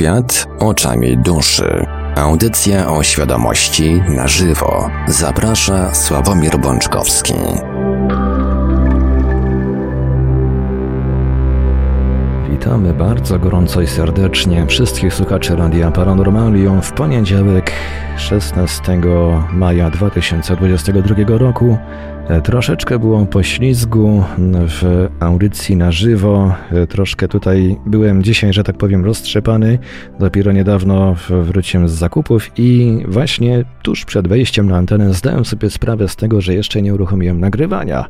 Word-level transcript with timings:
Świat 0.00 0.48
oczami 0.58 1.18
duszy. 1.18 1.86
Audycja 2.16 2.92
o 2.92 3.02
świadomości 3.02 4.02
na 4.08 4.28
żywo. 4.28 4.90
Zaprasza 5.08 5.94
Sławomir 5.94 6.58
Bączkowski. 6.58 7.34
Witamy 12.50 12.94
bardzo 12.94 13.38
gorąco 13.38 13.80
i 13.80 13.86
serdecznie 13.86 14.66
wszystkich 14.66 15.14
słuchaczy 15.14 15.56
Radia 15.56 15.90
Paranormalium 15.90 16.82
w 16.82 16.92
poniedziałek 16.92 17.72
16 18.16 19.00
maja 19.52 19.90
2022 19.90 21.38
roku. 21.38 21.78
E, 22.30 22.40
troszeczkę 22.40 22.98
było 22.98 23.26
poślizgu 23.26 24.24
w 24.68 25.08
audycji 25.20 25.76
na 25.76 25.92
żywo. 25.92 26.54
E, 26.72 26.86
troszkę 26.86 27.28
tutaj 27.28 27.76
byłem 27.86 28.22
dzisiaj, 28.22 28.52
że 28.52 28.64
tak 28.64 28.76
powiem, 28.76 29.04
roztrzepany. 29.04 29.78
Dopiero 30.20 30.52
niedawno 30.52 31.16
wróciłem 31.42 31.88
z 31.88 31.92
zakupów 31.92 32.50
i 32.56 32.98
właśnie 33.08 33.64
tuż 33.82 34.04
przed 34.04 34.28
wejściem 34.28 34.70
na 34.70 34.76
antenę 34.76 35.14
zdałem 35.14 35.44
sobie 35.44 35.70
sprawę 35.70 36.08
z 36.08 36.16
tego, 36.16 36.40
że 36.40 36.54
jeszcze 36.54 36.82
nie 36.82 36.94
uruchomiłem 36.94 37.40
nagrywania. 37.40 38.04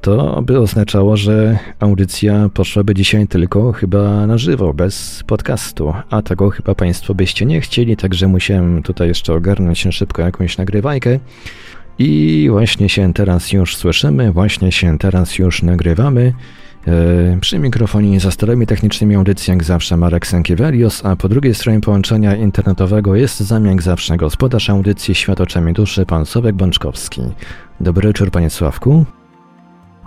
To 0.00 0.42
by 0.42 0.60
oznaczało, 0.60 1.16
że 1.16 1.58
audycja 1.80 2.48
poszłaby 2.54 2.94
dzisiaj 2.94 3.28
tylko 3.28 3.72
chyba 3.72 4.26
na 4.26 4.38
żywo, 4.38 4.74
bez 4.74 5.22
podcastu, 5.26 5.92
a 6.10 6.22
tego 6.22 6.50
chyba 6.50 6.74
Państwo 6.74 7.14
byście 7.14 7.46
nie 7.46 7.60
chcieli, 7.60 7.96
także 7.96 8.28
musiałem 8.28 8.82
tutaj 8.82 9.08
jeszcze 9.08 9.34
ogarnąć 9.34 9.86
szybko 9.90 10.22
jakąś 10.22 10.58
nagrywajkę. 10.58 11.18
I 11.98 12.48
właśnie 12.50 12.88
się 12.88 13.12
teraz 13.12 13.52
już 13.52 13.76
słyszymy, 13.76 14.32
właśnie 14.32 14.72
się 14.72 14.98
teraz 14.98 15.38
już 15.38 15.62
nagrywamy. 15.62 16.32
E, 16.86 17.38
przy 17.40 17.58
mikrofonie 17.58 18.20
za 18.20 18.30
starymi 18.30 18.66
technicznymi 18.66 19.14
audycji 19.14 19.50
jak 19.50 19.64
zawsze 19.64 19.96
Marek 19.96 20.26
Sankiewelios, 20.26 21.04
a 21.04 21.16
po 21.16 21.28
drugiej 21.28 21.54
stronie 21.54 21.80
połączenia 21.80 22.36
internetowego 22.36 23.14
jest 23.14 23.40
zamiast 23.40 23.84
zawsze 23.84 24.16
gospodarz 24.16 24.70
audycji 24.70 25.14
Świat 25.14 25.40
oczami 25.40 25.72
duszy, 25.72 26.06
pan 26.06 26.26
Sławek 26.26 26.54
Bączkowski. 26.54 27.22
Dobry 27.80 28.08
wieczór, 28.08 28.30
panie 28.30 28.50
Sławku. 28.50 29.04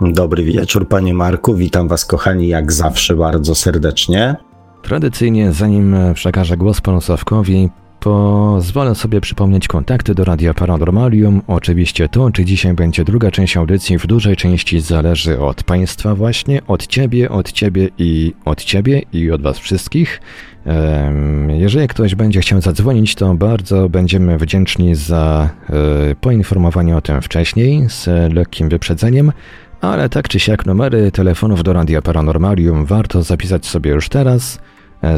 Dobry 0.00 0.44
wieczór, 0.44 0.88
panie 0.88 1.14
Marku. 1.14 1.54
Witam 1.54 1.88
was, 1.88 2.04
kochani, 2.04 2.48
jak 2.48 2.72
zawsze 2.72 3.16
bardzo 3.16 3.54
serdecznie. 3.54 4.36
Tradycyjnie, 4.82 5.52
zanim 5.52 5.96
przekażę 6.14 6.56
głos 6.56 6.80
panu 6.80 7.00
Sławkowi, 7.00 7.68
Pozwolę 8.00 8.94
sobie 8.94 9.20
przypomnieć 9.20 9.68
kontakty 9.68 10.14
do 10.14 10.24
Radia 10.24 10.54
Paranormalium. 10.54 11.42
Oczywiście 11.46 12.08
to, 12.08 12.30
czy 12.30 12.44
dzisiaj 12.44 12.74
będzie 12.74 13.04
druga 13.04 13.30
część 13.30 13.56
audycji, 13.56 13.98
w 13.98 14.06
dużej 14.06 14.36
części 14.36 14.80
zależy 14.80 15.40
od 15.40 15.62
Państwa 15.62 16.14
właśnie, 16.14 16.66
od 16.66 16.86
Ciebie, 16.86 17.30
od 17.30 17.52
Ciebie 17.52 17.88
i 17.98 18.34
od 18.44 18.64
Ciebie 18.64 19.02
i 19.12 19.30
od 19.30 19.42
Was 19.42 19.58
wszystkich. 19.58 20.20
Jeżeli 21.48 21.88
ktoś 21.88 22.14
będzie 22.14 22.40
chciał 22.40 22.60
zadzwonić, 22.60 23.14
to 23.14 23.34
bardzo 23.34 23.88
będziemy 23.88 24.38
wdzięczni 24.38 24.94
za 24.94 25.50
e, 25.70 26.14
poinformowanie 26.14 26.96
o 26.96 27.00
tym 27.00 27.22
wcześniej, 27.22 27.88
z 27.88 28.32
lekkim 28.34 28.68
wyprzedzeniem. 28.68 29.32
Ale 29.80 30.08
tak 30.08 30.28
czy 30.28 30.40
siak 30.40 30.66
numery 30.66 31.12
telefonów 31.12 31.62
do 31.62 31.72
Radia 31.72 32.02
Paranormalium 32.02 32.84
warto 32.84 33.22
zapisać 33.22 33.66
sobie 33.66 33.90
już 33.90 34.08
teraz. 34.08 34.60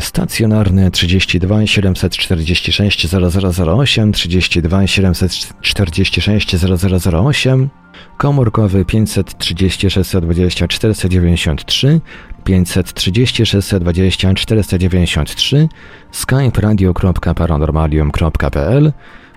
Stacjonarny 0.00 0.90
32 0.90 1.66
746 1.66 3.08
0008, 3.08 4.12
32 4.12 4.86
746 4.86 6.56
0008, 6.56 7.68
komórkowy 8.16 8.84
530 8.84 9.90
620 9.90 10.68
493, 10.68 12.00
530 12.44 13.46
620 13.46 14.34
493, 14.34 15.68
skype 16.12 16.60
radio.paranormalium.pl 16.60 18.92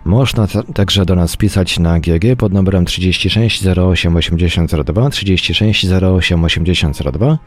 można 0.05 0.47
także 0.73 1.05
do 1.05 1.15
nas 1.15 1.37
pisać 1.37 1.79
na 1.79 1.99
GG 1.99 2.35
pod 2.37 2.53
numerem 2.53 2.85
36 2.85 3.67
08 3.67 4.15
8002, 4.15 5.09
36 5.09 5.85
08 5.85 6.43
8002 6.43 7.37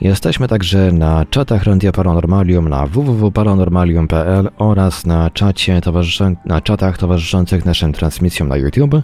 Jesteśmy 0.00 0.48
także 0.48 0.92
na 0.92 1.24
czatach 1.30 1.64
Radia 1.64 1.92
Paranormalium 1.92 2.68
na 2.68 2.86
www.paranormalium.pl 2.86 4.48
oraz 4.58 5.06
na, 5.06 5.30
czacie 5.30 5.80
na 6.44 6.60
czatach 6.60 6.98
towarzyszących 6.98 7.64
naszym 7.64 7.92
transmisjom 7.92 8.48
na 8.48 8.56
YouTube. 8.56 8.94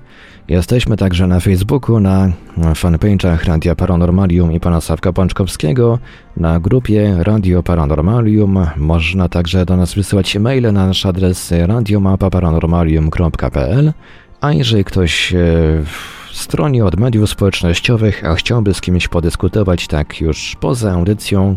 Jesteśmy 0.48 0.96
także 0.96 1.26
na 1.26 1.40
Facebooku, 1.40 2.00
na 2.00 2.32
fanpage'ach 2.56 3.44
Radia 3.44 3.74
Paranormalium 3.74 4.52
i 4.52 4.60
pana 4.60 4.80
Sawka 4.80 5.12
Pączkowskiego, 5.12 5.98
na 6.36 6.60
grupie 6.60 7.16
Radio 7.18 7.62
Paranormalium. 7.62 8.66
Można 8.76 9.28
także 9.28 9.66
do 9.66 9.76
nas 9.76 9.94
wysyłać 9.94 10.36
maile 10.36 10.72
na 10.72 10.86
nasz 10.86 11.06
adres 11.06 11.52
radiomapa.paranormalium.pl 11.66 13.92
a 14.44 14.52
jeżeli 14.52 14.84
ktoś 14.84 15.34
e, 15.34 15.38
stronie 16.36 16.84
od 16.84 16.96
mediów 16.96 17.30
społecznościowych, 17.30 18.24
a 18.24 18.34
chciałby 18.34 18.74
z 18.74 18.80
kimś 18.80 19.08
podyskutować 19.08 19.86
tak 19.86 20.20
już 20.20 20.56
poza 20.60 20.92
audycją 20.92 21.56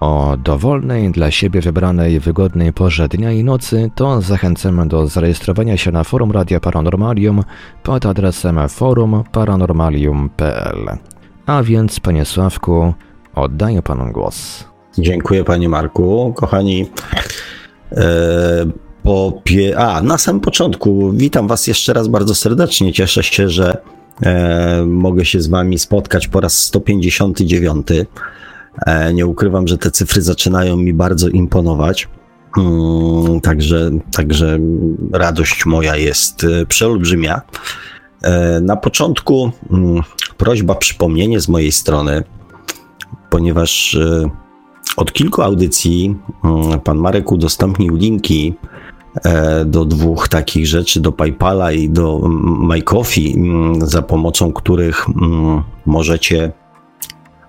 o 0.00 0.36
dowolnej 0.44 1.10
dla 1.10 1.30
siebie 1.30 1.60
wybranej 1.60 2.20
wygodnej 2.20 2.72
porze 2.72 3.08
dnia 3.08 3.32
i 3.32 3.44
nocy, 3.44 3.90
to 3.94 4.20
zachęcamy 4.20 4.88
do 4.88 5.06
zarejestrowania 5.06 5.76
się 5.76 5.92
na 5.92 6.04
forum 6.04 6.32
Radia 6.32 6.60
Paranormalium 6.60 7.42
pod 7.82 8.06
adresem 8.06 8.68
forumparanormalium.pl. 8.68 10.98
A 11.46 11.62
więc, 11.62 12.00
panie 12.00 12.24
Sławku, 12.24 12.94
oddaję 13.34 13.82
panu 13.82 14.12
głos. 14.12 14.64
Dziękuję, 14.98 15.44
panie 15.44 15.68
Marku. 15.68 16.32
Kochani, 16.36 16.90
e, 17.92 18.66
po 19.02 19.32
pie... 19.44 19.78
A, 19.78 20.02
na 20.02 20.18
samym 20.18 20.40
początku 20.40 21.12
witam 21.12 21.48
was 21.48 21.66
jeszcze 21.66 21.92
raz 21.92 22.08
bardzo 22.08 22.34
serdecznie. 22.34 22.92
Cieszę 22.92 23.22
się, 23.22 23.48
że 23.48 23.76
E, 24.22 24.84
mogę 24.86 25.24
się 25.24 25.40
z 25.40 25.46
Wami 25.46 25.78
spotkać 25.78 26.28
po 26.28 26.40
raz 26.40 26.58
159. 26.58 27.86
E, 28.86 29.14
nie 29.14 29.26
ukrywam, 29.26 29.68
że 29.68 29.78
te 29.78 29.90
cyfry 29.90 30.22
zaczynają 30.22 30.76
mi 30.76 30.92
bardzo 30.92 31.28
imponować. 31.28 32.08
Mm, 32.58 33.40
także, 33.40 33.90
także 34.12 34.58
radość 35.12 35.66
moja 35.66 35.96
jest 35.96 36.44
e, 36.44 36.66
przeolbrzymia. 36.66 37.42
Na 38.60 38.76
początku 38.76 39.50
mm, 39.70 40.02
prośba, 40.36 40.74
przypomnienie 40.74 41.40
z 41.40 41.48
mojej 41.48 41.72
strony, 41.72 42.24
ponieważ 43.30 43.98
od 44.96 45.12
kilku 45.12 45.42
audycji 45.42 46.16
mm, 46.44 46.80
pan 46.80 46.98
Marek 46.98 47.32
udostępnił 47.32 47.96
linki 47.96 48.54
E, 48.56 48.87
do 49.66 49.84
dwóch 49.84 50.28
takich 50.28 50.66
rzeczy, 50.66 51.00
do 51.00 51.12
PayPala 51.12 51.72
i 51.72 51.90
do 51.90 52.20
MyCoffee, 52.60 53.34
mm, 53.36 53.88
za 53.88 54.02
pomocą 54.02 54.52
których 54.52 55.06
mm, 55.08 55.62
możecie 55.86 56.52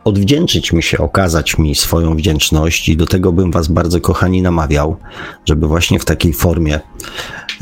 odwdzięczyć 0.03 0.73
mi 0.73 0.83
się, 0.83 0.97
okazać 0.97 1.57
mi 1.57 1.75
swoją 1.75 2.15
wdzięczność 2.15 2.89
i 2.89 2.97
do 2.97 3.05
tego 3.05 3.31
bym 3.31 3.51
Was 3.51 3.67
bardzo 3.67 4.01
kochani 4.01 4.41
namawiał, 4.41 4.97
żeby 5.45 5.67
właśnie 5.67 5.99
w 5.99 6.05
takiej 6.05 6.33
formie 6.33 6.79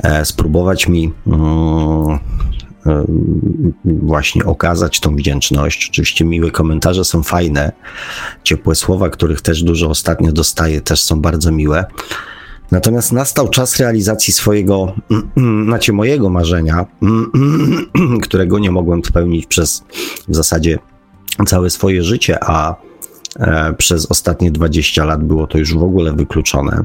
e, 0.03 0.25
spróbować 0.25 0.87
mi 0.87 1.13
mm, 1.27 2.19
e, 2.85 3.05
właśnie 3.85 4.45
okazać 4.45 4.99
tą 4.99 5.15
wdzięczność. 5.15 5.89
Oczywiście 5.89 6.25
miłe 6.25 6.51
komentarze 6.51 7.05
są 7.05 7.23
fajne, 7.23 7.71
ciepłe 8.43 8.75
słowa, 8.75 9.09
których 9.09 9.41
też 9.41 9.63
dużo 9.63 9.89
ostatnio 9.89 10.31
dostaję, 10.31 10.81
też 10.81 11.01
są 11.01 11.21
bardzo 11.21 11.51
miłe. 11.51 11.85
Natomiast 12.71 13.11
nastał 13.11 13.49
czas 13.49 13.77
realizacji 13.77 14.33
swojego, 14.33 14.93
znaczy 15.65 15.93
mojego 15.93 16.29
marzenia, 16.29 16.85
którego 18.23 18.59
nie 18.59 18.71
mogłem 18.71 19.03
spełnić 19.03 19.45
przez 19.45 19.83
w 20.27 20.35
zasadzie 20.35 20.79
całe 21.45 21.69
swoje 21.69 22.03
życie, 22.03 22.37
a 22.43 22.75
e, 23.39 23.73
przez 23.73 24.11
ostatnie 24.11 24.51
20 24.51 25.05
lat 25.05 25.23
było 25.23 25.47
to 25.47 25.57
już 25.57 25.73
w 25.73 25.83
ogóle 25.83 26.13
wykluczone. 26.13 26.83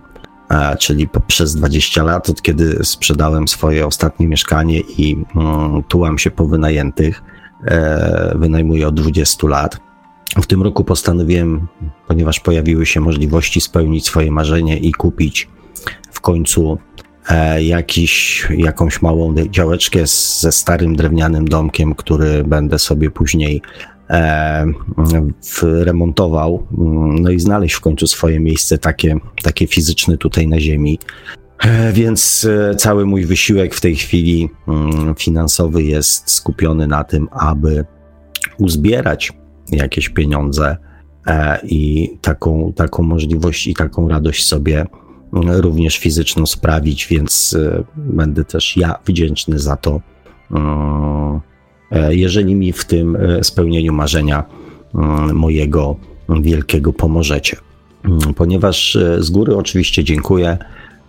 E, 0.51 0.77
czyli 0.77 1.09
przez 1.27 1.55
20 1.55 2.03
lat, 2.03 2.31
od 2.31 2.43
kiedy 2.43 2.79
sprzedałem 2.85 3.49
swoje 3.49 3.87
ostatnie 3.87 4.29
mieszkanie 4.29 4.81
i 4.81 5.25
mm, 5.37 5.83
tułam 5.83 6.19
się 6.19 6.31
po 6.31 6.47
wynajętych, 6.47 7.23
e, 7.67 8.39
wynajmuję 8.39 8.89
od 8.89 8.95
20 8.95 9.49
lat. 9.49 9.81
W 10.37 10.47
tym 10.47 10.63
roku 10.63 10.85
postanowiłem, 10.85 11.67
ponieważ 12.09 12.41
pojawiły 12.41 12.87
się 12.87 13.01
możliwości 13.01 13.61
spełnić 13.61 14.07
swoje 14.07 14.33
marzenie 14.33 14.79
i 14.79 14.93
kupić 14.93 15.49
końcu 16.23 16.79
e, 17.29 17.63
jakiś, 17.63 18.47
jakąś 18.57 19.03
małą 19.03 19.35
działeczkę 19.51 20.07
z, 20.07 20.41
ze 20.41 20.53
starym 20.53 20.97
drewnianym 20.97 21.49
domkiem, 21.49 21.95
który 21.95 22.45
będę 22.45 22.79
sobie 22.79 23.11
później 23.11 23.63
e, 24.11 24.67
remontował, 25.63 26.67
no 27.21 27.31
i 27.31 27.41
znaleźć 27.41 27.75
w 27.75 27.81
końcu 27.81 28.07
swoje 28.07 28.41
miejsce 28.41 28.79
takie, 28.79 29.17
takie 29.43 29.67
fizyczne 29.67 30.17
tutaj 30.17 30.49
na 30.49 30.61
ziemi. 30.61 30.99
E, 31.59 31.93
więc 31.93 32.49
cały 32.79 33.07
mój 33.07 33.25
wysiłek 33.25 33.75
w 33.75 33.81
tej 33.81 33.97
chwili 33.97 34.51
mm, 34.69 35.15
finansowy 35.15 35.83
jest 35.83 36.31
skupiony 36.31 36.87
na 36.87 37.05
tym, 37.05 37.29
aby 37.33 37.85
uzbierać 38.59 39.33
jakieś 39.71 40.09
pieniądze 40.09 40.77
i 41.63 42.11
taką, 42.21 42.73
taką 42.77 43.03
możliwość 43.03 43.67
i 43.67 43.75
taką 43.75 44.09
radość 44.09 44.47
sobie 44.47 44.87
również 45.33 45.99
fizyczną 45.99 46.47
sprawić, 46.47 47.07
więc 47.07 47.57
będę 47.97 48.45
też 48.45 48.77
ja 48.77 48.95
wdzięczny 49.07 49.59
za 49.59 49.77
to, 49.77 50.01
jeżeli 52.11 52.55
mi 52.55 52.73
w 52.73 52.85
tym 52.85 53.19
spełnieniu 53.43 53.93
marzenia 53.93 54.45
mojego 55.33 55.97
wielkiego 56.29 56.93
pomożecie. 56.93 57.57
Ponieważ 58.37 58.99
z 59.19 59.31
góry 59.31 59.57
oczywiście 59.57 60.05
dziękuję 60.05 60.59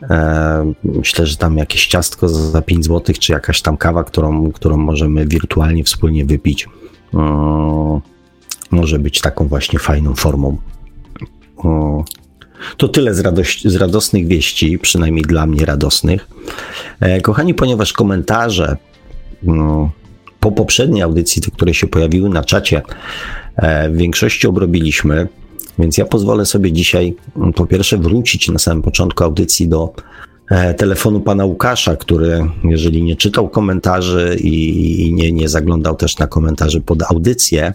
E, 0.09 0.73
myślę, 0.83 1.27
że 1.27 1.37
tam 1.37 1.57
jakieś 1.57 1.87
ciastko 1.87 2.29
za 2.29 2.61
5 2.61 2.85
zł, 2.85 3.15
czy 3.19 3.31
jakaś 3.31 3.61
tam 3.61 3.77
kawa, 3.77 4.03
którą, 4.03 4.51
którą 4.51 4.77
możemy 4.77 5.25
wirtualnie 5.27 5.83
wspólnie 5.83 6.25
wypić, 6.25 6.67
e, 7.13 7.99
może 8.71 8.99
być 8.99 9.21
taką 9.21 9.47
właśnie 9.47 9.79
fajną 9.79 10.15
formą. 10.15 10.57
E, 12.71 12.75
to 12.77 12.87
tyle 12.87 13.13
z, 13.13 13.23
z 13.65 13.75
radosnych 13.75 14.27
wieści, 14.27 14.79
przynajmniej 14.79 15.23
dla 15.23 15.45
mnie 15.45 15.65
radosnych. 15.65 16.27
Kochani, 17.21 17.53
ponieważ 17.53 17.93
komentarze 17.93 18.77
po 20.39 20.51
poprzedniej 20.51 21.01
audycji, 21.01 21.41
te, 21.41 21.51
które 21.51 21.73
się 21.73 21.87
pojawiły 21.87 22.29
na 22.29 22.43
czacie, 22.43 22.81
w 23.89 23.97
większości 23.97 24.47
obrobiliśmy. 24.47 25.27
Więc 25.79 25.97
ja 25.97 26.05
pozwolę 26.05 26.45
sobie 26.45 26.71
dzisiaj 26.71 27.15
mm, 27.35 27.53
po 27.53 27.65
pierwsze 27.65 27.97
wrócić 27.97 28.49
na 28.49 28.59
samym 28.59 28.83
początku 28.83 29.23
audycji 29.23 29.67
do 29.67 29.93
e, 30.49 30.73
telefonu 30.73 31.19
pana 31.19 31.45
Łukasza, 31.45 31.95
który, 31.95 32.45
jeżeli 32.63 33.03
nie 33.03 33.15
czytał 33.15 33.49
komentarzy 33.49 34.37
i, 34.41 35.13
nie, 35.13 35.31
nie 35.31 35.49
zaglądał 35.49 35.95
też 35.95 36.17
na 36.17 36.27
komentarze 36.27 36.81
pod 36.81 37.03
audycję 37.03 37.73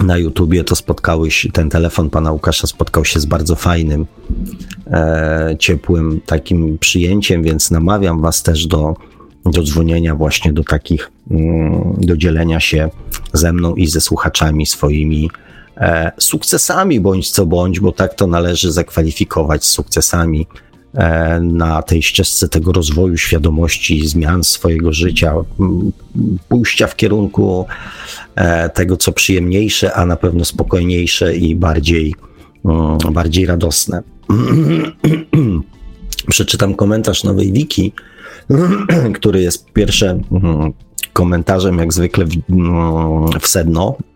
na 0.00 0.16
YouTubie, 0.16 0.64
to 0.64 0.76
spotkały 0.76 1.30
się, 1.30 1.52
ten 1.52 1.70
telefon 1.70 2.10
pana 2.10 2.32
Łukasza 2.32 2.66
spotkał 2.66 3.04
się 3.04 3.20
z 3.20 3.26
bardzo 3.26 3.56
fajnym, 3.56 4.06
e, 4.86 5.56
ciepłym 5.58 6.20
takim 6.26 6.78
przyjęciem, 6.78 7.42
więc 7.42 7.70
namawiam 7.70 8.20
was 8.20 8.42
też 8.42 8.66
do, 8.66 8.94
do 9.44 9.62
dzwonienia 9.62 10.14
właśnie 10.14 10.52
do 10.52 10.64
takich, 10.64 11.10
mm, 11.30 11.94
do 11.98 12.16
dzielenia 12.16 12.60
się 12.60 12.90
ze 13.32 13.52
mną 13.52 13.74
i 13.74 13.86
ze 13.86 14.00
słuchaczami 14.00 14.66
swoimi 14.66 15.30
E, 15.76 16.12
sukcesami 16.20 17.00
bądź 17.00 17.30
co 17.30 17.46
bądź, 17.46 17.80
bo 17.80 17.92
tak 17.92 18.14
to 18.14 18.26
należy 18.26 18.72
zakwalifikować 18.72 19.64
sukcesami 19.64 20.46
na 21.40 21.82
tej 21.82 22.02
ścieżce 22.02 22.48
tego 22.48 22.72
rozwoju 22.72 23.16
świadomości, 23.16 24.08
zmian 24.08 24.44
swojego 24.44 24.92
życia, 24.92 25.34
pójścia 26.48 26.86
w 26.86 26.96
kierunku 26.96 27.66
e, 28.34 28.68
tego, 28.68 28.96
co 28.96 29.12
przyjemniejsze, 29.12 29.94
a 29.94 30.06
na 30.06 30.16
pewno 30.16 30.44
spokojniejsze 30.44 31.36
i 31.36 31.56
bardziej, 31.56 32.14
bardziej 33.12 33.46
radosne. 33.46 34.02
Przeczytam 36.30 36.74
komentarz 36.74 37.24
nowej 37.24 37.52
wiki, 37.52 37.92
który 39.16 39.42
jest 39.42 39.72
pierwszym 39.72 40.24
komentarzem, 41.12 41.78
jak 41.78 41.92
zwykle 41.92 42.24
w, 42.24 42.30
w 43.40 43.46
sedno 43.46 43.96
E, 43.96 44.11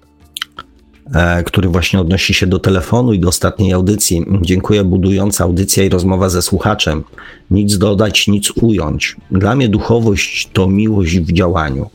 który 1.47 1.69
właśnie 1.69 2.01
odnosi 2.01 2.35
się 2.35 2.47
do 2.47 2.59
telefonu 2.59 3.13
i 3.13 3.19
do 3.19 3.29
ostatniej 3.29 3.73
audycji. 3.73 4.25
Dziękuję, 4.43 4.85
budująca 4.85 5.45
audycja 5.45 5.85
i 5.85 5.89
rozmowa 5.89 6.29
ze 6.29 6.43
słuchaczem. 6.43 7.05
Nic 7.51 7.79
dodać, 7.79 8.29
nic 8.29 8.53
ująć. 8.57 9.17
Dla 9.31 9.55
mnie 9.55 9.69
duchowość 9.69 10.51
to 10.53 10.69
miłość 10.69 11.19
w 11.19 11.33
działaniu. 11.33 11.91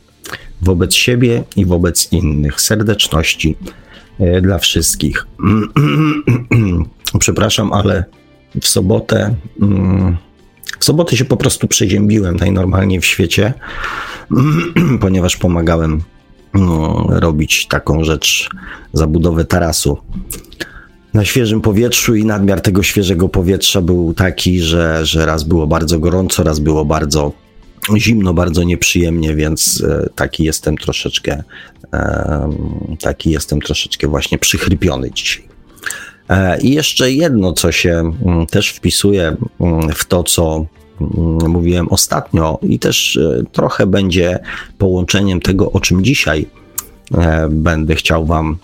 Wobec 0.62 0.94
siebie 0.94 1.44
i 1.56 1.64
wobec 1.64 2.12
innych. 2.12 2.60
Serdeczności 2.60 3.56
e, 4.20 4.40
dla 4.40 4.58
wszystkich. 4.58 5.26
Przepraszam, 7.18 7.72
ale 7.72 8.04
w 8.60 8.68
sobotę. 8.68 9.34
Mm, 9.62 10.16
w 10.78 10.84
sobotę 10.84 11.16
się 11.16 11.24
po 11.24 11.36
prostu 11.36 11.68
przeziębiłem 11.68 12.36
najnormalniej 12.36 13.00
w 13.00 13.06
świecie, 13.06 13.54
ponieważ 15.00 15.36
pomagałem 15.36 16.02
robić 17.08 17.66
taką 17.66 18.04
rzecz, 18.04 18.48
zabudowę 18.92 19.44
tarasu. 19.44 19.98
Na 21.14 21.24
świeżym 21.24 21.60
powietrzu 21.60 22.14
i 22.14 22.24
nadmiar 22.24 22.60
tego 22.60 22.82
świeżego 22.82 23.28
powietrza 23.28 23.80
był 23.80 24.14
taki, 24.14 24.60
że, 24.60 25.06
że 25.06 25.26
raz 25.26 25.42
było 25.42 25.66
bardzo 25.66 25.98
gorąco, 25.98 26.42
raz 26.42 26.58
było 26.58 26.84
bardzo 26.84 27.32
zimno, 27.96 28.34
bardzo 28.34 28.62
nieprzyjemnie, 28.62 29.34
więc 29.34 29.84
e, 29.88 30.08
taki 30.14 30.44
jestem 30.44 30.76
troszeczkę, 30.76 31.42
taki 33.00 33.30
jestem 33.30 33.60
troszeczkę 33.60 34.08
właśnie 34.08 34.38
przychrypiony 34.38 35.10
dzisiaj. 35.10 35.44
E, 36.28 36.60
I 36.60 36.74
jeszcze 36.74 37.12
jedno, 37.12 37.52
co 37.52 37.72
się 37.72 38.12
mm, 38.26 38.46
też 38.46 38.68
wpisuje 38.68 39.36
mm, 39.60 39.92
w 39.94 40.04
to, 40.04 40.22
co 40.22 40.66
mówiłem 41.48 41.88
ostatnio, 41.88 42.58
i 42.62 42.78
też 42.78 43.16
e, 43.16 43.42
trochę 43.52 43.86
będzie 43.86 44.38
połączeniem 44.78 45.40
tego, 45.40 45.72
o 45.72 45.80
czym 45.80 46.04
dzisiaj 46.04 46.46
e, 47.14 47.48
będę 47.50 47.94
chciał 47.94 48.26
Wam 48.26 48.56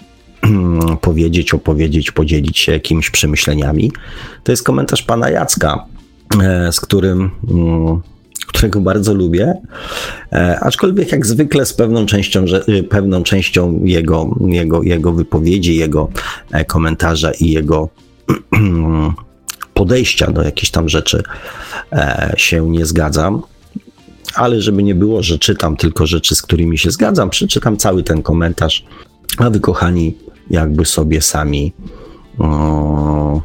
mm, 0.43 0.97
powiedzieć, 0.97 1.55
opowiedzieć, 1.55 2.11
podzielić 2.11 2.59
się 2.59 2.73
jakimiś 2.73 3.11
przemyśleniami. 3.11 3.93
To 4.45 4.53
jest 4.53 4.63
komentarz 4.63 5.03
pana 5.03 5.31
Jacka, 5.31 5.85
e, 6.43 6.73
z 6.73 6.81
którym 6.81 7.31
mm, 7.51 8.01
którego 8.47 8.81
bardzo 8.81 9.15
lubię, 9.15 9.55
aczkolwiek 10.61 11.13
jak 11.13 11.27
zwykle 11.27 11.67
z 11.67 11.73
pewną 11.73 12.07
częścią, 12.07 12.45
pewną 12.89 13.23
częścią 13.23 13.81
jego, 13.85 14.37
jego, 14.41 14.83
jego 14.83 15.13
wypowiedzi, 15.13 15.77
jego 15.77 16.09
komentarza 16.67 17.33
i 17.33 17.51
jego 17.51 17.89
podejścia 19.79 20.31
do 20.31 20.43
jakichś 20.43 20.71
tam 20.71 20.89
rzeczy 20.89 21.23
e, 21.93 22.35
się 22.37 22.71
nie 22.71 22.87
zgadzam. 22.87 23.43
Ale 24.35 24.63
żeby 24.63 24.83
nie 24.83 24.95
było, 24.95 25.23
że 25.23 25.39
czytam 25.39 25.77
tylko 25.77 26.07
rzeczy, 26.07 26.35
z 26.35 26.43
którymi 26.43 26.79
się 26.79 26.91
zgadzam, 26.91 27.31
przeczytam 27.31 27.77
cały 27.77 28.03
ten 28.03 28.23
komentarz, 28.23 28.85
a 29.39 29.51
wy, 29.51 29.61
kochani, 29.61 30.15
jakby 30.51 30.85
sobie 30.85 31.23
sami 31.23 31.73
o, 32.39 33.43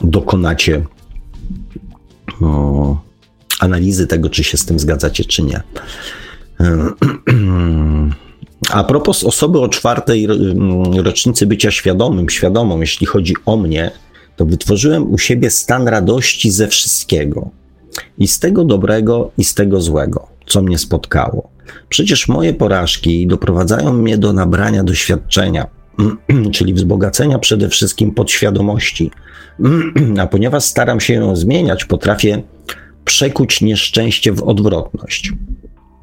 dokonacie 0.00 0.84
o, 2.42 2.96
analizy 3.60 4.06
tego, 4.06 4.30
czy 4.30 4.44
się 4.44 4.56
z 4.56 4.64
tym 4.64 4.78
zgadzacie, 4.78 5.24
czy 5.24 5.42
nie. 5.42 5.62
A 8.70 8.84
propos 8.84 9.24
osoby 9.24 9.60
o 9.60 9.68
czwartej 9.68 10.26
rocznicy 11.04 11.46
bycia 11.46 11.70
świadomym, 11.70 12.30
świadomą, 12.30 12.80
jeśli 12.80 13.06
chodzi 13.06 13.34
o 13.46 13.56
mnie, 13.56 13.90
to 14.36 14.44
wytworzyłem 14.44 15.12
u 15.12 15.18
siebie 15.18 15.50
stan 15.50 15.88
radości 15.88 16.50
ze 16.50 16.68
wszystkiego. 16.68 17.50
I 18.18 18.28
z 18.28 18.38
tego 18.38 18.64
dobrego, 18.64 19.30
i 19.38 19.44
z 19.44 19.54
tego 19.54 19.80
złego, 19.80 20.26
co 20.46 20.62
mnie 20.62 20.78
spotkało. 20.78 21.50
Przecież 21.88 22.28
moje 22.28 22.54
porażki 22.54 23.26
doprowadzają 23.26 23.92
mnie 23.92 24.18
do 24.18 24.32
nabrania 24.32 24.84
doświadczenia, 24.84 25.66
czyli 26.54 26.74
wzbogacenia 26.74 27.38
przede 27.38 27.68
wszystkim 27.68 28.14
podświadomości. 28.14 29.10
A 30.20 30.26
ponieważ 30.26 30.64
staram 30.64 31.00
się 31.00 31.14
ją 31.14 31.36
zmieniać, 31.36 31.84
potrafię 31.84 32.42
przekuć 33.04 33.60
nieszczęście 33.60 34.32
w 34.32 34.42
odwrotność. 34.42 35.32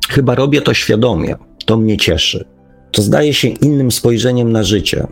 Chyba 0.09 0.35
robię 0.35 0.61
to 0.61 0.73
świadomie, 0.73 1.35
to 1.65 1.77
mnie 1.77 1.97
cieszy. 1.97 2.45
To 2.91 3.01
zdaje 3.01 3.33
się 3.33 3.47
innym 3.47 3.91
spojrzeniem 3.91 4.51
na 4.51 4.63
życie, 4.63 5.07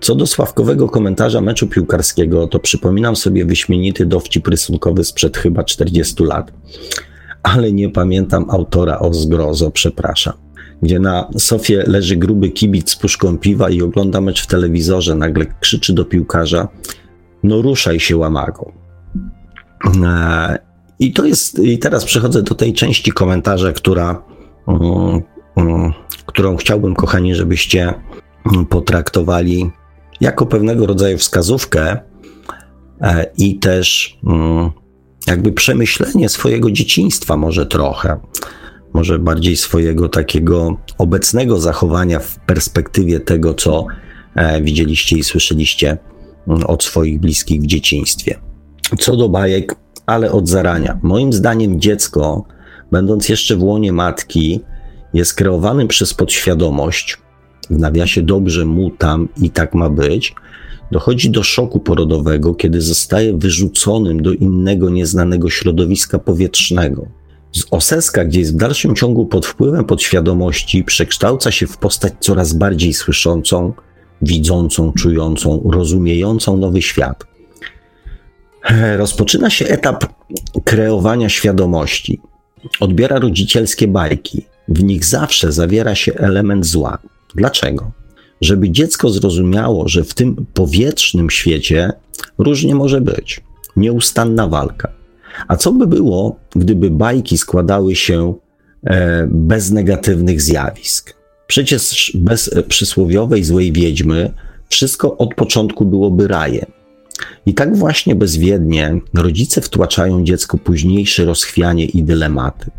co 0.00 0.14
do 0.14 0.26
sławkowego 0.26 0.88
komentarza 0.88 1.40
meczu 1.40 1.66
piłkarskiego, 1.66 2.46
to 2.46 2.58
przypominam 2.58 3.16
sobie 3.16 3.44
wyśmienity 3.44 4.06
dowcip 4.06 4.48
rysunkowy 4.48 5.04
sprzed 5.04 5.36
chyba 5.36 5.64
40 5.64 6.24
lat. 6.24 6.52
Ale 7.42 7.72
nie 7.72 7.88
pamiętam 7.88 8.50
autora 8.50 8.98
o 8.98 9.14
zgrozo, 9.14 9.70
przepraszam. 9.70 10.34
Gdzie 10.82 10.98
na 10.98 11.30
sofie 11.38 11.84
leży 11.86 12.16
gruby 12.16 12.48
kibic 12.50 12.90
z 12.90 12.96
puszką 12.96 13.38
piwa 13.38 13.70
i 13.70 13.82
ogląda 13.82 14.20
mecz 14.20 14.42
w 14.42 14.46
telewizorze, 14.46 15.14
nagle 15.14 15.46
krzyczy 15.60 15.92
do 15.92 16.04
piłkarza: 16.04 16.68
No 17.42 17.62
ruszaj 17.62 18.00
się, 18.00 18.16
łamago. 18.16 18.72
E, 20.04 20.58
I 20.98 21.12
to 21.12 21.24
jest, 21.24 21.58
i 21.58 21.78
teraz 21.78 22.04
przechodzę 22.04 22.42
do 22.42 22.54
tej 22.54 22.72
części 22.72 23.12
komentarza, 23.12 23.72
która, 23.72 24.22
um, 24.66 25.22
um, 25.56 25.92
którą 26.26 26.56
chciałbym, 26.56 26.94
kochani, 26.94 27.34
żebyście 27.34 27.94
potraktowali 28.70 29.70
jako 30.20 30.46
pewnego 30.46 30.86
rodzaju 30.86 31.18
wskazówkę 31.18 31.98
e, 33.00 33.26
i 33.36 33.58
też 33.58 34.18
mm, 34.26 34.70
jakby 35.26 35.52
przemyślenie 35.52 36.28
swojego 36.28 36.70
dzieciństwa, 36.70 37.36
może 37.36 37.66
trochę, 37.66 38.20
może 38.92 39.18
bardziej 39.18 39.56
swojego 39.56 40.08
takiego 40.08 40.76
obecnego 40.98 41.60
zachowania 41.60 42.20
w 42.20 42.38
perspektywie 42.38 43.20
tego, 43.20 43.54
co 43.54 43.86
e, 44.34 44.62
widzieliście 44.62 45.16
i 45.16 45.24
słyszeliście 45.24 45.98
mm, 46.48 46.62
od 46.66 46.84
swoich 46.84 47.20
bliskich 47.20 47.62
w 47.62 47.66
dzieciństwie. 47.66 48.38
Co 48.98 49.16
do 49.16 49.28
bajek, 49.28 49.74
ale 50.06 50.32
od 50.32 50.48
zarania. 50.48 50.98
Moim 51.02 51.32
zdaniem 51.32 51.80
dziecko, 51.80 52.44
będąc 52.92 53.28
jeszcze 53.28 53.56
w 53.56 53.62
łonie 53.62 53.92
matki, 53.92 54.60
jest 55.14 55.34
kreowanym 55.34 55.88
przez 55.88 56.14
podświadomość 56.14 57.18
w 57.70 57.78
nawiasie 57.78 58.22
dobrze 58.22 58.64
mu 58.64 58.90
tam 58.90 59.28
i 59.42 59.50
tak 59.50 59.74
ma 59.74 59.90
być, 59.90 60.34
dochodzi 60.90 61.30
do 61.30 61.42
szoku 61.42 61.80
porodowego, 61.80 62.54
kiedy 62.54 62.80
zostaje 62.80 63.36
wyrzuconym 63.36 64.22
do 64.22 64.32
innego, 64.32 64.90
nieznanego 64.90 65.50
środowiska 65.50 66.18
powietrznego. 66.18 67.06
Z 67.52 67.64
oseska, 67.70 68.24
gdzie 68.24 68.40
jest 68.40 68.54
w 68.54 68.56
dalszym 68.56 68.94
ciągu 68.94 69.26
pod 69.26 69.46
wpływem 69.46 69.84
podświadomości, 69.84 70.84
przekształca 70.84 71.50
się 71.50 71.66
w 71.66 71.76
postać 71.76 72.12
coraz 72.20 72.52
bardziej 72.52 72.94
słyszącą, 72.94 73.72
widzącą, 74.22 74.92
czującą, 74.92 75.70
rozumiejącą 75.72 76.56
nowy 76.56 76.82
świat. 76.82 77.24
Rozpoczyna 78.96 79.50
się 79.50 79.66
etap 79.66 80.04
kreowania 80.64 81.28
świadomości. 81.28 82.20
Odbiera 82.80 83.18
rodzicielskie 83.18 83.88
bajki. 83.88 84.46
W 84.68 84.82
nich 84.82 85.04
zawsze 85.04 85.52
zawiera 85.52 85.94
się 85.94 86.14
element 86.14 86.66
zła. 86.66 86.98
Dlaczego? 87.34 87.90
Żeby 88.40 88.70
dziecko 88.70 89.10
zrozumiało, 89.10 89.88
że 89.88 90.04
w 90.04 90.14
tym 90.14 90.46
powietrznym 90.54 91.30
świecie 91.30 91.92
różnie 92.38 92.74
może 92.74 93.00
być. 93.00 93.40
Nieustanna 93.76 94.48
walka. 94.48 94.92
A 95.48 95.56
co 95.56 95.72
by 95.72 95.86
było, 95.86 96.36
gdyby 96.56 96.90
bajki 96.90 97.38
składały 97.38 97.96
się 97.96 98.34
e, 98.84 99.28
bez 99.30 99.70
negatywnych 99.70 100.42
zjawisk? 100.42 101.14
Przecież 101.46 102.12
bez 102.14 102.50
przysłowiowej 102.68 103.44
złej 103.44 103.72
wiedźmy 103.72 104.32
wszystko 104.68 105.16
od 105.16 105.34
początku 105.34 105.84
byłoby 105.84 106.28
rajem. 106.28 106.66
I 107.46 107.54
tak 107.54 107.76
właśnie 107.76 108.14
bezwiednie 108.14 109.00
rodzice 109.14 109.60
wtłaczają 109.60 110.24
dziecku 110.24 110.58
późniejsze 110.58 111.24
rozchwianie 111.24 111.84
i 111.84 112.02
dylematy. 112.02 112.70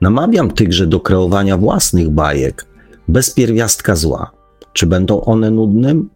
Namawiam 0.00 0.50
tychże 0.50 0.86
do 0.86 1.00
kreowania 1.00 1.56
własnych 1.56 2.10
bajek, 2.10 2.66
bez 3.10 3.30
pierwiastka 3.30 3.96
zła. 3.96 4.30
Czy 4.72 4.86
będą 4.86 5.20
one 5.20 5.50
nudnym? 5.50 6.10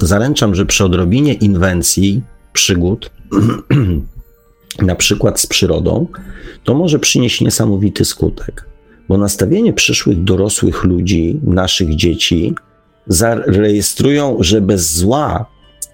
Zaręczam, 0.00 0.54
że 0.54 0.66
przy 0.66 0.84
odrobinie 0.84 1.34
inwencji, 1.34 2.22
przygód, 2.52 3.10
na 4.82 4.94
przykład 4.94 5.40
z 5.40 5.46
przyrodą, 5.46 6.06
to 6.64 6.74
może 6.74 6.98
przynieść 6.98 7.40
niesamowity 7.40 8.04
skutek, 8.04 8.68
bo 9.08 9.18
nastawienie 9.18 9.72
przyszłych 9.72 10.24
dorosłych 10.24 10.84
ludzi, 10.84 11.40
naszych 11.42 11.96
dzieci, 11.96 12.54
zarejestrują, 13.06 14.36
że 14.40 14.60
bez 14.60 14.94
zła 14.94 15.46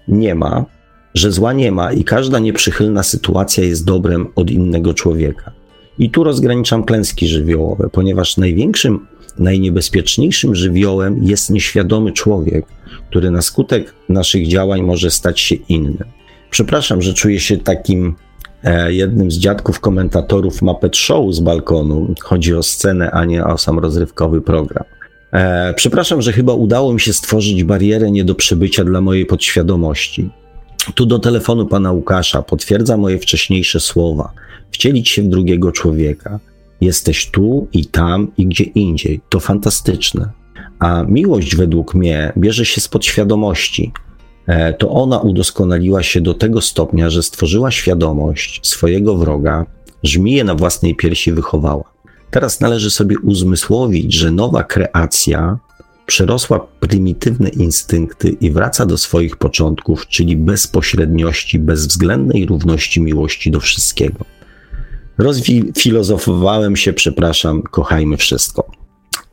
nie 0.07 0.35
ma, 0.35 0.65
że 1.13 1.31
zła 1.31 1.53
nie 1.53 1.71
ma 1.71 1.93
i 1.93 2.03
każda 2.03 2.39
nieprzychylna 2.39 3.03
sytuacja 3.03 3.63
jest 3.63 3.85
dobrem 3.85 4.27
od 4.35 4.51
innego 4.51 4.93
człowieka. 4.93 5.51
I 5.99 6.09
tu 6.09 6.23
rozgraniczam 6.23 6.83
klęski 6.83 7.27
żywiołowe, 7.27 7.89
ponieważ 7.91 8.37
największym, 8.37 9.07
najniebezpieczniejszym 9.39 10.55
żywiołem 10.55 11.23
jest 11.23 11.49
nieświadomy 11.49 12.11
człowiek, 12.11 12.65
który 13.09 13.31
na 13.31 13.41
skutek 13.41 13.93
naszych 14.09 14.47
działań 14.47 14.81
może 14.81 15.11
stać 15.11 15.39
się 15.39 15.55
innym. 15.55 16.03
Przepraszam, 16.49 17.01
że 17.01 17.13
czuję 17.13 17.39
się 17.39 17.57
takim 17.57 18.15
e, 18.63 18.93
jednym 18.93 19.31
z 19.31 19.37
dziadków 19.37 19.79
komentatorów 19.79 20.61
Muppet 20.61 20.97
Show 20.97 21.33
z 21.33 21.39
balkonu. 21.39 22.13
Chodzi 22.21 22.53
o 22.55 22.63
scenę, 22.63 23.11
a 23.11 23.25
nie 23.25 23.45
o 23.45 23.57
sam 23.57 23.79
rozrywkowy 23.79 24.41
program. 24.41 24.83
E, 25.33 25.73
przepraszam, 25.73 26.21
że 26.21 26.33
chyba 26.33 26.53
udało 26.53 26.93
mi 26.93 26.99
się 26.99 27.13
stworzyć 27.13 27.63
barierę 27.63 28.11
nie 28.11 28.23
do 28.23 28.35
przebycia 28.35 28.83
dla 28.83 29.01
mojej 29.01 29.25
podświadomości. 29.25 30.29
Tu 30.95 31.05
do 31.05 31.19
telefonu 31.19 31.65
pana 31.65 31.91
Łukasza 31.91 32.41
potwierdza 32.41 32.97
moje 32.97 33.19
wcześniejsze 33.19 33.79
słowa. 33.79 34.31
Wcielić 34.71 35.09
się 35.09 35.21
w 35.21 35.27
drugiego 35.27 35.71
człowieka. 35.71 36.39
Jesteś 36.83 37.31
tu 37.31 37.67
i 37.73 37.85
tam 37.85 38.31
i 38.37 38.47
gdzie 38.47 38.63
indziej. 38.63 39.21
To 39.29 39.39
fantastyczne. 39.39 40.29
A 40.79 41.03
miłość 41.03 41.55
według 41.55 41.93
mnie 41.93 42.33
bierze 42.37 42.65
się 42.65 42.81
z 42.81 42.87
podświadomości. 42.87 43.91
E, 44.47 44.73
to 44.73 44.89
ona 44.89 45.19
udoskonaliła 45.19 46.03
się 46.03 46.21
do 46.21 46.33
tego 46.33 46.61
stopnia, 46.61 47.09
że 47.09 47.23
stworzyła 47.23 47.71
świadomość 47.71 48.67
swojego 48.67 49.17
wroga, 49.17 49.65
żmiję 50.03 50.43
na 50.43 50.55
własnej 50.55 50.95
piersi 50.95 51.31
wychowała. 51.31 51.83
Teraz 52.31 52.59
należy 52.59 52.91
sobie 52.91 53.19
uzmysłowić, 53.19 54.13
że 54.13 54.31
nowa 54.31 54.63
kreacja 54.63 55.57
przerosła 56.05 56.67
prymitywne 56.79 57.49
instynkty 57.49 58.29
i 58.29 58.51
wraca 58.51 58.85
do 58.85 58.97
swoich 58.97 59.37
początków, 59.37 60.07
czyli 60.07 60.35
bezpośredniości, 60.35 61.59
bezwzględnej 61.59 62.45
równości 62.45 63.01
miłości 63.01 63.51
do 63.51 63.59
wszystkiego. 63.59 64.25
Rozfilozofowałem 65.17 66.75
się, 66.75 66.93
przepraszam, 66.93 67.61
kochajmy 67.61 68.17
wszystko. 68.17 68.71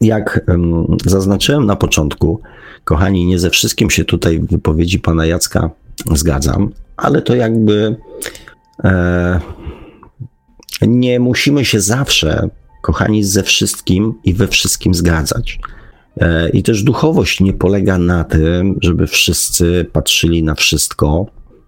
Jak 0.00 0.40
um, 0.48 0.96
zaznaczyłem 1.06 1.66
na 1.66 1.76
początku, 1.76 2.40
kochani, 2.84 3.26
nie 3.26 3.38
ze 3.38 3.50
wszystkim 3.50 3.90
się 3.90 4.04
tutaj 4.04 4.38
w 4.38 4.46
wypowiedzi 4.46 4.98
pana 4.98 5.26
Jacka 5.26 5.70
zgadzam, 6.14 6.70
ale 6.96 7.22
to 7.22 7.34
jakby 7.34 7.96
e, 8.84 9.40
nie 10.82 11.20
musimy 11.20 11.64
się 11.64 11.80
zawsze, 11.80 12.48
kochani, 12.82 13.24
ze 13.24 13.42
wszystkim 13.42 14.14
i 14.24 14.34
we 14.34 14.48
wszystkim 14.48 14.94
zgadzać. 14.94 15.58
E, 16.16 16.50
I 16.50 16.62
też 16.62 16.82
duchowość 16.82 17.40
nie 17.40 17.52
polega 17.52 17.98
na 17.98 18.24
tym, 18.24 18.78
żeby 18.82 19.06
wszyscy 19.06 19.86
patrzyli 19.92 20.42
na 20.42 20.54
wszystko 20.54 21.26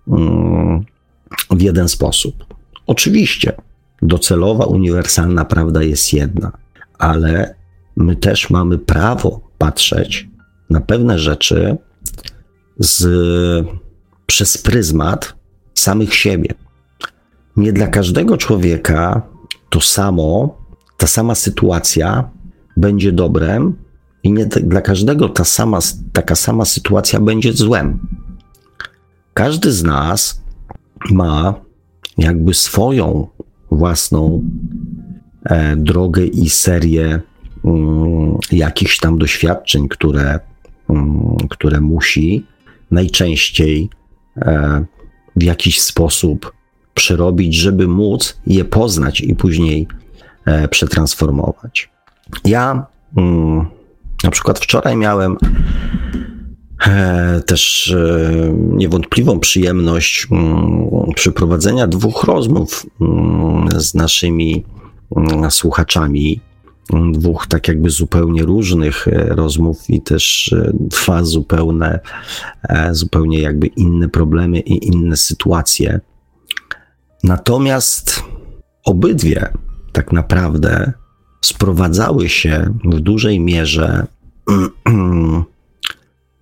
mm, 0.08 0.84
w 1.50 1.62
jeden 1.62 1.88
sposób. 1.88 2.44
Oczywiście, 2.86 3.52
docelowa, 4.02 4.64
uniwersalna 4.64 5.44
prawda 5.44 5.82
jest 5.82 6.12
jedna, 6.12 6.52
ale 6.98 7.54
my 7.96 8.16
też 8.16 8.50
mamy 8.50 8.78
prawo 8.78 9.40
patrzeć 9.58 10.28
na 10.70 10.80
pewne 10.80 11.18
rzeczy 11.18 11.76
z, 12.78 13.06
przez 14.26 14.58
pryzmat 14.58 15.34
samych 15.74 16.14
siebie. 16.14 16.54
Nie 17.56 17.72
dla 17.72 17.86
każdego 17.86 18.36
człowieka 18.36 19.22
to 19.70 19.80
samo, 19.80 20.58
ta 20.96 21.06
sama 21.06 21.34
sytuacja 21.34 22.30
będzie 22.76 23.12
dobrem, 23.12 23.76
i 24.22 24.32
nie 24.32 24.46
dla 24.46 24.80
każdego 24.80 25.28
ta 25.28 25.44
sama, 25.44 25.78
taka 26.12 26.34
sama 26.34 26.64
sytuacja 26.64 27.20
będzie 27.20 27.52
złem. 27.52 27.98
Każdy 29.34 29.72
z 29.72 29.82
nas 29.82 30.42
ma 31.10 31.54
jakby 32.18 32.54
swoją 32.54 33.28
własną 33.76 34.42
e, 35.44 35.76
drogę 35.76 36.24
i 36.24 36.50
serię 36.50 37.20
mm, 37.64 38.38
jakichś 38.52 38.98
tam 38.98 39.18
doświadczeń, 39.18 39.88
które, 39.88 40.40
mm, 40.90 41.36
które 41.50 41.80
musi 41.80 42.46
najczęściej 42.90 43.90
e, 44.36 44.84
w 45.36 45.42
jakiś 45.42 45.80
sposób 45.80 46.52
przerobić, 46.94 47.54
żeby 47.54 47.88
móc 47.88 48.40
je 48.46 48.64
poznać 48.64 49.20
i 49.20 49.34
później 49.34 49.86
e, 50.44 50.68
przetransformować. 50.68 51.90
Ja 52.44 52.86
mm, 53.16 53.66
na 54.24 54.30
przykład 54.30 54.58
wczoraj 54.58 54.96
miałem 54.96 55.36
też 57.46 57.90
e, 57.90 58.52
niewątpliwą 58.54 59.40
przyjemność 59.40 60.26
mm, 60.30 60.88
przeprowadzenia 61.14 61.86
dwóch 61.86 62.24
rozmów 62.24 62.86
mm, 63.00 63.68
z 63.80 63.94
naszymi 63.94 64.64
mm, 65.16 65.50
słuchaczami. 65.50 66.40
Dwóch 67.12 67.46
tak 67.46 67.68
jakby 67.68 67.90
zupełnie 67.90 68.42
różnych 68.42 69.08
e, 69.08 69.24
rozmów 69.28 69.90
i 69.90 70.00
też 70.00 70.54
dwa 70.72 71.24
zupełne, 71.24 72.00
zupełnie 72.90 73.40
jakby 73.40 73.66
inne 73.66 74.08
problemy 74.08 74.60
i 74.60 74.86
inne 74.86 75.16
sytuacje. 75.16 76.00
Natomiast 77.24 78.22
obydwie 78.84 79.48
tak 79.92 80.12
naprawdę 80.12 80.92
sprowadzały 81.40 82.28
się 82.28 82.74
w 82.84 83.00
dużej 83.00 83.40
mierze 83.40 84.06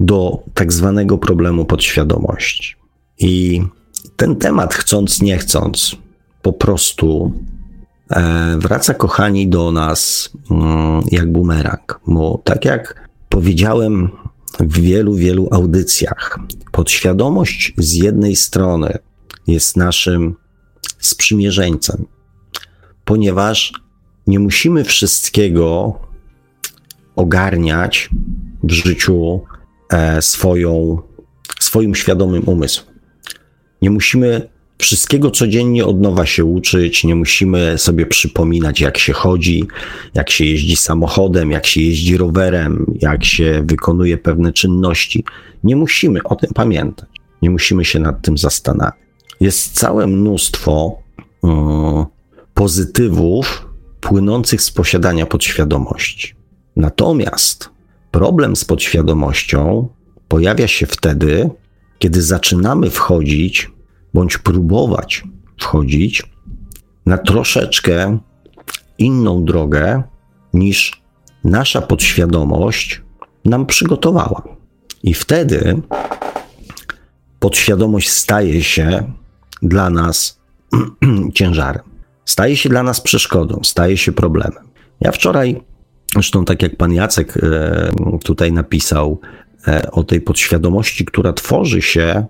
do 0.01 0.43
tak 0.55 0.73
zwanego 0.73 1.19
problemu 1.19 1.65
podświadomości. 1.65 2.75
I 3.19 3.63
ten 4.17 4.37
temat, 4.37 4.75
chcąc 4.75 5.23
nie 5.23 5.39
chcąc, 5.39 5.97
po 6.43 6.53
prostu 6.53 7.33
e, 8.11 8.57
wraca, 8.59 8.95
kochani, 8.95 9.49
do 9.49 9.73
nas 9.73 10.31
mm, 10.51 11.03
jak 11.11 11.33
bumerang. 11.33 12.01
Bo 12.07 12.41
tak 12.45 12.65
jak 12.65 13.09
powiedziałem 13.29 14.11
w 14.61 14.81
wielu, 14.81 15.15
wielu 15.15 15.49
audycjach, 15.51 16.39
podświadomość 16.73 17.75
z 17.79 17.95
jednej 17.95 18.37
strony 18.37 18.99
jest 19.47 19.77
naszym 19.77 20.35
sprzymierzeńcem, 20.99 22.07
ponieważ 23.05 23.73
nie 24.27 24.39
musimy 24.39 24.85
wszystkiego 24.85 25.95
ogarniać 27.17 28.11
w 28.63 28.73
życiu 28.73 29.41
swoją, 30.21 30.99
swoim 31.61 31.95
świadomym 31.95 32.49
umysłem. 32.49 32.87
Nie 33.83 33.91
musimy 33.91 34.49
wszystkiego 34.79 35.31
codziennie 35.31 35.87
od 35.87 36.01
nowa 36.01 36.27
się 36.27 36.45
uczyć, 36.45 37.05
nie 37.05 37.15
musimy 37.15 37.79
sobie 37.79 38.07
przypominać, 38.07 38.81
jak 38.81 38.99
się 38.99 39.13
chodzi, 39.13 39.65
jak 40.15 40.31
się 40.31 40.45
jeździ 40.45 40.77
samochodem, 40.77 41.51
jak 41.51 41.67
się 41.67 41.81
jeździ 41.81 42.17
rowerem, 42.17 42.95
jak 43.01 43.25
się 43.25 43.63
wykonuje 43.67 44.19
pewne 44.19 44.53
czynności. 44.53 45.25
Nie 45.65 45.77
musimy 45.77 46.23
o 46.23 46.37
tym 46.37 46.51
pamiętać, 46.55 47.09
nie 47.43 47.51
musimy 47.51 47.85
się 47.85 47.99
nad 47.99 48.23
tym 48.23 48.39
zastanawiać. 48.39 48.95
Jest 49.41 49.75
całe 49.75 50.07
mnóstwo 50.07 50.99
um, 51.43 52.07
pozytywów 52.55 53.69
płynących 54.01 54.63
z 54.63 54.71
posiadania 54.71 55.27
podświadomości. 55.27 56.35
Natomiast 56.77 57.71
problem 58.11 58.57
z 58.57 58.65
podświadomością 58.65 59.89
pojawia 60.29 60.69
się 60.69 60.87
wtedy, 60.87 61.51
kiedy 61.99 62.23
zaczynamy 62.23 62.91
wchodzić 62.91 63.71
bądź 64.15 64.39
próbować 64.39 65.25
wchodzić 65.61 66.23
na 67.07 67.19
troszeczkę 67.19 68.19
inną 68.99 69.45
drogę 69.45 70.03
niż 70.55 71.03
nasza 71.45 71.81
podświadomość 71.81 73.03
nam 73.45 73.67
przygotowała. 73.67 74.43
I 75.03 75.15
wtedy 75.15 75.83
podświadomość 77.39 78.11
staje 78.11 78.63
się 78.63 79.13
dla 79.63 79.91
nas 79.91 80.41
ciężarem, 81.35 81.83
staje 82.25 82.57
się 82.57 82.69
dla 82.69 82.83
nas 82.83 83.01
przeszkodą, 83.01 83.61
staje 83.65 83.97
się 83.97 84.13
problemem. 84.13 84.65
Ja 85.01 85.13
wczoraj, 85.13 85.63
zresztą 86.15 86.45
tak 86.45 86.63
jak 86.63 86.77
pan 86.77 86.93
Jacek 86.93 87.37
e, 87.37 87.91
tutaj 88.25 88.53
napisał 88.53 89.21
e, 89.69 89.91
o 89.91 90.05
tej 90.05 90.21
podświadomości, 90.21 91.05
która 91.05 91.33
tworzy 91.33 91.83
się 91.83 92.27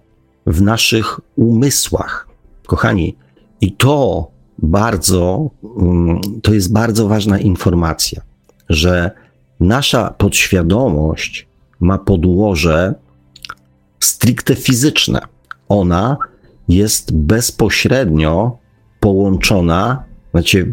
w 0.47 0.63
naszych 0.63 1.21
umysłach. 1.37 2.29
Kochani, 2.67 3.17
i 3.61 3.73
to 3.73 4.31
bardzo, 4.59 5.51
mm, 5.81 6.21
to 6.43 6.55
jest 6.55 6.73
bardzo 6.73 7.09
ważna 7.09 7.39
informacja, 7.39 8.23
że 8.69 9.11
nasza 9.61 10.15
podświadomość 10.19 11.49
ma 11.81 11.99
podłoże 11.99 12.95
stricte 14.01 14.55
fizyczne. 14.55 15.21
Ona 15.69 16.17
jest 16.69 17.15
bezpośrednio 17.15 18.59
połączona, 19.01 20.05
znaczy 20.31 20.73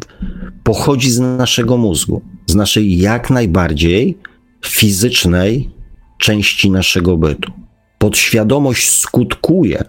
pochodzi 0.64 1.12
z 1.12 1.20
naszego 1.20 1.78
mózgu, 1.78 2.22
z 2.46 2.56
naszej 2.56 2.98
jak 2.98 3.30
najbardziej 3.30 4.18
fizycznej 4.66 5.70
części 6.18 6.72
naszego 6.72 7.18
bytu. 7.18 7.52
Podświadomość 7.98 8.90
skutkuje 8.90 9.84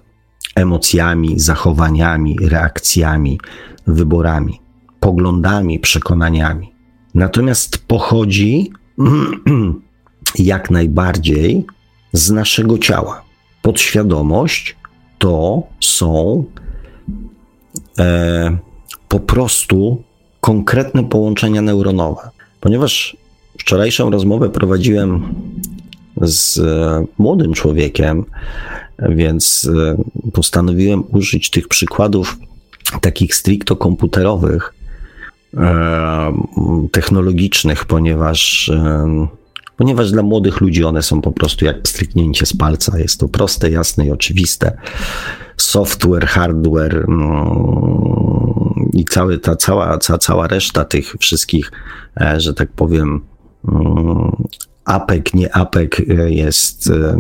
emocjami, 0.54 1.40
zachowaniami, 1.40 2.37
reakcjami, 2.42 3.40
wyborami, 3.87 4.60
poglądami, 5.00 5.78
przekonaniami. 5.78 6.72
Natomiast 7.14 7.78
pochodzi 7.87 8.72
jak 10.38 10.70
najbardziej 10.70 11.66
z 12.12 12.30
naszego 12.30 12.78
ciała. 12.78 13.25
Podświadomość 13.62 14.76
to 15.18 15.62
są 15.80 16.44
e, 17.98 18.58
po 19.09 19.21
prostu 19.21 20.03
konkretne 20.41 21.05
połączenia 21.05 21.62
neuronowe. 21.62 22.31
Ponieważ 22.61 23.17
wczorajszą 23.59 24.11
rozmowę 24.11 24.49
prowadziłem 24.49 25.35
z 26.23 26.59
e, 26.59 27.05
młodym 27.19 27.53
człowiekiem, 27.53 28.25
więc 29.09 29.71
e, 29.75 30.31
postanowiłem 30.33 31.05
użyć 31.12 31.50
tych 31.50 31.69
przykładów 31.69 32.37
takich 33.00 33.35
stricto 33.35 33.77
komputerowych, 33.77 34.75
e, 35.57 36.33
technologicznych, 36.93 37.85
ponieważ, 37.85 38.71
ponieważ 39.77 40.11
dla 40.11 40.23
młodych 40.23 40.61
ludzi 40.61 40.85
one 40.85 41.03
są 41.03 41.21
po 41.21 41.33
prostu 41.33 41.65
jak 41.65 41.88
stryknięcie 41.88 42.47
z 42.47 42.57
palca. 42.57 42.99
Jest 42.99 43.21
to 43.21 43.29
proste, 43.29 43.71
jasne 43.71 44.07
i 44.07 44.11
oczywiste. 44.11 44.79
Software, 45.57 46.27
hardware 46.27 47.05
mm, 47.09 48.48
i 48.92 49.05
cały, 49.05 49.38
ta 49.38 49.57
cała, 49.57 49.98
cała, 49.98 50.18
cała 50.18 50.46
reszta 50.46 50.85
tych 50.85 51.14
wszystkich, 51.20 51.72
że 52.37 52.55
tak 52.55 52.72
powiem, 52.72 53.20
mm, 53.68 54.33
apek, 54.88 55.35
nie 55.35 55.57
apek 55.57 56.01
e, 56.01 56.31
jest 56.31 56.90
e, 56.90 57.16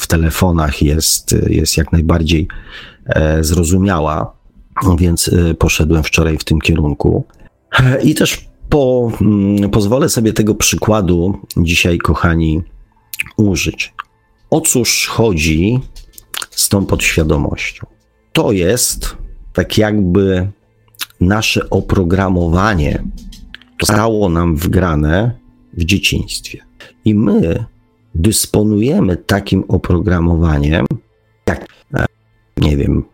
w 0.00 0.06
telefonach, 0.06 0.82
jest, 0.82 1.34
jest 1.46 1.76
jak 1.76 1.92
najbardziej 1.92 2.48
e, 3.06 3.44
zrozumiała, 3.44 4.36
więc 4.98 5.30
poszedłem 5.58 6.02
wczoraj 6.02 6.38
w 6.38 6.44
tym 6.44 6.60
kierunku. 6.60 7.24
I 8.02 8.14
też 8.14 8.48
po, 8.68 9.10
mm, 9.20 9.70
pozwolę 9.70 10.08
sobie 10.08 10.32
tego 10.32 10.54
przykładu 10.54 11.40
dzisiaj, 11.56 11.98
kochani, 11.98 12.62
użyć. 13.36 13.94
O 14.50 14.60
cóż 14.60 15.06
chodzi 15.06 15.80
z 16.50 16.68
tą 16.68 16.86
podświadomością? 16.86 17.86
To 18.32 18.52
jest 18.52 19.16
tak 19.52 19.78
jakby 19.78 20.48
nasze 21.20 21.70
oprogramowanie 21.70 23.02
zostało 23.80 24.28
nam 24.28 24.56
wgrane 24.56 25.30
w 25.72 25.84
dzieciństwie. 25.84 26.60
I 27.04 27.14
my 27.14 27.64
dysponujemy 28.14 29.16
takim 29.16 29.64
oprogramowaniem, 29.68 30.86
jak, 31.46 31.66
e, 31.94 32.04
nie 32.56 32.76
wiem, 32.76 33.04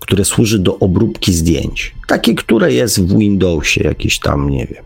które 0.00 0.24
służy 0.24 0.58
do 0.58 0.78
obróbki 0.78 1.32
zdjęć. 1.32 1.94
Takie, 2.08 2.34
które 2.34 2.72
jest 2.72 3.02
w 3.02 3.18
Windowsie, 3.18 3.84
jakiś 3.84 4.18
tam, 4.20 4.50
nie 4.50 4.66
wiem, 4.66 4.84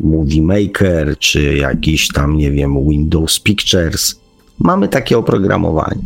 Movie 0.00 0.42
Maker, 0.42 1.18
czy 1.18 1.56
jakiś 1.56 2.08
tam, 2.08 2.36
nie 2.36 2.50
wiem, 2.50 2.88
Windows 2.88 3.40
Pictures. 3.40 4.20
Mamy 4.58 4.88
takie 4.88 5.18
oprogramowanie. 5.18 6.02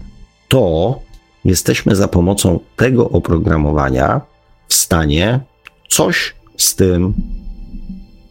To 0.48 1.00
jesteśmy 1.44 1.96
za 1.96 2.08
pomocą 2.08 2.60
tego 2.76 3.10
oprogramowania 3.10 4.20
w 4.68 4.74
stanie 4.74 5.40
coś 5.88 6.34
z 6.56 6.74
tym 6.74 7.14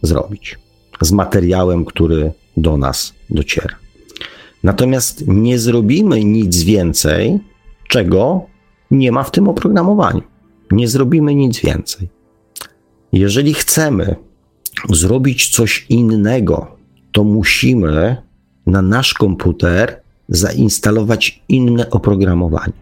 zrobić 0.01 0.57
z 1.01 1.11
materiałem, 1.11 1.85
który 1.85 2.31
do 2.57 2.77
nas 2.77 3.13
dociera. 3.29 3.75
Natomiast 4.63 5.23
nie 5.27 5.59
zrobimy 5.59 6.23
nic 6.23 6.63
więcej, 6.63 7.39
czego 7.87 8.45
nie 8.91 9.11
ma 9.11 9.23
w 9.23 9.31
tym 9.31 9.47
oprogramowaniu. 9.47 10.21
Nie 10.71 10.87
zrobimy 10.87 11.35
nic 11.35 11.59
więcej. 11.59 12.09
Jeżeli 13.13 13.53
chcemy 13.53 14.15
zrobić 14.89 15.49
coś 15.49 15.85
innego, 15.89 16.77
to 17.11 17.23
musimy 17.23 18.17
na 18.65 18.81
nasz 18.81 19.13
komputer 19.13 20.01
zainstalować 20.29 21.43
inne 21.49 21.89
oprogramowanie. 21.89 22.73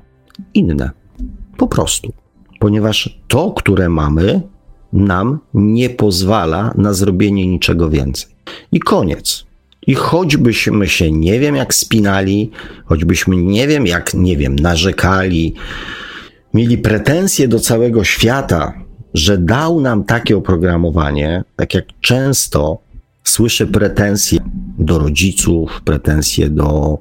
Inne. 0.53 0.91
Po 1.57 1.67
prostu. 1.67 2.13
Ponieważ 2.61 3.19
to, 3.27 3.51
które 3.51 3.89
mamy, 3.89 4.41
nam 4.93 5.39
nie 5.53 5.89
pozwala 5.89 6.73
na 6.77 6.93
zrobienie 6.93 7.47
niczego 7.47 7.89
więcej. 7.89 8.31
I 8.71 8.79
koniec. 8.79 9.45
I 9.87 9.95
choćbyśmy 9.95 10.87
się 10.87 11.11
nie 11.11 11.39
wiem 11.39 11.55
jak 11.55 11.73
spinali, 11.73 12.51
choćbyśmy 12.85 13.35
nie 13.35 13.67
wiem 13.67 13.87
jak, 13.87 14.13
nie 14.13 14.37
wiem, 14.37 14.55
narzekali, 14.55 15.53
mieli 16.53 16.77
pretensje 16.77 17.47
do 17.47 17.59
całego 17.59 18.03
świata, 18.03 18.73
że 19.13 19.37
dał 19.37 19.81
nam 19.81 20.03
takie 20.03 20.37
oprogramowanie, 20.37 21.43
tak 21.55 21.73
jak 21.73 21.85
często 22.01 22.77
słyszę 23.23 23.67
pretensje 23.67 24.39
do 24.77 24.99
rodziców, 24.99 25.81
pretensje 25.85 26.49
do 26.49 26.97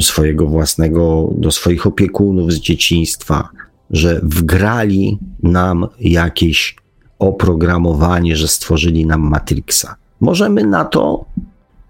swojego 0.00 0.46
własnego, 0.46 1.30
do 1.36 1.50
swoich 1.50 1.86
opiekunów 1.86 2.52
z 2.52 2.60
dzieciństwa, 2.60 3.48
że 3.92 4.20
wgrali 4.22 5.18
nam 5.42 5.86
jakieś 6.00 6.76
oprogramowanie, 7.18 8.36
że 8.36 8.48
stworzyli 8.48 9.06
nam 9.06 9.20
Matrixa. 9.20 9.96
Możemy 10.20 10.66
na 10.66 10.84
to 10.84 11.24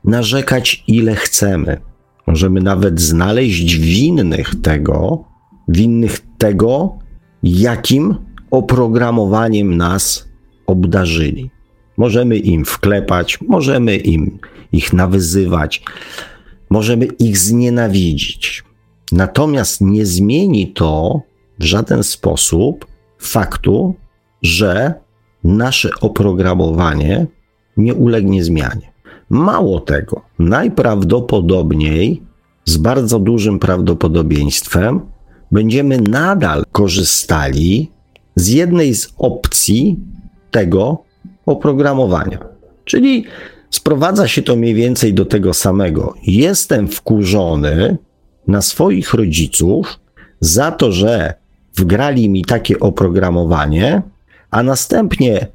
narzekać 0.04 0.84
ile 0.86 1.14
chcemy. 1.14 1.80
Możemy 2.26 2.60
nawet 2.60 3.00
znaleźć 3.00 3.76
winnych 3.76 4.60
tego, 4.62 5.24
winnych 5.68 6.20
tego, 6.38 6.98
jakim 7.42 8.14
oprogramowaniem 8.50 9.76
nas 9.76 10.28
obdarzyli. 10.66 11.50
Możemy 11.96 12.36
im 12.36 12.64
wklepać, 12.64 13.38
możemy 13.48 13.96
im 13.96 14.38
ich 14.72 14.92
nawyzywać, 14.92 15.82
możemy 16.70 17.04
ich 17.04 17.38
znienawidzić. 17.38 18.64
Natomiast 19.12 19.80
nie 19.80 20.06
zmieni 20.06 20.72
to 20.72 21.22
w 21.62 21.64
żaden 21.64 22.02
sposób 22.02 22.86
faktu, 23.18 23.94
że 24.42 24.94
nasze 25.44 25.90
oprogramowanie 26.00 27.26
nie 27.76 27.94
ulegnie 27.94 28.44
zmianie. 28.44 28.92
Mało 29.30 29.80
tego, 29.80 30.22
najprawdopodobniej, 30.38 32.22
z 32.64 32.76
bardzo 32.76 33.18
dużym 33.18 33.58
prawdopodobieństwem, 33.58 35.00
będziemy 35.52 36.00
nadal 36.00 36.64
korzystali 36.72 37.90
z 38.36 38.48
jednej 38.48 38.94
z 38.94 39.14
opcji 39.18 40.00
tego 40.50 41.04
oprogramowania. 41.46 42.38
Czyli 42.84 43.24
sprowadza 43.70 44.28
się 44.28 44.42
to 44.42 44.56
mniej 44.56 44.74
więcej 44.74 45.14
do 45.14 45.24
tego 45.24 45.54
samego. 45.54 46.14
Jestem 46.26 46.88
wkurzony 46.88 47.98
na 48.46 48.62
swoich 48.62 49.14
rodziców 49.14 50.00
za 50.40 50.70
to, 50.70 50.92
że 50.92 51.41
wgrali 51.76 52.30
mi 52.30 52.44
takie 52.44 52.80
oprogramowanie, 52.80 54.02
a 54.50 54.62
następnie 54.62 55.46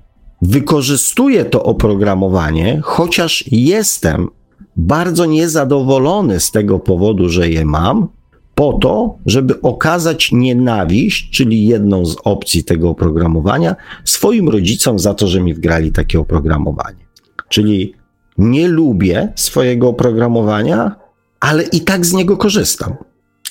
wykorzystuję 0.42 1.46
to 1.46 1.64
oprogramowanie, 1.64 2.80
chociaż 2.84 3.44
jestem 3.52 4.28
bardzo 4.76 5.26
niezadowolony 5.26 6.40
z 6.40 6.52
tego 6.52 6.80
powodu, 6.80 7.30
że 7.30 7.50
je 7.50 7.66
mam, 7.66 8.08
po 8.56 8.74
to, 8.74 9.18
żeby 9.26 9.62
okazać 9.62 10.32
nienawiść, 10.32 11.30
czyli 11.30 11.68
jedną 11.68 12.06
z 12.06 12.18
opcji 12.24 12.64
tego 12.64 12.90
oprogramowania, 12.90 13.76
swoim 14.06 14.50
rodzicom 14.50 15.00
za 15.00 15.14
to, 15.14 15.28
że 15.28 15.42
mi 15.42 15.54
wgrali 15.54 15.92
takie 15.92 16.20
oprogramowanie. 16.20 17.08
Czyli 17.50 17.94
nie 18.38 18.68
lubię 18.68 19.34
swojego 19.36 19.90
oprogramowania, 19.90 20.96
ale 21.40 21.64
i 21.64 21.82
tak 21.82 22.06
z 22.06 22.14
niego 22.14 22.38
korzystam. 22.38 22.96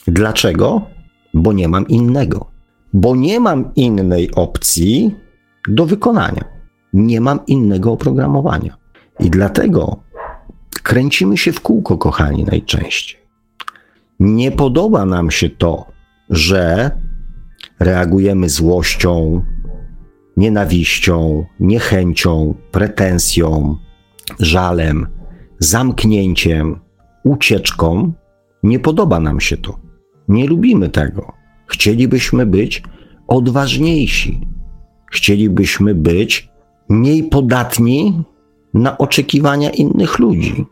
Dlaczego? 0.07 0.83
Bo 1.35 1.53
nie 1.53 1.69
mam 1.69 1.89
innego. 1.89 2.56
Bo 2.97 3.17
nie 3.17 3.41
mam 3.41 3.75
innej 3.75 4.31
opcji 4.35 5.15
do 5.69 5.87
wykonania. 5.87 6.45
Nie 6.93 7.21
mam 7.21 7.47
innego 7.47 7.93
oprogramowania. 7.93 8.77
I 9.21 9.31
dlatego 9.31 9.97
kręcimy 10.83 11.37
się 11.37 11.53
w 11.53 11.61
kółko, 11.61 11.99
kochani, 11.99 12.45
najczęściej. 12.45 13.21
Nie 14.21 14.51
podoba 14.51 15.05
nam 15.05 15.31
się 15.31 15.51
to, 15.51 15.87
że 16.31 16.91
reagujemy 17.81 18.49
złością, 18.49 19.43
nienawiścią, 20.37 21.45
niechęcią, 21.61 22.55
pretensją, 22.71 23.77
żalem, 24.41 25.07
zamknięciem, 25.59 26.81
ucieczką. 27.25 28.13
Nie 28.63 28.79
podoba 28.79 29.21
nam 29.21 29.41
się 29.41 29.57
to. 29.57 29.79
Nie 30.29 30.47
lubimy 30.47 30.89
tego. 30.89 31.36
Chcielibyśmy 31.67 32.47
być 32.47 32.83
odważniejsi. 33.29 34.41
Chcielibyśmy 35.13 35.95
być 35.95 36.49
mniej 36.89 37.25
podatni 37.25 38.23
na 38.75 38.99
oczekiwania 38.99 39.71
innych 39.71 40.19
ludzi. 40.19 40.65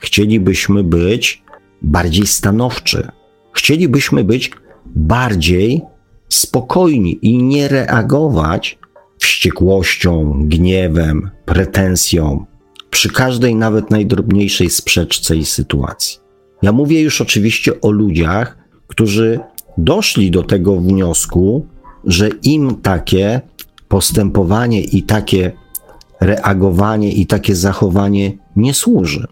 Chcielibyśmy 0.00 0.84
być 0.84 1.42
bardziej 1.82 2.26
stanowczy. 2.26 3.08
Chcielibyśmy 3.52 4.24
być 4.24 4.50
bardziej 4.86 5.82
spokojni 6.28 7.18
i 7.22 7.42
nie 7.42 7.68
reagować 7.68 8.78
wściekłością, 9.18 10.42
gniewem, 10.48 11.30
pretensją 11.44 12.46
przy 12.90 13.08
każdej 13.08 13.54
nawet 13.54 13.90
najdrobniejszej 13.90 14.70
sprzeczce 14.70 15.36
i 15.36 15.44
sytuacji. 15.44 16.18
Ja 16.62 16.72
mówię 16.72 17.00
już 17.00 17.20
oczywiście 17.20 17.80
o 17.80 17.90
ludziach, 17.90 18.58
którzy 18.86 19.40
doszli 19.78 20.30
do 20.30 20.42
tego 20.42 20.76
wniosku, 20.76 21.66
że 22.04 22.28
im 22.28 22.76
takie 22.82 23.40
postępowanie 23.88 24.80
i 24.80 25.02
takie 25.02 25.52
reagowanie 26.20 27.12
i 27.12 27.26
takie 27.26 27.56
zachowanie 27.56 28.32
nie 28.56 28.74
służy, 28.74 29.26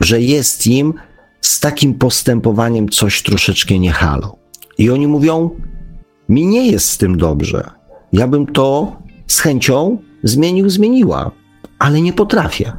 że 0.00 0.20
jest 0.20 0.66
im 0.66 0.94
z 1.40 1.60
takim 1.60 1.94
postępowaniem 1.94 2.88
coś 2.88 3.22
troszeczkę 3.22 3.78
nie 3.78 3.92
halo. 3.92 4.36
I 4.78 4.90
oni 4.90 5.06
mówią: 5.06 5.50
Mi 6.28 6.46
nie 6.46 6.70
jest 6.70 6.88
z 6.88 6.98
tym 6.98 7.16
dobrze. 7.16 7.70
Ja 8.12 8.28
bym 8.28 8.46
to 8.46 8.96
z 9.26 9.40
chęcią 9.40 9.98
zmienił, 10.22 10.70
zmieniła, 10.70 11.30
ale 11.78 12.00
nie 12.00 12.12
potrafię. 12.12 12.72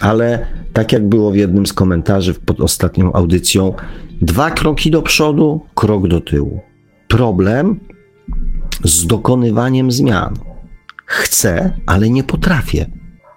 Ale 0.00 0.46
tak 0.72 0.92
jak 0.92 1.08
było 1.08 1.30
w 1.30 1.36
jednym 1.36 1.66
z 1.66 1.72
komentarzy 1.72 2.34
pod 2.34 2.60
ostatnią 2.60 3.12
audycją, 3.12 3.74
dwa 4.22 4.50
kroki 4.50 4.90
do 4.90 5.02
przodu, 5.02 5.60
krok 5.74 6.08
do 6.08 6.20
tyłu. 6.20 6.60
Problem 7.08 7.80
z 8.84 9.06
dokonywaniem 9.06 9.90
zmian. 9.90 10.34
Chcę, 11.06 11.70
ale 11.86 12.10
nie 12.10 12.24
potrafię. 12.24 12.86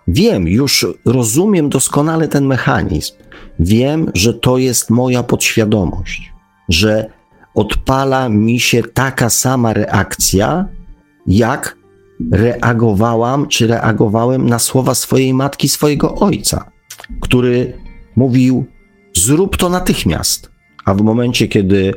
Wiem, 0.07 0.47
już 0.47 0.85
rozumiem 1.05 1.69
doskonale 1.69 2.27
ten 2.27 2.45
mechanizm. 2.45 3.13
Wiem, 3.59 4.11
że 4.13 4.33
to 4.33 4.57
jest 4.57 4.89
moja 4.89 5.23
podświadomość, 5.23 6.33
że 6.69 7.09
odpala 7.55 8.29
mi 8.29 8.59
się 8.59 8.83
taka 8.83 9.29
sama 9.29 9.73
reakcja, 9.73 10.65
jak 11.27 11.76
reagowałam 12.31 13.47
czy 13.47 13.67
reagowałem 13.67 14.49
na 14.49 14.59
słowa 14.59 14.95
swojej 14.95 15.33
matki, 15.33 15.69
swojego 15.69 16.15
ojca, 16.15 16.71
który 17.21 17.73
mówił: 18.15 18.65
Zrób 19.13 19.57
to 19.57 19.69
natychmiast. 19.69 20.51
A 20.85 20.93
w 20.93 21.01
momencie, 21.01 21.47
kiedy 21.47 21.93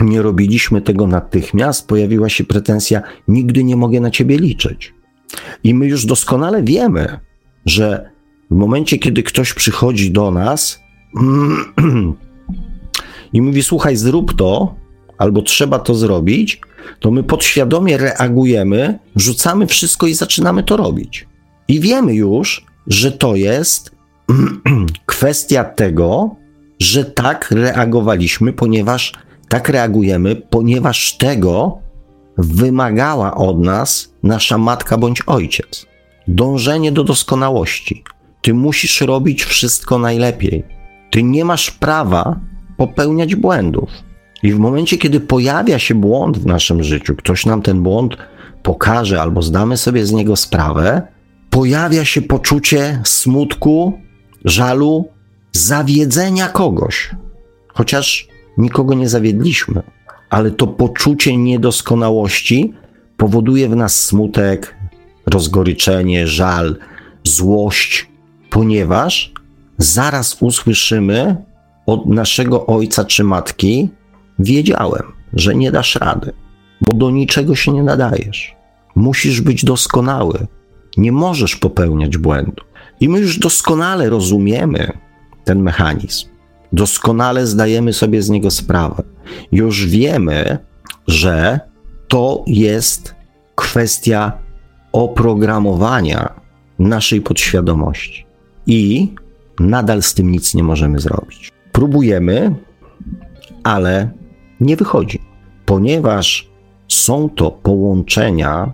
nie 0.00 0.22
robiliśmy 0.22 0.82
tego 0.82 1.06
natychmiast, 1.06 1.88
pojawiła 1.88 2.28
się 2.28 2.44
pretensja: 2.44 3.02
Nigdy 3.28 3.64
nie 3.64 3.76
mogę 3.76 4.00
na 4.00 4.10
ciebie 4.10 4.38
liczyć. 4.38 4.94
I 5.64 5.74
my 5.74 5.86
już 5.86 6.06
doskonale 6.06 6.62
wiemy, 6.62 7.20
że 7.66 8.10
w 8.50 8.54
momencie, 8.54 8.98
kiedy 8.98 9.22
ktoś 9.22 9.54
przychodzi 9.54 10.10
do 10.10 10.30
nas 10.30 10.80
i 13.32 13.42
mówi: 13.42 13.62
Słuchaj, 13.62 13.96
zrób 13.96 14.34
to, 14.34 14.74
albo 15.18 15.42
trzeba 15.42 15.78
to 15.78 15.94
zrobić, 15.94 16.60
to 17.00 17.10
my 17.10 17.22
podświadomie 17.22 17.96
reagujemy, 17.96 18.98
rzucamy 19.16 19.66
wszystko 19.66 20.06
i 20.06 20.14
zaczynamy 20.14 20.62
to 20.62 20.76
robić. 20.76 21.26
I 21.68 21.80
wiemy 21.80 22.14
już, 22.14 22.66
że 22.86 23.12
to 23.12 23.36
jest 23.36 23.90
kwestia 25.06 25.64
tego, 25.64 26.36
że 26.80 27.04
tak 27.04 27.50
reagowaliśmy, 27.50 28.52
ponieważ 28.52 29.12
tak 29.48 29.68
reagujemy, 29.68 30.36
ponieważ 30.36 31.16
tego 31.16 31.78
wymagała 32.38 33.34
od 33.34 33.60
nas 33.60 34.12
nasza 34.22 34.58
matka 34.58 34.98
bądź 34.98 35.22
ojciec. 35.26 35.86
Dążenie 36.28 36.92
do 36.92 37.04
doskonałości. 37.04 38.04
Ty 38.42 38.54
musisz 38.54 39.00
robić 39.00 39.44
wszystko 39.44 39.98
najlepiej. 39.98 40.64
Ty 41.10 41.22
nie 41.22 41.44
masz 41.44 41.70
prawa 41.70 42.40
popełniać 42.76 43.34
błędów. 43.34 43.90
I 44.42 44.52
w 44.52 44.58
momencie, 44.58 44.98
kiedy 44.98 45.20
pojawia 45.20 45.78
się 45.78 45.94
błąd 45.94 46.38
w 46.38 46.46
naszym 46.46 46.82
życiu, 46.82 47.16
ktoś 47.16 47.46
nam 47.46 47.62
ten 47.62 47.82
błąd 47.82 48.16
pokaże 48.62 49.22
albo 49.22 49.42
zdamy 49.42 49.76
sobie 49.76 50.06
z 50.06 50.12
niego 50.12 50.36
sprawę, 50.36 51.02
pojawia 51.50 52.04
się 52.04 52.22
poczucie 52.22 53.00
smutku, 53.04 54.00
żalu, 54.44 55.08
zawiedzenia 55.52 56.48
kogoś. 56.48 57.10
Chociaż 57.68 58.28
nikogo 58.58 58.94
nie 58.94 59.08
zawiedliśmy, 59.08 59.82
ale 60.30 60.50
to 60.50 60.66
poczucie 60.66 61.36
niedoskonałości 61.36 62.74
powoduje 63.16 63.68
w 63.68 63.76
nas 63.76 64.04
smutek, 64.04 64.76
rozgoryczenie, 65.26 66.26
żal, 66.26 66.76
złość, 67.24 68.08
ponieważ 68.50 69.32
zaraz 69.78 70.36
usłyszymy 70.40 71.36
od 71.86 72.06
naszego 72.06 72.66
ojca 72.66 73.04
czy 73.04 73.24
matki, 73.24 73.88
wiedziałem, 74.38 75.12
że 75.32 75.54
nie 75.54 75.72
dasz 75.72 75.96
rady, 75.96 76.32
bo 76.80 76.96
do 76.96 77.10
niczego 77.10 77.54
się 77.54 77.72
nie 77.72 77.82
nadajesz. 77.82 78.56
Musisz 78.94 79.40
być 79.40 79.64
doskonały, 79.64 80.46
nie 80.96 81.12
możesz 81.12 81.56
popełniać 81.56 82.16
błędu. 82.16 82.62
I 83.00 83.08
my 83.08 83.18
już 83.18 83.38
doskonale 83.38 84.10
rozumiemy 84.10 84.92
ten 85.44 85.62
mechanizm. 85.62 86.28
Doskonale 86.72 87.46
zdajemy 87.46 87.92
sobie 87.92 88.22
z 88.22 88.30
niego 88.30 88.50
sprawę. 88.50 89.02
Już 89.52 89.86
wiemy, 89.86 90.58
że 91.06 91.60
to 92.08 92.44
jest 92.46 93.14
kwestia 93.54 94.32
oprogramowania 94.92 96.40
naszej 96.78 97.20
podświadomości. 97.20 98.26
I 98.66 99.14
nadal 99.60 100.02
z 100.02 100.14
tym 100.14 100.30
nic 100.30 100.54
nie 100.54 100.62
możemy 100.62 100.98
zrobić. 100.98 101.52
Próbujemy, 101.72 102.54
ale 103.64 104.10
nie 104.60 104.76
wychodzi, 104.76 105.20
ponieważ 105.64 106.50
są 106.88 107.30
to 107.30 107.50
połączenia 107.50 108.72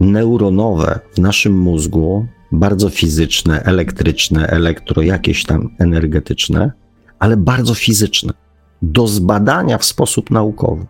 neuronowe 0.00 1.00
w 1.14 1.18
naszym 1.18 1.58
mózgu, 1.58 2.26
bardzo 2.52 2.88
fizyczne, 2.90 3.62
elektryczne, 3.62 4.46
elektro, 4.46 5.02
jakieś 5.02 5.44
tam 5.44 5.68
energetyczne, 5.78 6.72
ale 7.18 7.36
bardzo 7.36 7.74
fizyczne, 7.74 8.32
do 8.82 9.06
zbadania 9.06 9.78
w 9.78 9.84
sposób 9.84 10.30
naukowy. 10.30 10.86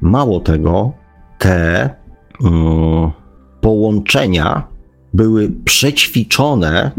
Mało 0.00 0.40
tego, 0.40 0.92
te 1.38 1.90
um, 2.40 3.10
połączenia 3.60 4.68
były 5.14 5.50
przećwiczone 5.64 6.90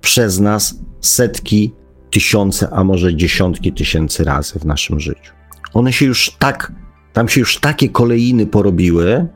przez 0.00 0.40
nas 0.40 0.80
setki, 1.00 1.72
tysiące, 2.10 2.68
a 2.70 2.84
może 2.84 3.14
dziesiątki 3.14 3.72
tysięcy 3.72 4.24
razy 4.24 4.58
w 4.58 4.64
naszym 4.64 5.00
życiu. 5.00 5.35
One 5.76 5.92
się 5.92 6.06
już 6.06 6.30
tak 6.38 6.72
Tam 7.16 7.28
się 7.28 7.40
już 7.40 7.60
takie 7.60 7.88
kolejiny 7.88 8.46
porobiły, 8.46 9.28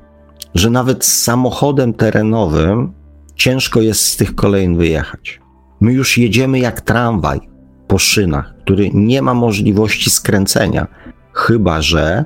że 0.54 0.70
nawet 0.70 1.04
z 1.04 1.22
samochodem 1.22 1.94
terenowym 1.94 2.92
ciężko 3.34 3.80
jest 3.80 4.06
z 4.06 4.16
tych 4.16 4.34
kolejn 4.34 4.76
wyjechać. 4.76 5.40
My 5.80 5.92
już 5.92 6.18
jedziemy 6.18 6.58
jak 6.58 6.80
tramwaj 6.80 7.40
po 7.88 7.98
szynach, 7.98 8.54
który 8.64 8.90
nie 8.94 9.22
ma 9.22 9.34
możliwości 9.34 10.10
skręcenia, 10.10 10.86
chyba 11.32 11.82
że 11.82 12.24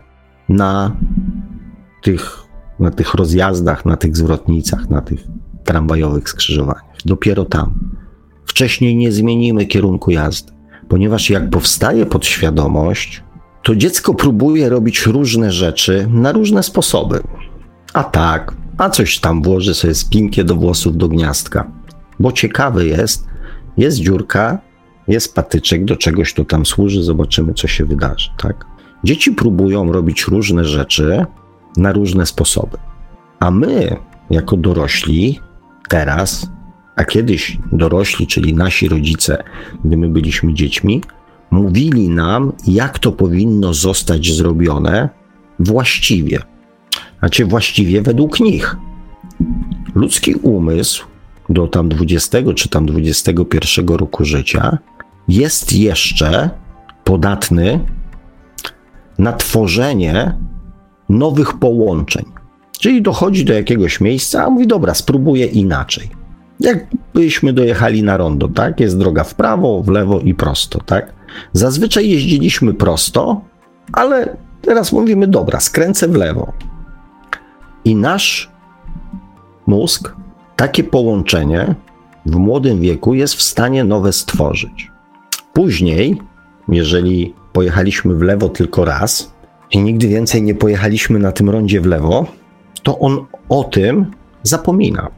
na 0.48 0.96
tych, 2.02 2.42
na 2.80 2.90
tych 2.90 3.14
rozjazdach, 3.14 3.84
na 3.84 3.96
tych 3.96 4.16
zwrotnicach, 4.16 4.90
na 4.90 5.00
tych 5.00 5.20
tramwajowych 5.64 6.28
skrzyżowaniach. 6.28 6.96
Dopiero 7.04 7.44
tam. 7.44 7.74
Wcześniej 8.46 8.96
nie 8.96 9.12
zmienimy 9.12 9.66
kierunku 9.66 10.10
jazdy, 10.10 10.52
ponieważ 10.88 11.30
jak 11.30 11.50
powstaje 11.50 12.06
podświadomość, 12.06 13.23
to 13.64 13.76
dziecko 13.76 14.14
próbuje 14.14 14.68
robić 14.68 15.06
różne 15.06 15.52
rzeczy 15.52 16.06
na 16.10 16.32
różne 16.32 16.62
sposoby. 16.62 17.20
A 17.92 18.04
tak, 18.04 18.54
a 18.78 18.90
coś 18.90 19.18
tam 19.18 19.42
włoży 19.42 19.74
sobie 19.74 19.94
spinkę 19.94 20.44
do 20.44 20.56
włosów 20.56 20.96
do 20.96 21.08
gniazdka. 21.08 21.70
Bo 22.20 22.32
ciekawy 22.32 22.86
jest, 22.86 23.26
jest 23.76 23.98
dziurka, 23.98 24.58
jest 25.08 25.34
patyczek, 25.34 25.84
do 25.84 25.96
czegoś 25.96 26.34
to 26.34 26.44
tam 26.44 26.66
służy, 26.66 27.02
zobaczymy, 27.02 27.54
co 27.54 27.68
się 27.68 27.84
wydarzy, 27.84 28.30
tak? 28.38 28.66
Dzieci 29.04 29.32
próbują 29.32 29.92
robić 29.92 30.24
różne 30.24 30.64
rzeczy 30.64 31.26
na 31.76 31.92
różne 31.92 32.26
sposoby. 32.26 32.78
A 33.40 33.50
my, 33.50 33.96
jako 34.30 34.56
dorośli, 34.56 35.40
teraz, 35.88 36.50
a 36.96 37.04
kiedyś 37.04 37.58
dorośli, 37.72 38.26
czyli 38.26 38.54
nasi 38.54 38.88
rodzice, 38.88 39.44
gdy 39.84 39.96
my 39.96 40.08
byliśmy 40.08 40.54
dziećmi, 40.54 41.02
mówili 41.54 42.08
nam, 42.08 42.52
jak 42.66 42.98
to 42.98 43.12
powinno 43.12 43.74
zostać 43.74 44.32
zrobione 44.32 45.08
właściwie. 45.58 46.38
Znaczy, 47.18 47.46
właściwie 47.46 48.02
według 48.02 48.40
nich. 48.40 48.76
Ludzki 49.94 50.34
umysł 50.34 51.04
do 51.48 51.66
tam 51.66 51.88
20 51.88 52.38
czy 52.56 52.68
tam 52.68 52.86
21 52.86 53.88
roku 53.88 54.24
życia 54.24 54.78
jest 55.28 55.72
jeszcze 55.72 56.50
podatny 57.04 57.80
na 59.18 59.32
tworzenie 59.32 60.36
nowych 61.08 61.58
połączeń. 61.58 62.24
Czyli 62.80 63.02
dochodzi 63.02 63.44
do 63.44 63.52
jakiegoś 63.52 64.00
miejsca, 64.00 64.44
a 64.44 64.50
mówi: 64.50 64.66
Dobra, 64.66 64.94
spróbuję 64.94 65.46
inaczej. 65.46 66.08
Jakbyśmy 66.60 67.52
dojechali 67.52 68.02
na 68.02 68.16
rondo, 68.16 68.48
tak? 68.48 68.80
Jest 68.80 68.98
droga 68.98 69.24
w 69.24 69.34
prawo, 69.34 69.82
w 69.82 69.88
lewo 69.88 70.20
i 70.20 70.34
prosto, 70.34 70.80
tak? 70.86 71.23
Zazwyczaj 71.52 72.08
jeździliśmy 72.08 72.74
prosto, 72.74 73.40
ale 73.92 74.36
teraz 74.62 74.92
mówimy: 74.92 75.26
Dobra, 75.26 75.60
skręcę 75.60 76.08
w 76.08 76.14
lewo. 76.14 76.52
I 77.84 77.96
nasz 77.96 78.50
mózg 79.66 80.14
takie 80.56 80.84
połączenie 80.84 81.74
w 82.26 82.36
młodym 82.36 82.80
wieku 82.80 83.14
jest 83.14 83.34
w 83.34 83.42
stanie 83.42 83.84
nowe 83.84 84.12
stworzyć. 84.12 84.90
Później, 85.52 86.20
jeżeli 86.68 87.34
pojechaliśmy 87.52 88.14
w 88.14 88.22
lewo 88.22 88.48
tylko 88.48 88.84
raz 88.84 89.34
i 89.70 89.78
nigdy 89.78 90.08
więcej 90.08 90.42
nie 90.42 90.54
pojechaliśmy 90.54 91.18
na 91.18 91.32
tym 91.32 91.50
rondzie 91.50 91.80
w 91.80 91.86
lewo, 91.86 92.26
to 92.82 92.98
on 92.98 93.26
o 93.48 93.64
tym 93.64 94.10
zapomina. 94.42 95.10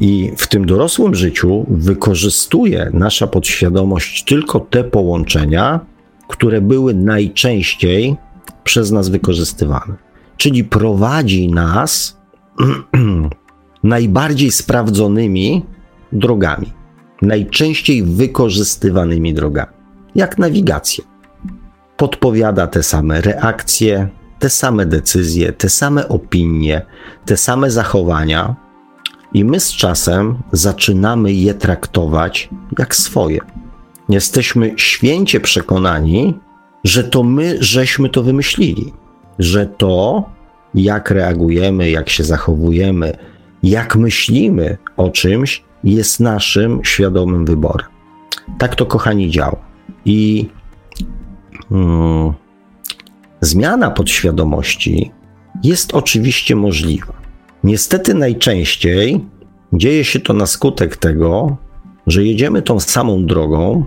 I 0.00 0.32
w 0.36 0.46
tym 0.46 0.66
dorosłym 0.66 1.14
życiu 1.14 1.66
wykorzystuje 1.68 2.90
nasza 2.92 3.26
podświadomość 3.26 4.24
tylko 4.24 4.60
te 4.60 4.84
połączenia, 4.84 5.80
które 6.28 6.60
były 6.60 6.94
najczęściej 6.94 8.16
przez 8.64 8.90
nas 8.90 9.08
wykorzystywane. 9.08 9.94
Czyli 10.36 10.64
prowadzi 10.64 11.48
nas 11.48 12.20
najbardziej 13.82 14.50
sprawdzonymi 14.50 15.64
drogami, 16.12 16.72
najczęściej 17.22 18.02
wykorzystywanymi 18.02 19.34
drogami, 19.34 19.72
jak 20.14 20.38
nawigacja. 20.38 21.04
Podpowiada 21.96 22.66
te 22.66 22.82
same 22.82 23.20
reakcje, 23.20 24.08
te 24.38 24.50
same 24.50 24.86
decyzje, 24.86 25.52
te 25.52 25.68
same 25.68 26.08
opinie, 26.08 26.86
te 27.24 27.36
same 27.36 27.70
zachowania, 27.70 28.69
i 29.34 29.44
my 29.44 29.60
z 29.60 29.72
czasem 29.72 30.38
zaczynamy 30.52 31.32
je 31.32 31.54
traktować 31.54 32.48
jak 32.78 32.94
swoje. 32.96 33.38
Jesteśmy 34.08 34.72
święcie 34.76 35.40
przekonani, 35.40 36.34
że 36.84 37.04
to 37.04 37.22
my 37.22 37.56
żeśmy 37.60 38.08
to 38.08 38.22
wymyślili, 38.22 38.92
że 39.38 39.66
to, 39.66 40.24
jak 40.74 41.10
reagujemy, 41.10 41.90
jak 41.90 42.08
się 42.08 42.24
zachowujemy, 42.24 43.16
jak 43.62 43.96
myślimy 43.96 44.78
o 44.96 45.10
czymś, 45.10 45.64
jest 45.84 46.20
naszym 46.20 46.84
świadomym 46.84 47.44
wyborem. 47.44 47.88
Tak 48.58 48.74
to, 48.74 48.86
kochani, 48.86 49.30
działa. 49.30 49.56
I 50.04 50.48
hmm, 51.68 52.32
zmiana 53.40 53.90
podświadomości 53.90 55.12
jest 55.62 55.94
oczywiście 55.94 56.56
możliwa. 56.56 57.19
Niestety 57.64 58.14
najczęściej 58.14 59.24
dzieje 59.72 60.04
się 60.04 60.20
to 60.20 60.32
na 60.32 60.46
skutek 60.46 60.96
tego, 60.96 61.56
że 62.06 62.24
jedziemy 62.24 62.62
tą 62.62 62.80
samą 62.80 63.26
drogą 63.26 63.84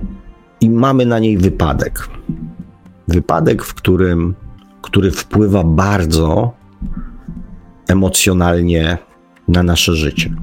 i 0.62 0.69
mamy 0.69 1.05
na 1.05 1.19
niej 1.19 1.38
wypadek. 1.38 2.09
Wypadek, 3.07 3.63
w 3.63 3.73
którym, 3.73 4.36
który 4.81 5.12
wpływa 5.12 5.63
bardzo 5.63 6.53
emocjonalnie 7.88 8.97
na 9.47 9.63
nasze 9.63 9.95
życie. 9.95 10.36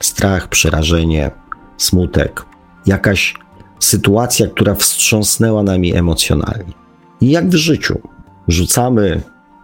Strach, 0.00 0.48
przerażenie, 0.48 1.30
smutek, 1.76 2.44
jakaś 2.86 3.34
sytuacja, 3.80 4.46
która 4.46 4.74
wstrząsnęła 4.74 5.62
nami 5.62 5.96
emocjonalnie. 5.96 6.72
I 7.20 7.30
jak 7.30 7.48
w 7.48 7.54
życiu, 7.54 8.00
rzucamy 8.48 9.20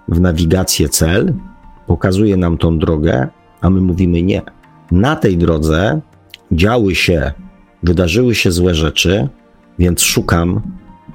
w 0.09 0.21
nawigację 0.21 0.89
cel, 0.89 1.35
pokazuje 1.91 2.37
nam 2.37 2.59
tą 2.59 2.79
drogę, 2.79 3.29
a 3.61 3.71
my 3.71 3.81
mówimy 3.81 4.23
nie. 4.23 4.43
Na 4.91 5.17
tej 5.17 5.39
drodze 5.39 6.01
działy 6.53 6.95
się, 6.95 7.33
wydarzyły 7.83 8.35
się 8.35 8.53
złe 8.53 8.75
rzeczy, 8.75 9.29
więc 9.79 10.03
szukam, 10.03 10.61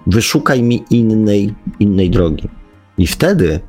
wyszukaj 0.07 0.63
mi 0.63 0.83
innej, 0.89 1.53
innej 1.79 2.09
drogi. 2.09 2.49
I 2.97 3.07
wtedy 3.07 3.59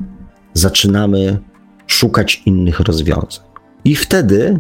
zaczynamy 0.55 1.39
szukać 1.87 2.43
innych 2.47 2.81
rozwiązań. 2.81 3.45
I 3.85 3.97
wtedy 3.97 4.59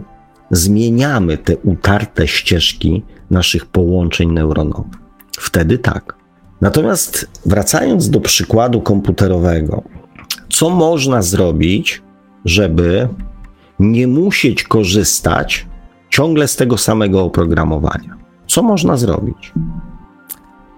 zmieniamy 0.51 1.39
te 1.39 1.57
utarte 1.57 2.29
ścieżki 2.29 3.03
naszych 3.31 3.67
połączeń 3.67 4.33
neuronowych. 4.33 5.01
Wtedy 5.39 5.79
tak. 5.79 6.17
Natomiast 6.61 7.31
wracając 7.47 8.11
do 8.11 8.21
przykładu 8.21 8.81
komputerowego, 8.81 9.83
co 10.49 10.71
można 10.71 11.23
zrobić, 11.23 12.06
żeby 12.47 13.09
nie 13.79 14.07
musieć 14.07 14.63
korzystać 14.65 15.67
ciągle 16.11 16.49
z 16.49 16.57
tego 16.57 16.79
samego 16.79 17.25
oprogramowania? 17.25 18.17
Co 18.47 18.63
można 18.63 18.97
zrobić? 18.97 19.53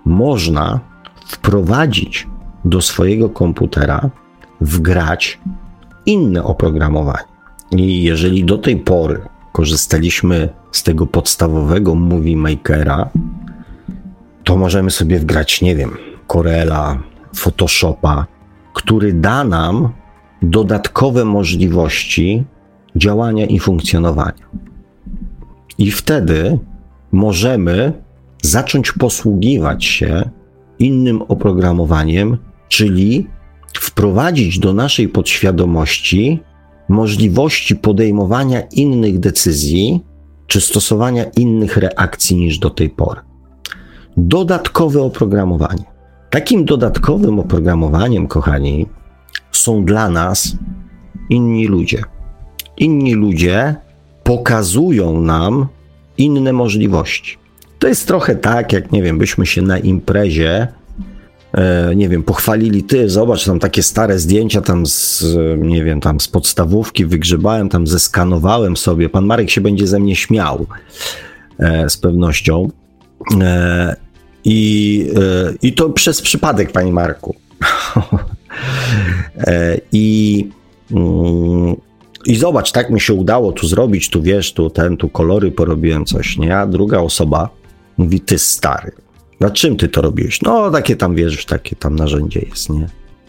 Można 0.05 0.81
wprowadzić 1.27 2.27
do 2.65 2.81
swojego 2.81 3.29
komputera, 3.29 4.11
wgrać 4.61 5.41
inne 6.07 6.45
oprogramowanie. 6.45 7.29
I 7.71 8.03
jeżeli 8.03 8.45
do 8.45 8.59
tej 8.59 8.77
pory 8.77 9.21
korzystaliśmy 9.53 10.49
z 10.73 10.83
tego 10.83 11.07
podstawowego 11.07 11.95
Movie 11.95 12.37
Makera, 12.37 13.09
to 14.45 14.57
możemy 14.57 14.91
sobie 14.91 15.19
wgrać, 15.19 15.63
nie 15.63 15.77
wiem, 15.77 15.97
Corela, 16.27 16.99
Photoshopa, 17.37 18.27
który 18.75 19.13
da 19.13 19.45
nam 19.45 19.93
dodatkowe 20.43 21.25
możliwości 21.25 22.45
działania 22.97 23.47
i 23.47 23.59
funkcjonowania. 23.59 24.49
I 25.79 25.91
wtedy 25.91 26.59
możemy 27.13 27.93
zacząć 28.43 28.93
posługiwać 28.93 29.85
się 29.85 30.31
innym 30.79 31.23
oprogramowaniem, 31.23 32.39
czyli 32.69 33.27
wprowadzić 33.75 34.59
do 34.59 34.73
naszej 34.73 35.09
podświadomości 35.09 36.41
możliwości 36.89 37.77
podejmowania 37.77 38.61
innych 38.61 39.19
decyzji 39.19 40.05
czy 40.47 40.61
stosowania 40.61 41.25
innych 41.25 41.77
reakcji 41.77 42.37
niż 42.37 42.59
do 42.59 42.71
tej 42.71 42.91
pory. 42.91 43.21
Dodatkowe 44.17 45.03
oprogramowanie. 45.03 45.85
Takim 46.31 46.65
dodatkowym 46.65 47.39
oprogramowaniem, 47.39 48.27
kochani, 48.27 48.87
są 49.53 49.85
dla 49.85 50.09
nas 50.09 50.57
inni 51.31 51.67
ludzie. 51.67 52.03
Inni 52.77 53.15
ludzie 53.15 53.75
pokazują 54.25 55.21
nam 55.21 55.67
inne 56.19 56.53
możliwości. 56.53 57.39
To 57.79 57.89
jest 57.89 58.07
trochę 58.07 58.37
tak, 58.37 58.73
jak 58.73 58.93
nie 58.93 59.03
wiem, 59.03 59.19
byśmy 59.19 59.47
się 59.47 59.63
na 59.63 59.79
imprezie 59.79 60.69
e, 61.53 61.93
nie 61.97 62.09
wiem, 62.09 62.23
pochwalili 62.23 62.83
ty, 62.83 63.11
zobacz, 63.11 63.45
tam 63.45 63.59
takie 63.59 63.83
stare 63.83 64.19
zdjęcia 64.19 64.61
tam 64.61 64.87
z, 64.87 65.25
nie 65.59 65.85
wiem, 65.85 66.01
tam 66.01 66.21
z 66.21 66.29
podstawówki 66.29 67.07
wygrzebałem, 67.07 67.69
tam 67.69 67.87
zeskanowałem 67.87 68.77
sobie. 68.77 69.09
Pan 69.09 69.27
Marek 69.27 69.51
się 69.51 69.61
będzie 69.61 69.87
ze 69.87 70.01
mnie 70.01 70.17
śmiał 70.17 70.67
e, 71.59 71.91
z 71.91 71.97
pewnością. 71.97 72.71
E, 73.41 73.97
I, 74.45 75.11
I 75.63 75.73
to 75.73 75.91
przez 75.91 76.23
przypadek, 76.23 76.73
panie 76.73 76.93
Marku. 76.93 77.35
I, 79.93 80.49
mm, 80.91 81.77
I 82.27 82.37
zobacz, 82.37 82.73
tak 82.73 82.91
mi 82.91 83.01
się 83.01 83.15
udało 83.15 83.53
tu 83.53 83.69
zrobić, 83.69 84.11
tu 84.11 84.23
wiesz, 84.23 84.53
tu 84.53 84.71
ten, 84.71 84.97
tu 84.97 85.09
kolory 85.09 85.53
porobiłem 85.53 86.05
coś, 86.05 86.39
nie? 86.39 86.57
A 86.57 86.67
druga 86.67 86.99
osoba 86.99 87.49
mówi, 87.97 88.21
ty 88.21 88.39
stary, 88.39 88.93
na 89.41 89.51
czym 89.51 89.77
ty 89.77 89.89
to 89.89 90.03
robiłeś? 90.03 90.43
No, 90.43 90.71
takie 90.71 90.97
tam, 90.97 91.15
wiesz, 91.15 91.47
takie 91.47 91.77
tam 91.77 91.97
narzędzie 91.97 92.41
jest, 92.51 92.71
nie? 92.71 92.89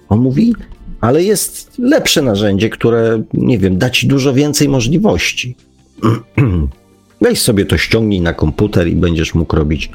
On 0.09 0.19
mówi, 0.19 0.55
ale 1.01 1.23
jest 1.23 1.71
lepsze 1.79 2.21
narzędzie, 2.21 2.69
które, 2.69 3.23
nie 3.33 3.57
wiem, 3.57 3.77
da 3.77 3.89
ci 3.89 4.07
dużo 4.07 4.33
więcej 4.33 4.69
możliwości. 4.69 5.55
Weź 7.21 7.41
sobie 7.41 7.65
to 7.65 7.77
ściągnij 7.77 8.21
na 8.21 8.33
komputer 8.33 8.87
i 8.87 8.95
będziesz 8.95 9.35
mógł 9.35 9.55
robić 9.55 9.91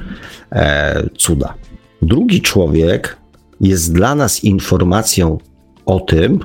e, 0.52 1.08
cuda. 1.18 1.54
Drugi 2.02 2.40
człowiek 2.40 3.16
jest 3.60 3.92
dla 3.92 4.14
nas 4.14 4.44
informacją 4.44 5.38
o 5.86 6.00
tym, 6.00 6.38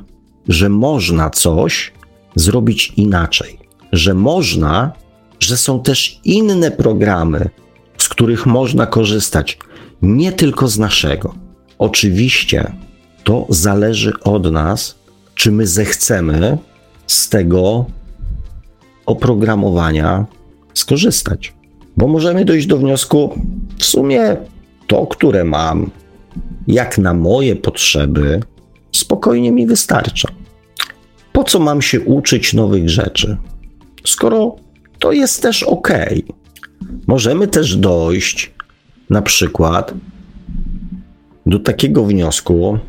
że 0.47 0.69
można 0.69 1.29
coś 1.29 1.93
zrobić 2.35 2.93
inaczej, 2.97 3.59
że 3.91 4.13
można, 4.13 4.91
że 5.39 5.57
są 5.57 5.83
też 5.83 6.19
inne 6.23 6.71
programy, 6.71 7.49
z 7.97 8.09
których 8.09 8.45
można 8.45 8.85
korzystać, 8.85 9.57
nie 10.01 10.31
tylko 10.31 10.67
z 10.67 10.79
naszego. 10.79 11.35
Oczywiście 11.77 12.71
to 13.23 13.45
zależy 13.49 14.13
od 14.23 14.51
nas, 14.51 14.95
czy 15.35 15.51
my 15.51 15.67
zechcemy 15.67 16.57
z 17.07 17.29
tego 17.29 17.85
oprogramowania 19.05 20.25
skorzystać. 20.73 21.53
Bo 21.97 22.07
możemy 22.07 22.45
dojść 22.45 22.67
do 22.67 22.77
wniosku, 22.77 23.39
w 23.77 23.85
sumie 23.85 24.37
to, 24.87 25.07
które 25.07 25.43
mam, 25.43 25.91
jak 26.67 26.97
na 26.97 27.13
moje 27.13 27.55
potrzeby, 27.55 28.39
spokojnie 28.91 29.51
mi 29.51 29.67
wystarcza. 29.67 30.29
Po 31.33 31.43
co 31.43 31.59
mam 31.59 31.81
się 31.81 32.01
uczyć 32.01 32.53
nowych 32.53 32.89
rzeczy? 32.89 33.37
Skoro 34.05 34.55
to 34.99 35.11
jest 35.11 35.41
też 35.41 35.63
ok. 35.63 35.89
Możemy 37.07 37.47
też 37.47 37.75
dojść 37.75 38.53
na 39.09 39.21
przykład 39.21 39.93
do 41.45 41.59
takiego 41.59 42.05
wniosku, 42.05 42.79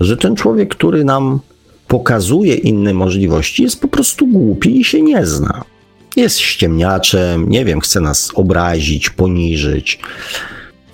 że 0.00 0.16
ten 0.16 0.36
człowiek, 0.36 0.74
który 0.74 1.04
nam 1.04 1.40
pokazuje 1.88 2.54
inne 2.54 2.94
możliwości, 2.94 3.62
jest 3.62 3.80
po 3.80 3.88
prostu 3.88 4.26
głupi 4.26 4.80
i 4.80 4.84
się 4.84 5.02
nie 5.02 5.26
zna. 5.26 5.64
Jest 6.16 6.38
ściemniaczem, 6.38 7.48
nie 7.48 7.64
wiem, 7.64 7.80
chce 7.80 8.00
nas 8.00 8.30
obrazić, 8.34 9.10
poniżyć, 9.10 10.00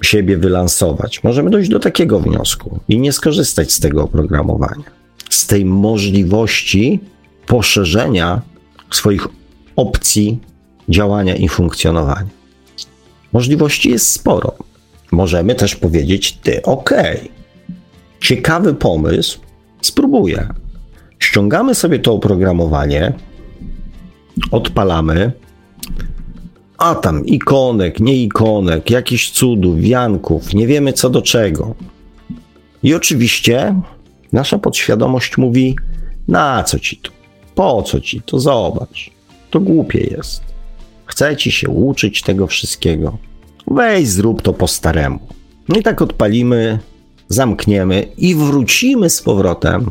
siebie 0.02 0.36
wylansować. 0.36 1.24
Możemy 1.24 1.50
dojść 1.50 1.70
do 1.70 1.78
takiego 1.78 2.20
wniosku 2.20 2.80
i 2.88 2.98
nie 2.98 3.12
skorzystać 3.12 3.72
z 3.72 3.80
tego 3.80 4.02
oprogramowania, 4.02 4.84
z 5.30 5.46
tej 5.46 5.64
możliwości 5.64 7.00
poszerzenia 7.46 8.42
swoich 8.90 9.28
opcji 9.76 10.38
działania 10.88 11.36
i 11.36 11.48
funkcjonowania. 11.48 12.28
Możliwości 13.32 13.90
jest 13.90 14.08
sporo. 14.08 14.54
Możemy 15.12 15.54
też 15.54 15.76
powiedzieć, 15.76 16.32
ty, 16.32 16.62
okay. 16.62 17.20
ciekawy 18.20 18.74
pomysł, 18.74 19.38
spróbuję. 19.82 20.48
Ściągamy 21.18 21.74
sobie 21.74 21.98
to 21.98 22.12
oprogramowanie, 22.12 23.12
odpalamy, 24.50 25.32
a 26.78 26.94
tam 26.94 27.26
ikonek, 27.26 28.00
nie 28.00 28.22
ikonek, 28.22 28.90
jakichś 28.90 29.30
cudów, 29.30 29.80
wianków, 29.80 30.54
nie 30.54 30.66
wiemy 30.66 30.92
co 30.92 31.10
do 31.10 31.22
czego. 31.22 31.74
I 32.82 32.94
oczywiście 32.94 33.74
nasza 34.32 34.58
podświadomość 34.58 35.38
mówi: 35.38 35.76
Na 36.28 36.64
co 36.64 36.78
ci 36.78 36.96
to? 36.96 37.10
Po 37.54 37.82
co 37.82 38.00
ci 38.00 38.22
to? 38.22 38.40
Zobacz. 38.40 39.10
To 39.50 39.60
głupie 39.60 40.00
jest. 40.00 40.42
Chce 41.06 41.36
ci 41.36 41.52
się 41.52 41.68
uczyć 41.68 42.22
tego 42.22 42.46
wszystkiego. 42.46 43.18
Weź, 43.66 44.08
zrób 44.08 44.42
to 44.42 44.52
po 44.52 44.68
staremu. 44.68 45.18
No 45.68 45.78
i 45.78 45.82
tak 45.82 46.02
odpalimy, 46.02 46.78
zamkniemy 47.28 48.06
i 48.18 48.34
wrócimy 48.34 49.10
z 49.10 49.22
powrotem 49.22 49.90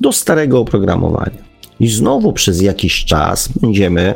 do 0.00 0.12
starego 0.12 0.60
oprogramowania. 0.60 1.46
I 1.80 1.88
znowu 1.88 2.32
przez 2.32 2.62
jakiś 2.62 3.04
czas 3.04 3.48
będziemy 3.48 4.14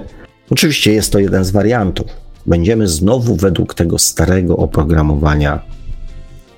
Oczywiście 0.50 0.92
jest 0.92 1.12
to 1.12 1.18
jeden 1.18 1.44
z 1.44 1.50
wariantów. 1.50 2.06
Będziemy 2.46 2.88
znowu 2.88 3.36
według 3.36 3.74
tego 3.74 3.98
starego 3.98 4.56
oprogramowania 4.56 5.60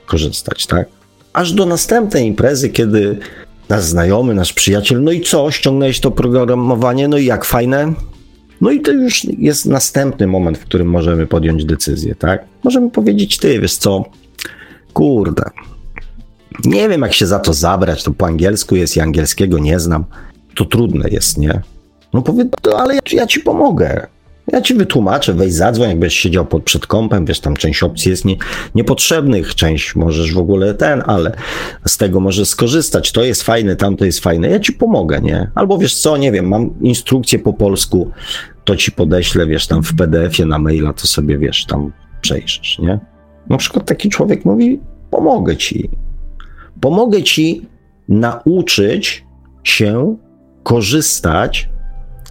korzystać, 0.07 0.66
tak? 0.66 0.88
Aż 1.33 1.52
do 1.52 1.66
następnej 1.66 2.26
imprezy, 2.26 2.68
kiedy 2.68 3.18
nasz 3.68 3.83
znajomy, 3.83 4.35
nasz 4.35 4.52
przyjaciel, 4.52 5.02
no 5.02 5.12
i 5.12 5.20
co, 5.20 5.50
ściągnąłeś 5.50 6.00
to 6.00 6.11
programowanie, 6.11 7.09
no 7.09 7.18
i 7.18 7.24
jak 7.24 7.44
fajne? 7.44 7.92
No 8.61 8.70
i 8.70 8.81
to 8.81 8.92
już 8.92 9.24
jest 9.24 9.66
następny 9.66 10.26
moment, 10.26 10.59
w 10.59 10.64
którym 10.64 10.88
możemy 10.88 11.26
podjąć 11.26 11.64
decyzję, 11.64 12.14
tak? 12.14 12.44
Możemy 12.64 12.90
powiedzieć, 12.90 13.38
ty, 13.38 13.61
wiesz 13.61 13.76
co, 13.76 14.05
kurde, 14.92 15.42
nie 16.64 16.88
wiem 16.88 17.02
jak 17.02 17.12
się 17.12 17.26
za 17.26 17.38
to 17.38 17.52
zabrać, 17.55 18.02
to 18.02 18.11
po 18.11 18.26
angielsku 18.26 18.76
jest 18.76 18.96
i 18.96 19.00
angielskiego 19.00 19.59
nie 19.59 19.81
znam, 19.81 20.05
to 20.55 20.64
trudne 20.64 21.09
jest, 21.09 21.38
nie? 21.38 21.62
No 22.12 22.22
powie, 22.22 22.44
to, 22.62 22.81
ale 22.81 22.94
ja, 22.94 23.01
ja, 23.12 23.27
ci 23.27 23.40
pomogę. 23.40 24.07
Ja 24.46 24.61
ci 24.61 24.75
wytłumaczę, 24.75 25.35
weź 25.35 25.53
zadzwoń, 25.53 25.88
jakbyś 25.88 26.14
siedział 26.14 26.46
pod 26.46 26.62
przed 26.62 26.87
kąpem, 26.87 27.25
wiesz, 27.27 27.40
tam 27.40 27.57
część 27.57 27.83
opcji 27.83 28.11
jest 28.11 28.25
nie, 28.25 28.37
niepotrzebnych, 28.75 29.55
część 29.55 29.96
możesz 29.96 30.35
w 30.35 30.38
ogóle 30.38 30.75
ten, 30.75 31.03
ale 31.07 31.37
z 31.87 31.96
tego 31.96 32.20
możesz 32.20 32.48
skorzystać, 32.48 33.12
to 33.12 33.25
jest 33.25 33.42
fajne, 33.42 33.77
tamto 33.77 34.05
jest 34.05 34.20
fajne, 34.20 34.48
ja 34.48 34.61
ci 34.61 34.72
pomogę, 34.72 35.20
nie? 35.20 35.51
Albo 35.55 35.79
wiesz 35.79 35.94
co, 35.94 36.16
nie 36.16 36.33
wiem, 36.33 36.48
mam 36.48 36.70
instrukcję 36.81 37.38
po 37.38 37.53
polsku, 37.53 38.11
to 38.64 38.77
ci 38.77 38.92
podeślę, 38.92 39.46
wiesz, 39.46 39.66
tam 39.66 39.83
w 39.83 39.96
PDF-ie 39.96 40.46
na 40.46 40.59
maila, 40.59 40.92
to 40.92 41.07
sobie, 41.07 41.38
wiesz, 41.38 41.66
tam 41.66 41.92
przejrzysz, 42.20 42.79
nie? 42.79 43.01
Na 43.48 43.57
przykład 43.57 43.87
taki 43.87 44.09
człowiek 44.09 44.44
mówi, 44.44 44.81
pomogę 45.11 45.57
ci. 45.57 45.90
Pomogę 46.81 47.22
ci 47.22 47.66
nauczyć 48.09 49.25
się 49.64 50.16
korzystać 50.62 51.71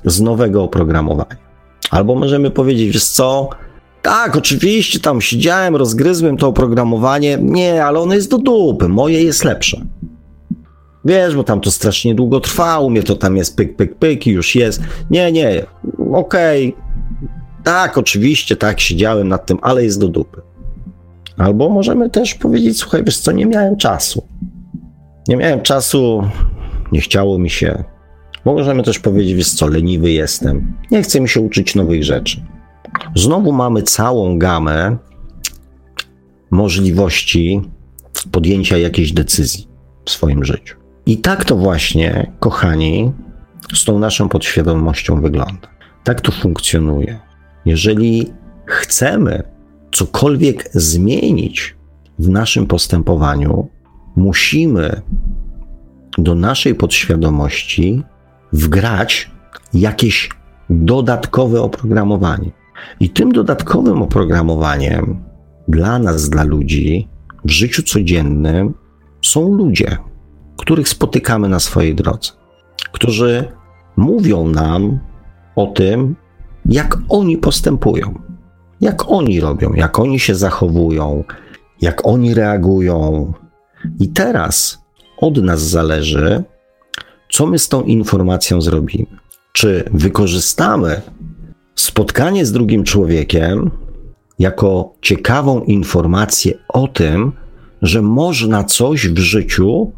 z 0.05 0.21
nowego 0.21 0.63
oprogramowania. 0.63 1.51
Albo 1.91 2.15
możemy 2.15 2.51
powiedzieć, 2.51 2.93
wiesz 2.93 3.05
co, 3.05 3.49
tak, 4.01 4.35
oczywiście 4.35 4.99
tam 4.99 5.21
siedziałem, 5.21 5.75
rozgryzłem 5.75 6.37
to 6.37 6.47
oprogramowanie, 6.47 7.37
nie, 7.41 7.85
ale 7.85 7.99
ono 7.99 8.13
jest 8.13 8.29
do 8.29 8.37
dupy, 8.37 8.87
moje 8.87 9.23
jest 9.23 9.43
lepsze. 9.43 9.81
Wiesz, 11.05 11.35
bo 11.35 11.43
tam 11.43 11.61
to 11.61 11.71
strasznie 11.71 12.15
długo 12.15 12.39
trwa, 12.39 12.79
u 12.79 12.89
mnie 12.89 13.03
to 13.03 13.15
tam 13.15 13.37
jest 13.37 13.57
pyk, 13.57 13.75
pyk, 13.75 13.95
pyk 13.95 14.27
i 14.27 14.31
już 14.31 14.55
jest. 14.55 14.81
Nie, 15.09 15.31
nie, 15.31 15.65
okej, 16.13 16.75
okay. 16.75 17.63
tak, 17.63 17.97
oczywiście, 17.97 18.55
tak, 18.55 18.79
siedziałem 18.79 19.27
nad 19.27 19.45
tym, 19.45 19.57
ale 19.61 19.83
jest 19.83 19.99
do 19.99 20.07
dupy. 20.07 20.41
Albo 21.37 21.69
możemy 21.69 22.09
też 22.09 22.35
powiedzieć, 22.35 22.77
słuchaj, 22.77 23.03
wiesz 23.03 23.17
co, 23.17 23.31
nie 23.31 23.45
miałem 23.45 23.77
czasu. 23.77 24.27
Nie 25.27 25.37
miałem 25.37 25.61
czasu, 25.61 26.23
nie 26.91 27.01
chciało 27.01 27.39
mi 27.39 27.49
się, 27.49 27.83
Możemy 28.45 28.83
też 28.83 28.99
powiedzieć, 28.99 29.33
wiesz 29.33 29.53
co, 29.53 29.67
leniwy 29.67 30.11
jestem, 30.11 30.73
nie 30.91 31.01
chcę 31.01 31.21
mi 31.21 31.29
się 31.29 31.41
uczyć 31.41 31.75
nowych 31.75 32.03
rzeczy. 32.03 32.41
Znowu 33.15 33.51
mamy 33.51 33.83
całą 33.83 34.39
gamę 34.39 34.97
możliwości 36.51 37.61
podjęcia 38.31 38.77
jakiejś 38.77 39.13
decyzji 39.13 39.67
w 40.05 40.09
swoim 40.09 40.43
życiu. 40.43 40.77
I 41.05 41.17
tak 41.17 41.45
to 41.45 41.55
właśnie, 41.55 42.31
kochani, 42.39 43.11
z 43.73 43.85
tą 43.85 43.99
naszą 43.99 44.29
podświadomością 44.29 45.21
wygląda. 45.21 45.67
Tak 46.03 46.21
to 46.21 46.31
funkcjonuje. 46.31 47.19
Jeżeli 47.65 48.33
chcemy 48.65 49.43
cokolwiek 49.91 50.69
zmienić 50.73 51.75
w 52.19 52.29
naszym 52.29 52.67
postępowaniu, 52.67 53.67
musimy 54.15 55.01
do 56.17 56.35
naszej 56.35 56.75
podświadomości 56.75 58.03
wgrać 58.53 59.31
jakieś 59.73 60.29
dodatkowe 60.69 61.61
oprogramowanie. 61.61 62.51
I 62.99 63.09
tym 63.09 63.31
dodatkowym 63.31 64.01
oprogramowaniem 64.01 65.23
dla 65.67 65.99
nas, 65.99 66.29
dla 66.29 66.43
ludzi 66.43 67.07
w 67.45 67.51
życiu 67.51 67.83
codziennym 67.83 68.73
są 69.21 69.53
ludzie, 69.53 69.97
których 70.57 70.89
spotykamy 70.89 71.49
na 71.49 71.59
swojej 71.59 71.95
drodze, 71.95 72.31
którzy 72.91 73.51
mówią 73.97 74.47
nam 74.47 74.99
o 75.55 75.67
tym, 75.67 76.15
jak 76.65 76.97
oni 77.09 77.37
postępują, 77.37 78.19
jak 78.81 79.11
oni 79.11 79.39
robią, 79.39 79.73
jak 79.73 79.99
oni 79.99 80.19
się 80.19 80.35
zachowują, 80.35 81.23
jak 81.81 82.07
oni 82.07 82.33
reagują, 82.33 83.33
I 83.99 84.09
teraz 84.09 84.83
od 85.17 85.37
nas 85.37 85.61
zależy, 85.61 86.43
co 87.31 87.47
my 87.47 87.59
z 87.59 87.69
tą 87.69 87.83
informacją 87.83 88.61
zrobimy. 88.61 89.05
Czy 89.51 89.83
wykorzystamy 89.93 91.01
spotkanie 91.75 92.45
z 92.45 92.51
drugim 92.51 92.83
człowiekiem 92.83 93.71
jako 94.39 94.93
ciekawą 95.01 95.61
informację 95.61 96.53
o 96.69 96.87
tym, 96.87 97.31
że 97.81 98.01
można 98.01 98.63
coś 98.63 99.07
w 99.07 99.17
życiu, 99.17 99.91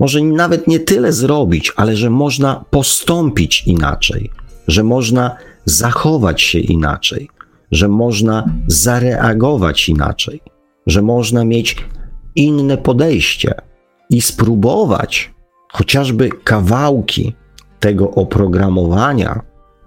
może 0.00 0.20
nawet 0.20 0.68
nie 0.68 0.80
tyle 0.80 1.12
zrobić, 1.12 1.72
ale 1.76 1.96
że 1.96 2.10
można 2.10 2.64
postąpić 2.70 3.66
inaczej, 3.66 4.30
że 4.68 4.82
można 4.82 5.36
zachować 5.64 6.42
się 6.42 6.58
inaczej, 6.58 7.28
że 7.70 7.88
można 7.88 8.44
zareagować 8.66 9.88
inaczej, 9.88 10.40
że 10.86 11.02
można 11.02 11.44
mieć 11.44 11.76
inne 12.36 12.76
podejście 12.76 13.54
i 14.10 14.22
spróbować 14.22 15.30
chociażby 15.72 16.28
kawałki 16.44 17.34
tego 17.80 18.10
oprogramowania 18.10 19.40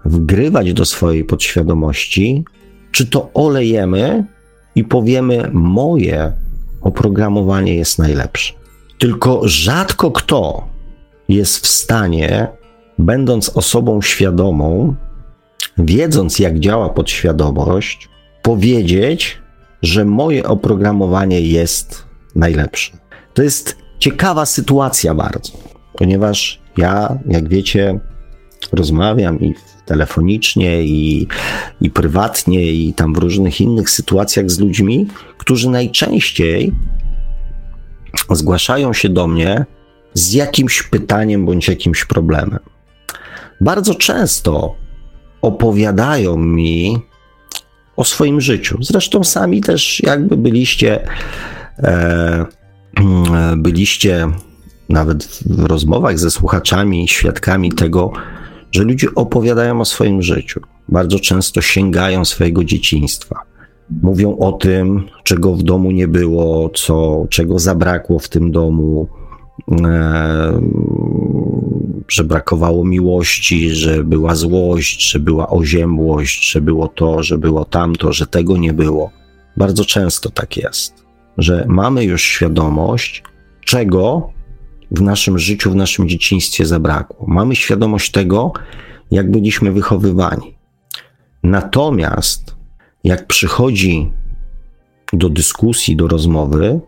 wgrywać 0.04 0.72
do 0.72 0.84
swojej 0.84 1.24
podświadomości, 1.24 2.44
czy 2.92 3.06
to 3.06 3.30
olejemy 3.34 4.24
i 4.74 4.84
powiemy: 4.84 5.50
Moje 5.52 6.32
oprogramowanie 6.80 7.74
jest 7.74 7.98
najlepsze. 7.98 8.54
Tylko 8.98 9.40
rzadko 9.44 10.10
kto 10.10 10.68
jest 11.28 11.58
w 11.58 11.66
stanie, 11.66 12.48
będąc 12.98 13.48
osobą 13.48 14.02
świadomą, 14.02 14.94
wiedząc 15.78 16.38
jak 16.38 16.58
działa 16.60 16.88
podświadomość, 16.88 18.08
powiedzieć, 18.42 19.38
że 19.82 20.04
moje 20.04 20.44
oprogramowanie 20.44 21.40
jest 21.40 22.04
najlepsze. 22.36 22.92
To 23.34 23.42
jest 23.42 23.76
ciekawa 23.98 24.46
sytuacja 24.46 25.14
bardzo, 25.14 25.52
ponieważ 25.96 26.60
ja, 26.76 27.18
jak 27.26 27.48
wiecie, 27.48 28.00
rozmawiam 28.72 29.40
i 29.40 29.54
telefonicznie, 29.86 30.82
i, 30.82 31.26
i 31.80 31.90
prywatnie, 31.90 32.72
i 32.72 32.94
tam 32.94 33.14
w 33.14 33.18
różnych 33.18 33.60
innych 33.60 33.90
sytuacjach 33.90 34.50
z 34.50 34.60
ludźmi, 34.60 35.06
którzy 35.38 35.70
najczęściej 35.70 36.72
zgłaszają 38.30 38.92
się 38.92 39.08
do 39.08 39.26
mnie 39.26 39.64
z 40.14 40.32
jakimś 40.32 40.82
pytaniem 40.82 41.46
bądź 41.46 41.68
jakimś 41.68 42.04
problemem. 42.04 42.58
Bardzo 43.60 43.94
często 43.94 44.74
opowiadają 45.42 46.36
mi 46.36 46.98
o 47.96 48.04
swoim 48.04 48.40
życiu. 48.40 48.78
Zresztą 48.80 49.24
sami 49.24 49.60
też 49.60 50.02
jakby 50.02 50.36
byliście, 50.36 51.06
e, 51.78 52.46
byliście 53.56 54.28
nawet 54.88 55.24
w 55.46 55.64
rozmowach 55.64 56.18
ze 56.18 56.30
słuchaczami, 56.30 57.08
świadkami 57.08 57.72
tego, 57.72 58.12
że 58.72 58.82
ludzie 58.82 59.08
opowiadają 59.14 59.80
o 59.80 59.84
swoim 59.84 60.22
życiu. 60.22 60.60
Bardzo 60.88 61.20
często 61.20 61.60
sięgają 61.60 62.24
swojego 62.24 62.64
dzieciństwa. 62.64 63.40
Mówią 64.02 64.36
o 64.36 64.52
tym, 64.52 65.06
czego 65.24 65.54
w 65.54 65.62
domu 65.62 65.90
nie 65.90 66.08
było, 66.08 66.70
co, 66.74 67.26
czego 67.30 67.58
zabrakło 67.58 68.18
w 68.18 68.28
tym 68.28 68.52
domu, 68.52 69.08
e, 69.84 70.60
że 72.08 72.24
brakowało 72.24 72.84
miłości, 72.84 73.70
że 73.70 74.04
była 74.04 74.34
złość, 74.34 75.10
że 75.10 75.18
była 75.18 75.48
oziębłość, 75.48 76.50
że 76.50 76.60
było 76.60 76.88
to, 76.88 77.22
że 77.22 77.38
było 77.38 77.64
tamto, 77.64 78.12
że 78.12 78.26
tego 78.26 78.56
nie 78.56 78.72
było. 78.72 79.10
Bardzo 79.56 79.84
często 79.84 80.30
tak 80.30 80.56
jest, 80.56 81.04
że 81.38 81.64
mamy 81.68 82.04
już 82.04 82.22
świadomość, 82.22 83.22
czego 83.64 84.28
w 84.90 85.00
naszym 85.00 85.38
życiu, 85.38 85.70
w 85.70 85.76
naszym 85.76 86.08
dzieciństwie 86.08 86.66
zabrakło. 86.66 87.26
Mamy 87.28 87.56
świadomość 87.56 88.10
tego, 88.10 88.52
jak 89.10 89.30
byliśmy 89.30 89.72
wychowywani. 89.72 90.54
Natomiast 91.42 92.56
jak 93.04 93.26
przychodzi 93.26 94.12
do 95.12 95.28
dyskusji, 95.28 95.96
do 95.96 96.08
rozmowy, 96.08 96.80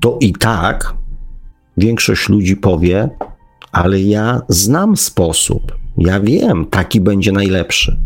to 0.00 0.18
i 0.20 0.32
tak 0.32 0.94
większość 1.76 2.28
ludzi 2.28 2.56
powie, 2.56 3.10
ale 3.72 4.00
ja 4.00 4.42
znam 4.48 4.96
sposób, 4.96 5.78
ja 5.98 6.20
wiem, 6.20 6.66
taki 6.66 7.00
będzie 7.00 7.32
najlepszy. 7.32 7.96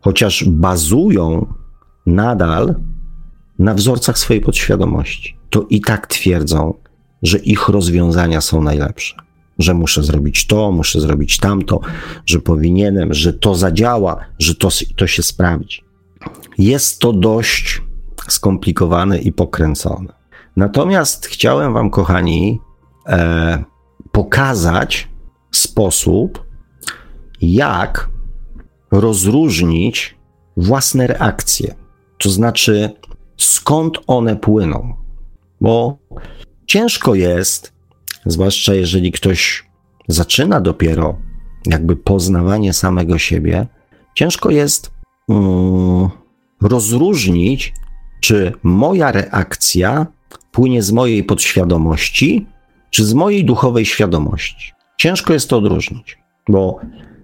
Chociaż 0.00 0.44
bazują 0.44 1.46
nadal 2.06 2.74
na 3.58 3.74
wzorcach 3.74 4.18
swojej 4.18 4.42
podświadomości, 4.42 5.36
to 5.50 5.66
i 5.70 5.80
tak 5.80 6.06
twierdzą, 6.06 6.74
że 7.22 7.38
ich 7.38 7.68
rozwiązania 7.68 8.40
są 8.40 8.62
najlepsze. 8.62 9.16
Że 9.58 9.74
muszę 9.74 10.02
zrobić 10.02 10.46
to, 10.46 10.72
muszę 10.72 11.00
zrobić 11.00 11.38
tamto, 11.38 11.80
że 12.26 12.38
powinienem, 12.38 13.14
że 13.14 13.32
to 13.32 13.54
zadziała, 13.54 14.16
że 14.38 14.54
to, 14.54 14.68
to 14.96 15.06
się 15.06 15.22
sprawdzi. 15.22 15.84
Jest 16.58 17.00
to 17.00 17.12
dość 17.12 17.82
skomplikowane 18.28 19.18
i 19.18 19.32
pokręcone. 19.32 20.12
Natomiast 20.56 21.26
chciałem 21.26 21.72
Wam, 21.72 21.90
kochani, 21.90 22.60
e, 23.08 23.64
pokazać 24.12 25.08
sposób, 25.52 26.46
jak 27.40 28.08
rozróżnić 28.90 30.16
własne 30.56 31.06
reakcje. 31.06 31.74
To 32.18 32.30
znaczy, 32.30 32.90
skąd 33.36 33.98
one 34.06 34.36
płyną. 34.36 34.96
Bo 35.60 35.98
ciężko 36.66 37.14
jest, 37.14 37.72
zwłaszcza 38.26 38.74
jeżeli 38.74 39.12
ktoś 39.12 39.64
zaczyna 40.08 40.60
dopiero 40.60 41.16
jakby 41.66 41.96
poznawanie 41.96 42.72
samego 42.72 43.18
siebie, 43.18 43.66
ciężko 44.14 44.50
jest 44.50 44.90
um, 45.28 46.08
rozróżnić, 46.62 47.74
czy 48.20 48.52
moja 48.62 49.12
reakcja 49.12 50.06
płynie 50.52 50.82
z 50.82 50.92
mojej 50.92 51.24
podświadomości, 51.24 52.46
czy 52.90 53.04
z 53.04 53.14
mojej 53.14 53.44
duchowej 53.44 53.86
świadomości. 53.86 54.72
Ciężko 54.98 55.32
jest 55.32 55.50
to 55.50 55.58
odróżnić, 55.58 56.18
bo 56.48 56.80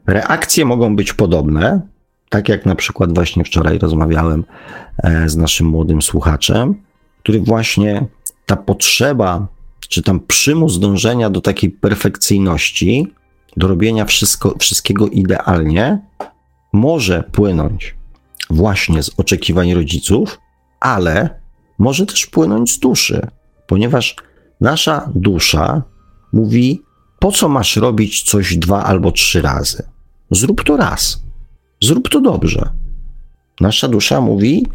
reakcje 0.07 0.65
mogą 0.65 0.97
być 0.97 1.13
podobne, 1.13 1.81
tak 2.29 2.49
jak 2.49 2.67
na 2.67 2.75
przykład 2.75 3.15
właśnie 3.15 3.45
wczoraj 3.45 3.79
rozmawiałem 3.79 4.45
e, 5.03 5.29
z 5.29 5.37
naszym 5.37 5.67
młodym 5.67 6.03
słuchaczem, 6.03 6.75
który 7.23 7.41
właśnie 7.41 8.07
ta 8.47 8.57
potrzeba, 8.57 9.47
czy 9.89 10.03
tam 10.03 10.21
przymus 10.21 10.79
dążenia 10.79 11.31
do 11.31 11.41
takiej 11.41 11.71
perfekcyjności, 11.71 13.13
do 13.57 13.69
robienia 13.69 14.05
wszystko, 14.05 14.55
wszystkiego 14.59 15.09
idealnie, 15.09 15.99
może 16.73 17.25
płynąć 17.33 17.95
właśnie 18.51 19.03
z 19.03 19.11
oczekiwań 19.17 19.75
rodziców, 19.75 20.39
ale 20.81 21.41
może 21.79 22.07
też 22.07 22.27
płynąć 22.27 22.73
z 22.73 22.79
duszy, 22.79 23.27
ponieważ 23.67 24.17
nasza 24.61 25.11
dusza 25.15 25.83
mówi: 26.33 26.83
Po 27.19 27.33
co 27.33 27.49
masz 27.49 27.77
robić 27.77 28.23
coś 28.23 28.57
dwa 28.57 28.85
albo 28.85 29.13
trzy 29.13 29.43
razy? 29.43 29.83
Zrób 30.31 30.65
to 30.65 30.77
raz. 30.77 31.23
Zrób 31.83 32.09
to 32.09 32.21
dobrze. 32.21 32.71
Nasza 33.61 33.89
dusza 33.89 34.21
mówi: 34.21 34.67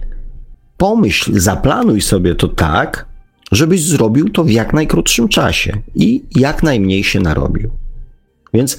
Pomyśl, 0.78 1.39
zaplanuj 1.39 2.01
sobie 2.01 2.36
to 2.36 2.47
tak, 2.47 3.05
żebyś 3.52 3.84
zrobił 3.84 4.30
to 4.30 4.43
w 4.43 4.50
jak 4.50 4.74
najkrótszym 4.74 5.28
czasie 5.28 5.74
i 5.95 6.24
jak 6.36 6.64
najmniej 6.64 7.04
się 7.04 7.20
narobił. 7.20 7.72
Więc 8.54 8.78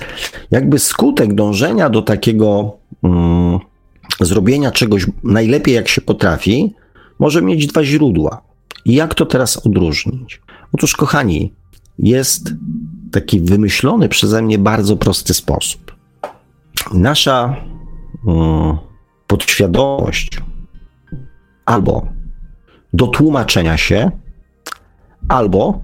jakby 0.51 0.79
skutek 0.79 1.35
dążenia 1.35 1.91
do 1.91 2.03
takiego 2.03 2.77
mm, 3.03 3.59
zrobienia 4.21 4.71
czegoś 4.71 5.07
najlepiej 5.25 5.75
jak 5.75 5.89
się 5.89 6.01
potrafi, 6.01 6.75
może 7.19 7.43
mieć 7.43 7.66
dwa 7.66 7.85
źródła. 7.85 8.41
I 8.85 8.95
jak 8.95 9.14
to 9.14 9.27
teraz 9.27 9.66
odróżnić? 9.66 10.41
Otóż, 10.73 10.97
kochani, 10.97 11.53
jest 11.99 12.55
taki 13.12 13.41
wymyślony 13.41 14.09
przeze 14.09 14.43
mnie 14.43 14.59
bardzo 14.59 14.97
prosty 14.97 15.35
sposób. 15.35 15.97
Nasza 16.95 17.57
mm, 18.27 18.77
podświadomość 19.27 20.41
albo 21.64 22.07
do 22.93 23.07
tłumaczenia 23.07 23.77
się 23.77 24.11
albo 25.29 25.81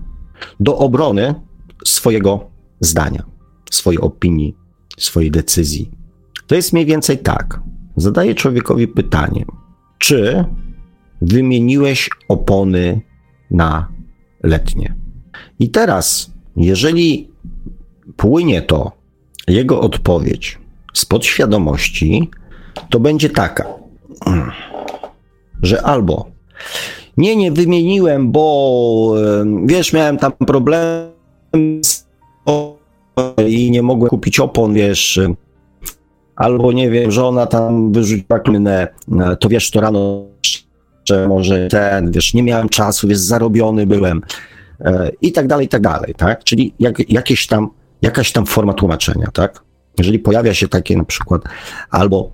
do 0.60 0.78
obrony 0.78 1.34
swojego 1.84 2.50
zdania, 2.80 3.24
swojej 3.70 4.00
opinii, 4.00 4.56
swojej 4.98 5.30
decyzji. 5.30 5.90
To 6.46 6.54
jest 6.54 6.72
mniej 6.72 6.86
więcej 6.86 7.18
tak. 7.18 7.60
Zadaję 7.96 8.34
człowiekowi 8.34 8.88
pytanie, 8.88 9.44
czy 9.98 10.44
wymieniłeś 11.22 12.10
opony 12.28 13.00
na 13.50 13.88
letnie? 14.42 14.94
I 15.58 15.70
teraz, 15.70 16.32
jeżeli 16.56 17.30
płynie 18.16 18.62
to, 18.62 18.92
jego 19.48 19.80
odpowiedź 19.80 20.58
z 20.94 21.04
podświadomości, 21.04 22.30
to 22.90 23.00
będzie 23.00 23.30
taka, 23.30 23.66
że 25.62 25.82
albo 25.82 26.26
Nie, 27.16 27.36
nie 27.36 27.52
wymieniłem, 27.52 28.32
bo 28.32 29.14
wiesz, 29.64 29.92
miałem 29.92 30.18
tam 30.18 30.32
problem 30.32 31.10
i 33.46 33.70
nie 33.70 33.82
mogłem 33.82 34.10
kupić 34.10 34.40
opon, 34.40 34.74
wiesz. 34.74 35.20
Albo 36.36 36.72
nie 36.72 36.90
wiem, 36.90 37.10
żona 37.10 37.46
tam 37.46 37.92
wyrzuciła 37.92 38.38
klynę, 38.38 38.88
to 39.40 39.48
wiesz, 39.48 39.70
to 39.70 39.80
rano 39.80 40.24
że 41.08 41.28
może 41.28 41.68
ten, 41.68 42.12
wiesz, 42.12 42.34
nie 42.34 42.42
miałem 42.42 42.68
czasu, 42.68 43.08
wiesz, 43.08 43.18
zarobiony 43.18 43.86
byłem 43.86 44.22
e, 44.80 45.10
i 45.22 45.32
tak 45.32 45.46
dalej, 45.46 45.66
i 45.66 45.68
tak 45.68 45.82
dalej, 45.82 46.14
tak? 46.14 46.44
Czyli 46.44 46.74
jak, 46.78 47.10
jakieś 47.12 47.46
tam, 47.46 47.70
jakaś 48.02 48.32
tam 48.32 48.46
forma 48.46 48.72
tłumaczenia, 48.72 49.26
tak? 49.32 49.62
Jeżeli 49.98 50.18
pojawia 50.18 50.54
się 50.54 50.68
takie 50.68 50.96
na 50.96 51.04
przykład, 51.04 51.42
albo 51.90 52.30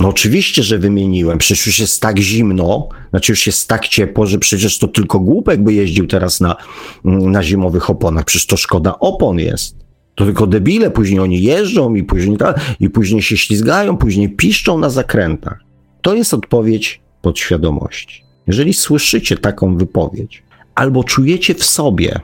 no 0.00 0.08
oczywiście, 0.08 0.62
że 0.62 0.78
wymieniłem, 0.78 1.38
przecież 1.38 1.66
już 1.66 1.78
jest 1.78 2.00
tak 2.00 2.18
zimno, 2.18 2.88
znaczy 3.10 3.32
już 3.32 3.46
jest 3.46 3.68
tak 3.68 3.88
ciepło, 3.88 4.26
że 4.26 4.38
przecież 4.38 4.78
to 4.78 4.88
tylko 4.88 5.20
głupek 5.20 5.62
by 5.62 5.72
jeździł 5.72 6.06
teraz 6.06 6.40
na, 6.40 6.56
na 7.04 7.42
zimowych 7.42 7.90
oponach, 7.90 8.24
przecież 8.24 8.46
to 8.46 8.56
szkoda 8.56 8.98
opon 8.98 9.38
jest. 9.38 9.76
To 10.14 10.24
tylko 10.24 10.46
debile, 10.46 10.90
później 10.90 11.20
oni 11.20 11.42
jeżdżą 11.42 11.94
i 11.94 12.02
później, 12.02 12.38
i 12.80 12.90
później 12.90 13.22
się 13.22 13.36
ślizgają, 13.36 13.96
później 13.96 14.28
piszczą 14.28 14.78
na 14.78 14.90
zakrętach. 14.90 15.58
To 16.02 16.14
jest 16.14 16.34
odpowiedź 16.34 17.00
podświadomości. 17.22 18.24
Jeżeli 18.46 18.74
słyszycie 18.74 19.36
taką 19.36 19.76
wypowiedź, 19.76 20.42
albo 20.74 21.04
czujecie 21.04 21.54
w 21.54 21.64
sobie 21.64 22.20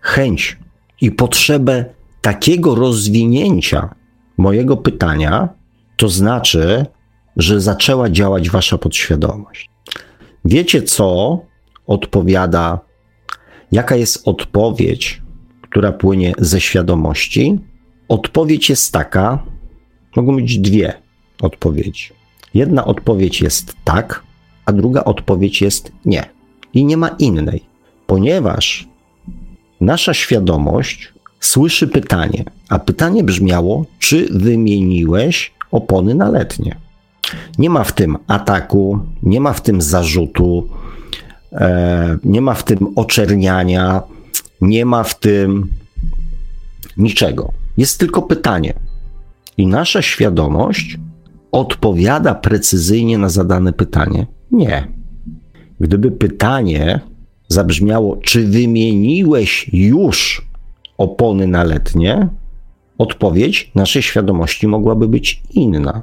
chęć 0.00 0.58
i 1.00 1.10
potrzebę 1.10 1.84
takiego 2.20 2.74
rozwinięcia 2.74 3.94
mojego 4.38 4.76
pytania, 4.76 5.48
to 5.96 6.08
znaczy, 6.08 6.86
że 7.36 7.60
zaczęła 7.60 8.10
działać 8.10 8.50
wasza 8.50 8.78
podświadomość. 8.78 9.70
Wiecie, 10.44 10.82
co 10.82 11.38
odpowiada, 11.86 12.80
jaka 13.72 13.96
jest 13.96 14.28
odpowiedź, 14.28 15.22
która 15.62 15.92
płynie 15.92 16.32
ze 16.38 16.60
świadomości? 16.60 17.58
Odpowiedź 18.08 18.70
jest 18.70 18.92
taka, 18.92 19.42
mogą 20.16 20.36
być 20.36 20.58
dwie 20.58 20.92
odpowiedzi. 21.42 22.08
Jedna 22.54 22.84
odpowiedź 22.84 23.40
jest 23.40 23.74
tak, 23.84 24.22
a 24.64 24.72
druga 24.72 25.04
odpowiedź 25.04 25.62
jest 25.62 25.92
nie. 26.04 26.24
I 26.74 26.84
nie 26.84 26.96
ma 26.96 27.08
innej, 27.08 27.62
ponieważ 28.06 28.88
nasza 29.80 30.14
świadomość 30.14 31.12
słyszy 31.40 31.88
pytanie, 31.88 32.44
a 32.68 32.78
pytanie 32.78 33.24
brzmiało, 33.24 33.86
czy 33.98 34.28
wymieniłeś 34.30 35.54
opony 35.74 36.14
na 36.14 36.30
letnie. 36.30 36.76
Nie 37.58 37.70
ma 37.70 37.84
w 37.84 37.92
tym 37.92 38.16
ataku, 38.26 38.98
nie 39.22 39.40
ma 39.40 39.52
w 39.52 39.60
tym 39.60 39.82
zarzutu, 39.82 40.68
e, 41.52 42.18
nie 42.24 42.40
ma 42.40 42.54
w 42.54 42.64
tym 42.64 42.78
oczerniania, 42.96 44.02
nie 44.60 44.84
ma 44.86 45.02
w 45.02 45.20
tym 45.20 45.68
niczego. 46.96 47.52
Jest 47.76 48.00
tylko 48.00 48.22
pytanie. 48.22 48.74
I 49.56 49.66
nasza 49.66 50.02
świadomość 50.02 50.98
odpowiada 51.52 52.34
precyzyjnie 52.34 53.18
na 53.18 53.28
zadane 53.28 53.72
pytanie? 53.72 54.26
Nie. 54.50 54.88
Gdyby 55.80 56.10
pytanie 56.10 57.00
zabrzmiało, 57.48 58.16
czy 58.16 58.46
wymieniłeś 58.46 59.70
już 59.72 60.46
opony 60.98 61.46
na 61.46 61.64
letnie, 61.64 62.28
odpowiedź 62.98 63.70
naszej 63.74 64.02
świadomości 64.02 64.66
mogłaby 64.66 65.08
być 65.08 65.42
inna. 65.50 66.02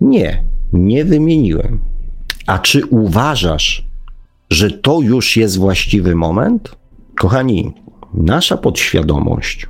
Nie, 0.00 0.44
nie 0.72 1.04
wymieniłem. 1.04 1.80
A 2.46 2.58
czy 2.58 2.86
uważasz, 2.86 3.86
że 4.50 4.70
to 4.70 5.00
już 5.00 5.36
jest 5.36 5.58
właściwy 5.58 6.16
moment? 6.16 6.76
Kochani, 7.16 7.72
nasza 8.14 8.56
podświadomość 8.56 9.66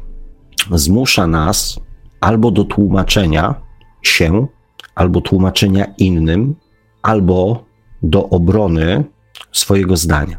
zmusza 0.73 1.27
nas 1.27 1.81
albo 2.21 2.51
do 2.51 2.65
tłumaczenia, 2.65 3.55
się, 4.03 4.47
albo 4.95 5.21
tłumaczenia 5.21 5.85
innym, 5.99 6.55
albo 7.03 7.65
do 8.03 8.29
obrony 8.29 9.05
swojego 9.53 9.97
zdania. 9.97 10.37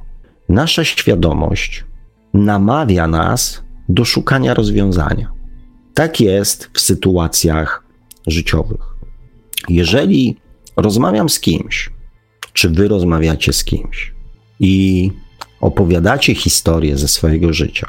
Nasza 0.50 0.84
świadomość 0.84 1.86
namawia 2.34 3.08
nas 3.08 3.64
do 3.94 4.06
szukania 4.06 4.54
rozwiązania. 4.54 5.32
Tak 5.94 6.22
jest 6.22 6.70
w 6.74 6.80
sytuacjach 6.80 7.84
życiowych. 8.28 8.82
Jeżeli 9.70 10.38
rozmawiam 10.78 11.30
z 11.30 11.39
kimś, 11.39 11.89
czy 12.54 12.70
wy 12.70 12.88
rozmawiacie 12.88 13.54
z 13.54 13.64
kimś 13.64 14.14
i 14.60 15.12
opowiadacie 15.62 16.36
historię 16.36 16.98
ze 16.98 17.08
swojego 17.08 17.54
życia, 17.54 17.88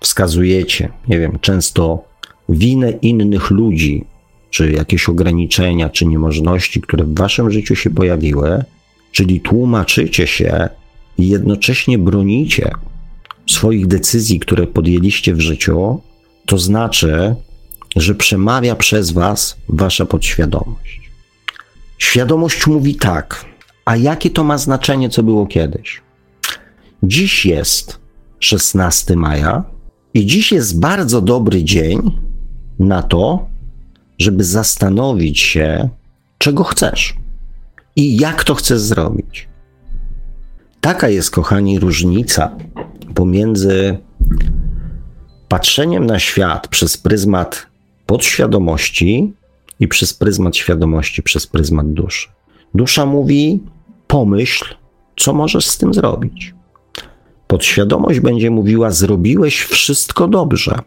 wskazujecie, 0.00 0.92
nie 1.08 1.18
wiem, 1.18 1.38
często 1.40 2.04
winę 2.48 2.90
innych 2.90 3.50
ludzi 3.50 4.04
czy 4.50 4.72
jakieś 4.72 5.08
ograniczenia, 5.08 5.90
czy 5.90 6.06
niemożności, 6.06 6.80
które 6.80 7.04
w 7.04 7.14
waszym 7.14 7.50
życiu 7.50 7.76
się 7.76 7.90
pojawiły, 7.90 8.64
czyli 9.12 9.40
tłumaczycie 9.40 10.26
się 10.26 10.68
i 11.18 11.28
jednocześnie 11.28 11.98
bronicie 11.98 12.70
swoich 13.50 13.86
decyzji, 13.86 14.40
które 14.40 14.66
podjęliście 14.66 15.34
w 15.34 15.40
życiu, 15.40 16.00
to 16.46 16.58
znaczy, 16.58 17.34
że 17.96 18.14
przemawia 18.14 18.76
przez 18.76 19.10
was 19.10 19.56
wasza 19.68 20.06
podświadomość. 20.06 21.10
Świadomość 21.98 22.66
mówi 22.66 22.94
tak, 22.94 23.44
a 23.84 23.96
jakie 23.96 24.30
to 24.30 24.44
ma 24.44 24.58
znaczenie, 24.58 25.08
co 25.08 25.22
było 25.22 25.46
kiedyś? 25.46 26.02
Dziś 27.02 27.46
jest 27.46 28.00
16 28.40 29.16
maja 29.16 29.64
i 30.14 30.26
dziś 30.26 30.52
jest 30.52 30.80
bardzo 30.80 31.20
dobry 31.20 31.64
dzień 31.64 32.18
na 32.78 33.02
to, 33.02 33.46
żeby 34.18 34.44
zastanowić 34.44 35.40
się, 35.40 35.88
czego 36.38 36.64
chcesz 36.64 37.16
i 37.96 38.16
jak 38.16 38.44
to 38.44 38.54
chcesz 38.54 38.80
zrobić. 38.80 39.48
Taka 40.80 41.08
jest, 41.08 41.30
kochani, 41.30 41.78
różnica 41.78 42.56
pomiędzy 43.20 43.98
patrzeniem 45.48 46.06
na 46.06 46.18
świat 46.18 46.68
przez 46.68 46.96
pryzmat 46.96 47.66
podświadomości 48.06 49.32
i 49.80 49.88
przez 49.88 50.14
pryzmat 50.14 50.56
świadomości, 50.56 51.22
przez 51.22 51.46
pryzmat 51.46 51.92
duszy. 51.92 52.28
Dusza 52.74 53.06
mówi: 53.06 53.62
pomyśl, 54.06 54.64
co 55.16 55.32
możesz 55.32 55.66
z 55.66 55.78
tym 55.78 55.94
zrobić. 55.94 56.54
Podświadomość 57.46 58.20
będzie 58.20 58.50
mówiła: 58.50 58.90
zrobiłeś 58.90 59.62
wszystko 59.62 60.28
dobrze. 60.28 60.78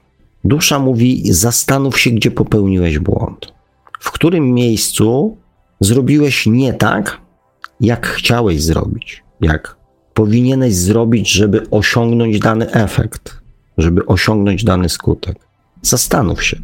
Dusza 0.44 0.80
mówi: 0.80 1.34
zastanów 1.34 2.00
się, 2.00 2.10
gdzie 2.10 2.32
popełniłeś 2.32 3.00
błąd. 3.00 3.54
W 4.00 4.12
którym 4.12 4.54
miejscu 4.54 5.38
zrobiłeś 5.80 6.46
nie 6.46 6.74
tak, 6.74 7.22
jak 7.82 8.08
chciałeś 8.08 8.64
zrobić, 8.64 9.24
jak 9.42 9.83
powinieneś 10.14 10.76
zrobić, 10.76 11.32
żeby 11.32 11.70
osiągnąć 11.70 12.40
dany 12.40 12.72
efekt, 12.72 13.42
żeby 13.78 14.06
osiągnąć 14.06 14.64
dany 14.64 14.90
skutek. 14.90 15.38
Zastanów 15.82 16.44
się, 16.44 16.58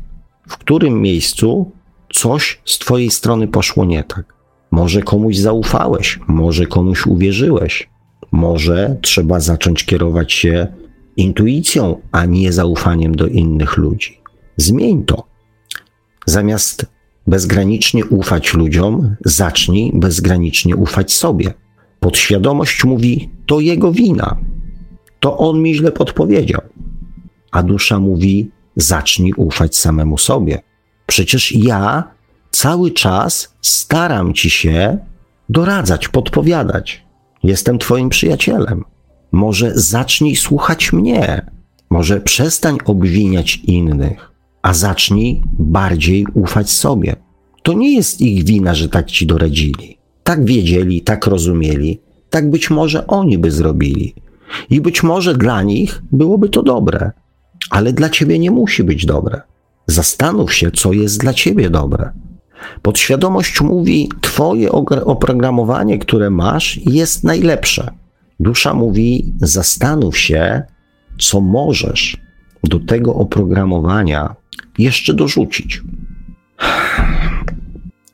w 0.47 0.57
którym 0.57 1.01
miejscu 1.01 1.71
coś 2.13 2.61
z 2.65 2.79
Twojej 2.79 3.11
strony 3.11 3.47
poszło 3.47 3.85
nie 3.85 4.03
tak. 4.03 4.33
Może 4.71 5.01
komuś 5.01 5.37
zaufałeś, 5.37 6.19
może 6.27 6.65
komuś 6.65 7.05
uwierzyłeś, 7.05 7.89
może 8.31 8.97
trzeba 9.01 9.39
zacząć 9.39 9.85
kierować 9.85 10.33
się 10.33 10.67
intuicją, 11.17 12.01
a 12.11 12.25
nie 12.25 12.53
zaufaniem 12.53 13.15
do 13.15 13.27
innych 13.27 13.77
ludzi. 13.77 14.21
Zmień 14.57 15.03
to. 15.03 15.23
Zamiast 16.25 16.85
bezgranicznie 17.27 18.05
ufać 18.05 18.53
ludziom, 18.53 19.15
zacznij 19.25 19.91
bezgranicznie 19.93 20.75
ufać 20.75 21.11
sobie. 21.11 21.53
Podświadomość 21.99 22.83
mówi: 22.83 23.29
To 23.45 23.59
jego 23.59 23.91
wina. 23.91 24.37
To 25.19 25.37
on 25.37 25.61
mi 25.61 25.75
źle 25.75 25.91
podpowiedział. 25.91 26.61
A 27.51 27.63
dusza 27.63 27.99
mówi: 27.99 28.51
Zacznij 28.75 29.33
ufać 29.33 29.77
samemu 29.77 30.17
sobie. 30.17 30.61
Przecież 31.07 31.51
ja 31.51 32.03
cały 32.51 32.91
czas 32.91 33.55
staram 33.61 34.33
ci 34.33 34.49
się 34.49 34.97
doradzać, 35.49 36.07
podpowiadać. 36.07 37.05
Jestem 37.43 37.79
Twoim 37.79 38.09
przyjacielem. 38.09 38.83
Może 39.31 39.71
zacznij 39.75 40.35
słuchać 40.35 40.93
mnie. 40.93 41.51
Może 41.89 42.21
przestań 42.21 42.77
obwiniać 42.85 43.55
innych, 43.55 44.31
a 44.61 44.73
zacznij 44.73 45.41
bardziej 45.59 46.25
ufać 46.33 46.69
sobie. 46.69 47.15
To 47.63 47.73
nie 47.73 47.95
jest 47.95 48.21
ich 48.21 48.45
wina, 48.45 48.75
że 48.75 48.89
tak 48.89 49.11
ci 49.11 49.27
doradzili. 49.27 49.98
Tak 50.29 50.45
wiedzieli, 50.45 51.01
tak 51.01 51.27
rozumieli, 51.27 52.01
tak 52.29 52.49
być 52.49 52.69
może 52.69 53.07
oni 53.07 53.37
by 53.37 53.51
zrobili. 53.51 54.15
I 54.69 54.81
być 54.81 55.03
może 55.03 55.33
dla 55.33 55.63
nich 55.63 56.01
byłoby 56.11 56.49
to 56.49 56.63
dobre, 56.63 57.11
ale 57.69 57.93
dla 57.93 58.09
ciebie 58.09 58.39
nie 58.39 58.51
musi 58.51 58.83
być 58.83 59.05
dobre. 59.05 59.41
Zastanów 59.87 60.53
się, 60.53 60.71
co 60.71 60.93
jest 60.93 61.19
dla 61.19 61.33
ciebie 61.33 61.69
dobre. 61.69 62.11
Podświadomość 62.81 63.61
mówi: 63.61 64.09
Twoje 64.21 64.71
oprogramowanie, 65.05 65.99
które 65.99 66.29
masz, 66.29 66.77
jest 66.85 67.23
najlepsze. 67.23 67.91
Dusza 68.39 68.73
mówi: 68.73 69.33
Zastanów 69.41 70.17
się, 70.17 70.63
co 71.19 71.41
możesz 71.41 72.17
do 72.63 72.79
tego 72.79 73.15
oprogramowania 73.15 74.35
jeszcze 74.77 75.13
dorzucić. 75.13 75.81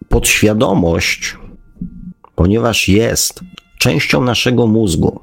Podświadomość, 0.09 1.37
ponieważ 2.35 2.89
jest 2.89 3.39
częścią 3.79 4.23
naszego 4.23 4.67
mózgu, 4.67 5.19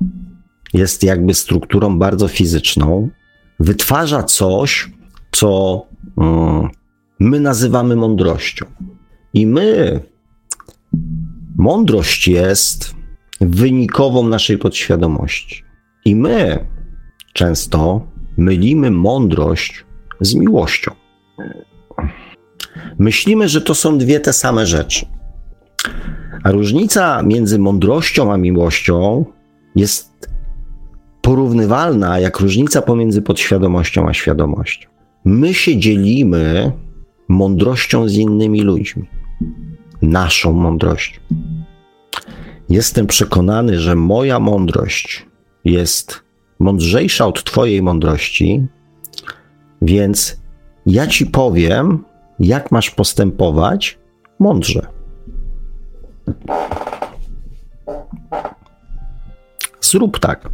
jest 0.74 1.02
jakby 1.02 1.34
strukturą 1.34 1.98
bardzo 1.98 2.28
fizyczną, 2.28 3.08
wytwarza 3.60 4.22
coś, 4.22 4.90
co 5.32 5.82
mm, 6.18 6.68
my 7.20 7.40
nazywamy 7.40 7.96
mądrością. 7.96 8.66
I 9.34 9.46
my, 9.46 10.00
mądrość 11.56 12.28
jest 12.28 12.94
wynikową 13.40 14.28
naszej 14.28 14.58
podświadomości. 14.58 15.64
I 16.04 16.16
my 16.16 16.66
często 17.32 18.06
mylimy 18.36 18.90
mądrość 18.90 19.84
z 20.20 20.34
miłością. 20.34 20.92
Myślimy, 22.98 23.48
że 23.48 23.60
to 23.60 23.74
są 23.74 23.98
dwie 23.98 24.20
te 24.20 24.32
same 24.32 24.66
rzeczy. 24.66 25.06
A 26.42 26.50
różnica 26.50 27.22
między 27.22 27.58
mądrością 27.58 28.32
a 28.32 28.36
miłością 28.36 29.24
jest 29.76 30.30
porównywalna 31.22 32.18
jak 32.18 32.40
różnica 32.40 32.82
pomiędzy 32.82 33.22
podświadomością 33.22 34.08
a 34.08 34.14
świadomością. 34.14 34.88
My 35.24 35.54
się 35.54 35.76
dzielimy 35.76 36.72
mądrością 37.28 38.08
z 38.08 38.14
innymi 38.14 38.60
ludźmi, 38.60 39.08
naszą 40.02 40.52
mądrością. 40.52 41.20
Jestem 42.68 43.06
przekonany, 43.06 43.78
że 43.78 43.94
moja 43.94 44.40
mądrość 44.40 45.26
jest 45.64 46.22
mądrzejsza 46.58 47.26
od 47.26 47.44
Twojej 47.44 47.82
mądrości, 47.82 48.66
więc 49.82 50.42
ja 50.86 51.06
Ci 51.06 51.26
powiem, 51.26 52.04
jak 52.38 52.72
masz 52.72 52.90
postępować 52.90 53.98
mądrze. 54.38 55.01
Zrób 59.80 60.18
tak, 60.18 60.48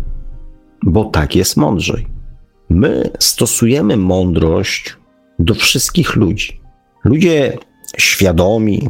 bo 0.82 1.05
tak 1.05 1.36
jest 1.36 1.57
mądrzej. 1.57 2.07
My 2.68 3.11
stosujemy 3.18 3.96
mądrość 3.96 4.96
do 5.38 5.55
wszystkich 5.55 6.16
ludzi. 6.16 6.61
Ludzie 7.05 7.59
świadomi, 7.99 8.88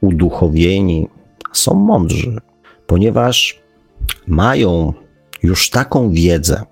uduchowieni 0.00 1.08
są 1.52 1.74
mądrzy, 1.74 2.36
ponieważ 2.86 3.60
mają 4.26 4.92
już 5.42 5.70
taką 5.70 6.10
wiedzę 6.10 6.62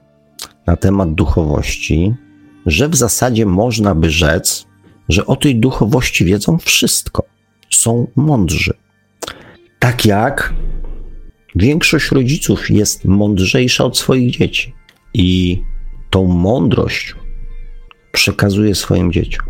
na 0.66 0.76
temat 0.76 1.14
duchowości, 1.14 2.14
że 2.66 2.88
w 2.88 2.96
zasadzie 2.96 3.46
można 3.46 3.94
by 3.94 4.10
rzec, 4.10 4.66
że 5.08 5.26
o 5.26 5.36
tej 5.36 5.56
duchowości 5.56 6.24
wiedzą 6.24 6.58
wszystko. 6.58 7.22
Są 7.70 8.06
mądrzy. 8.16 8.74
Tak 9.78 10.06
jak 10.06 10.54
większość 11.54 12.10
rodziców 12.10 12.70
jest 12.70 13.04
mądrzejsza 13.04 13.84
od 13.84 13.98
swoich 13.98 14.30
dzieci 14.30 14.74
i 15.14 15.62
tą 16.10 16.26
mądrość 16.26 17.14
przekazuje 18.12 18.74
swoim 18.74 19.12
dzieciom. 19.12 19.46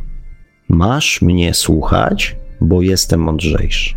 Masz 0.69 1.23
mnie 1.23 1.55
słuchać, 1.55 2.37
bo 2.61 2.83
jestem 2.83 3.21
mądrzejszy. 3.21 3.95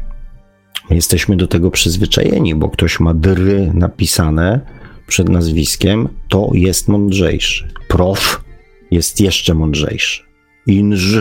jesteśmy 0.90 1.38
do 1.38 1.48
tego 1.48 1.72
przyzwyczajeni, 1.72 2.56
bo 2.56 2.70
ktoś 2.70 3.00
ma 3.00 3.14
dry 3.14 3.72
napisane 3.74 4.62
przed 5.08 5.30
nazwiskiem, 5.30 6.10
to 6.30 6.50
jest 6.54 6.88
mądrzejszy. 6.88 7.68
Prof 7.88 8.44
jest 8.92 9.22
jeszcze 9.22 9.54
mądrzejszy. 9.54 10.24
Inż, 10.68 11.20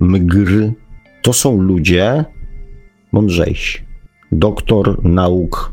mgr 0.00 0.72
to 1.22 1.32
są 1.32 1.60
ludzie 1.60 2.24
mądrzejsi. 3.12 3.89
Doktor 4.32 5.04
nauk 5.04 5.72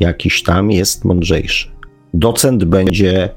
jakiś 0.00 0.42
tam 0.42 0.70
jest 0.70 1.04
mądrzejszy. 1.04 1.70
Docent 2.14 2.64
będzie 2.64 3.28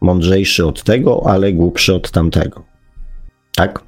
mądrzejszy 0.00 0.66
od 0.66 0.82
tego, 0.82 1.22
ale 1.26 1.52
głupszy 1.52 1.94
od 1.94 2.10
tamtego. 2.10 2.62
Tak? 3.56 3.84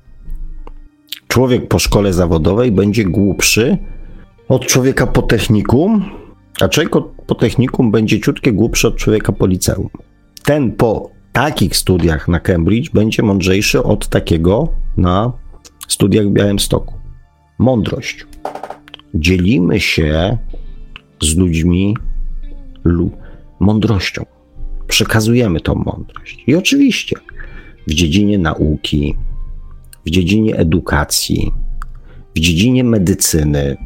Człowiek 1.28 1.68
po 1.68 1.78
szkole 1.78 2.12
zawodowej 2.12 2.72
będzie 2.72 3.04
głupszy 3.04 3.78
od 4.48 4.66
człowieka 4.66 5.06
po 5.06 5.22
technikum, 5.22 6.04
a 6.60 6.68
człowiek 6.68 6.92
po 7.26 7.34
technikum 7.34 7.90
będzie 7.90 8.20
ciutkie 8.20 8.52
głupszy 8.52 8.88
od 8.88 8.96
człowieka 8.96 9.32
po 9.32 9.46
liceum. 9.46 9.88
Ten 10.44 10.72
po 10.72 11.10
takich 11.32 11.76
studiach 11.76 12.28
na 12.28 12.40
Cambridge 12.40 12.90
będzie 12.90 13.22
mądrzejszy 13.22 13.82
od 13.82 14.08
takiego 14.08 14.68
na 14.96 15.32
studiach 15.88 16.26
w 16.26 16.30
Białymstoku. 16.30 16.94
Mądrość. 17.58 18.26
Dzielimy 19.14 19.80
się 19.80 20.38
z 21.22 21.36
ludźmi 21.36 21.96
mądrością. 23.60 24.26
Przekazujemy 24.88 25.60
tą 25.60 25.74
mądrość. 25.74 26.44
I 26.46 26.54
oczywiście 26.54 27.16
w 27.86 27.94
dziedzinie 27.94 28.38
nauki, 28.38 29.14
w 30.06 30.10
dziedzinie 30.10 30.56
edukacji, 30.56 31.52
w 32.36 32.40
dziedzinie 32.40 32.84
medycyny, 32.84 33.76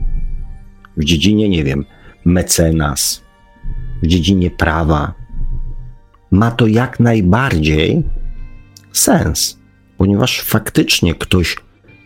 w 0.97 1.05
dziedzinie, 1.05 1.49
nie 1.49 1.65
wiem, 1.65 1.85
mecenas, 2.25 3.23
w 4.03 4.07
dziedzinie 4.07 4.51
prawa, 4.51 5.15
ma 6.31 6.51
to 6.51 6.67
jak 6.67 7.01
najbardziej 7.01 8.03
sens, 8.93 9.59
ponieważ 9.97 10.41
faktycznie 10.41 11.15
ktoś 11.15 11.57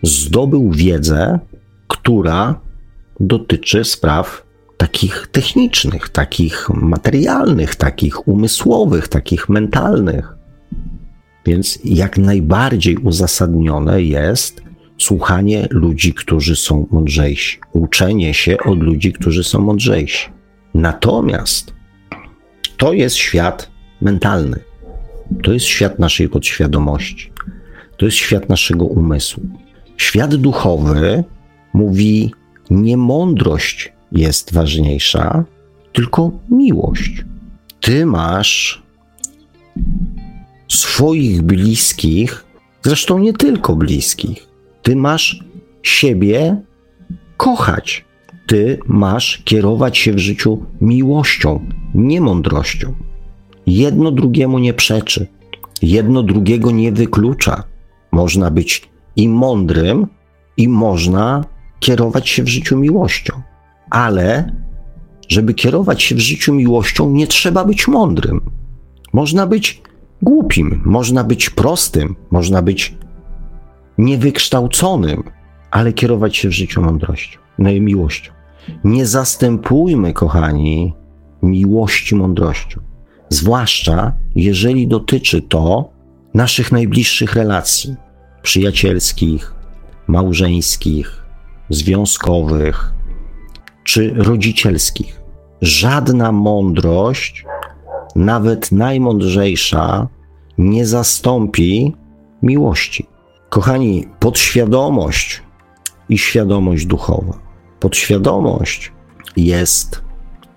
zdobył 0.03 0.71
wiedzę, 0.71 1.39
która 1.89 2.61
dotyczy 3.23 3.85
spraw 3.85 4.47
takich 4.77 5.27
technicznych, 5.33 6.09
takich 6.09 6.69
materialnych, 6.71 7.77
takich 7.77 8.29
umysłowych, 8.29 9.09
takich 9.09 9.49
mentalnych. 9.49 10.35
Więc 11.47 11.79
jak 11.85 12.19
najbardziej 12.19 12.97
uzasadnione 12.97 14.03
jest 14.03 14.63
słuchanie 14.99 15.67
ludzi, 15.71 16.15
którzy 16.15 16.57
są 16.57 16.87
mądrzejsi, 16.91 17.59
uczenie 17.73 18.35
się 18.35 18.59
od 18.59 18.79
ludzi, 18.79 19.13
którzy 19.13 19.45
są 19.45 19.61
mądrzejsi. 19.61 20.29
Natomiast 20.75 21.75
to 22.77 22.93
jest 22.93 23.17
świat 23.17 23.71
mentalny. 24.01 24.61
To 25.43 25.53
jest 25.53 25.67
świat 25.67 25.99
naszej 25.99 26.29
podświadomości. 26.29 27.33
To 27.97 28.05
jest 28.05 28.17
świat 28.17 28.49
naszego 28.49 28.85
umysłu. 28.85 29.43
Świat 29.97 30.35
duchowy 30.35 31.25
mówi, 31.75 32.33
nie 32.71 32.97
mądrość 32.97 33.93
jest 34.13 34.53
ważniejsza, 34.53 35.45
tylko 35.93 36.31
miłość. 36.51 37.25
Ty 37.81 38.07
masz 38.07 38.83
swoich 40.69 41.43
bliskich, 41.43 42.45
zresztą 42.83 43.19
nie 43.19 43.33
tylko 43.33 43.77
bliskich. 43.77 44.49
Ty 44.83 44.97
masz 44.97 45.45
siebie 45.83 46.63
kochać. 47.37 48.05
Ty 48.47 48.79
masz 48.87 49.43
kierować 49.45 49.99
się 49.99 50.13
w 50.13 50.19
życiu 50.19 50.67
miłością, 50.81 51.61
nie 51.95 52.21
mądrością. 52.21 52.95
Jedno 53.67 54.11
drugiemu 54.11 54.59
nie 54.59 54.75
przeczy, 54.75 55.27
jedno 55.83 56.23
drugiego 56.23 56.71
nie 56.71 56.93
wyklucza. 56.93 57.65
Można 58.13 58.51
być 58.51 58.89
i 59.17 59.29
mądrym, 59.29 60.07
i 60.57 60.69
można 60.69 61.45
kierować 61.83 62.29
się 62.29 62.43
w 62.43 62.49
życiu 62.49 62.79
miłością. 62.79 63.43
Ale, 63.91 64.53
żeby 65.29 65.55
kierować 65.55 66.03
się 66.03 66.15
w 66.15 66.19
życiu 66.19 66.55
miłością, 66.55 67.11
nie 67.11 67.27
trzeba 67.27 67.65
być 67.65 67.89
mądrym. 67.89 68.41
Można 69.13 69.47
być 69.47 69.83
głupim, 70.23 70.83
można 70.85 71.25
być 71.25 71.51
prostym, 71.51 72.17
można 72.31 72.63
być 72.63 72.95
niewykształconym, 73.99 75.23
ale 75.71 75.93
kierować 75.93 76.37
się 76.37 76.49
w 76.49 76.53
życiu 76.53 76.83
mądrością, 76.83 77.39
no 77.59 77.71
i 77.71 77.81
miłością. 77.81 78.33
Nie 78.85 79.07
zastępujmy, 79.07 80.13
kochani, 80.13 80.95
miłości 81.43 82.15
mądrością. 82.15 82.81
Zwłaszcza 83.29 84.13
jeżeli 84.35 84.89
dotyczy 84.89 85.43
to 85.43 85.91
naszych 86.35 86.73
najbliższych 86.73 87.35
relacji 87.35 87.95
przyjacielskich, 88.43 89.55
małżeńskich, 90.07 91.22
związkowych 91.71 92.93
czy 93.85 94.15
rodzicielskich. 94.15 95.21
Żadna 95.61 96.33
mądrość, 96.33 97.45
nawet 98.17 98.73
najmądrzejsza, 98.73 100.09
nie 100.59 100.87
zastąpi 100.87 101.95
miłości. 102.43 103.07
Kochani, 103.49 104.07
podświadomość 104.19 105.43
i 106.09 106.19
świadomość 106.19 106.87
duchowa. 106.87 107.39
Podświadomość 107.81 108.93
jest 109.37 110.03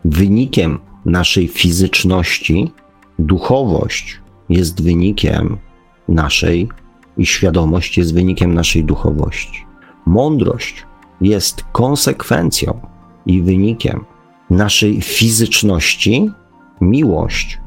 wynikiem 0.05 0.79
naszej 1.05 1.47
fizyczności, 1.47 2.71
duchowość 3.19 4.21
jest 4.49 4.83
wynikiem 4.83 5.57
naszej 6.07 6.69
i 7.17 7.25
świadomość 7.25 7.97
jest 7.97 8.13
wynikiem 8.13 8.53
naszej 8.53 8.83
duchowości. 8.83 9.65
Mądrość 10.05 10.85
jest 11.21 11.63
konsekwencją 11.71 12.79
i 13.25 13.41
wynikiem 13.41 14.05
naszej 14.49 15.01
fizyczności, 15.01 16.31
miłość 16.81 17.59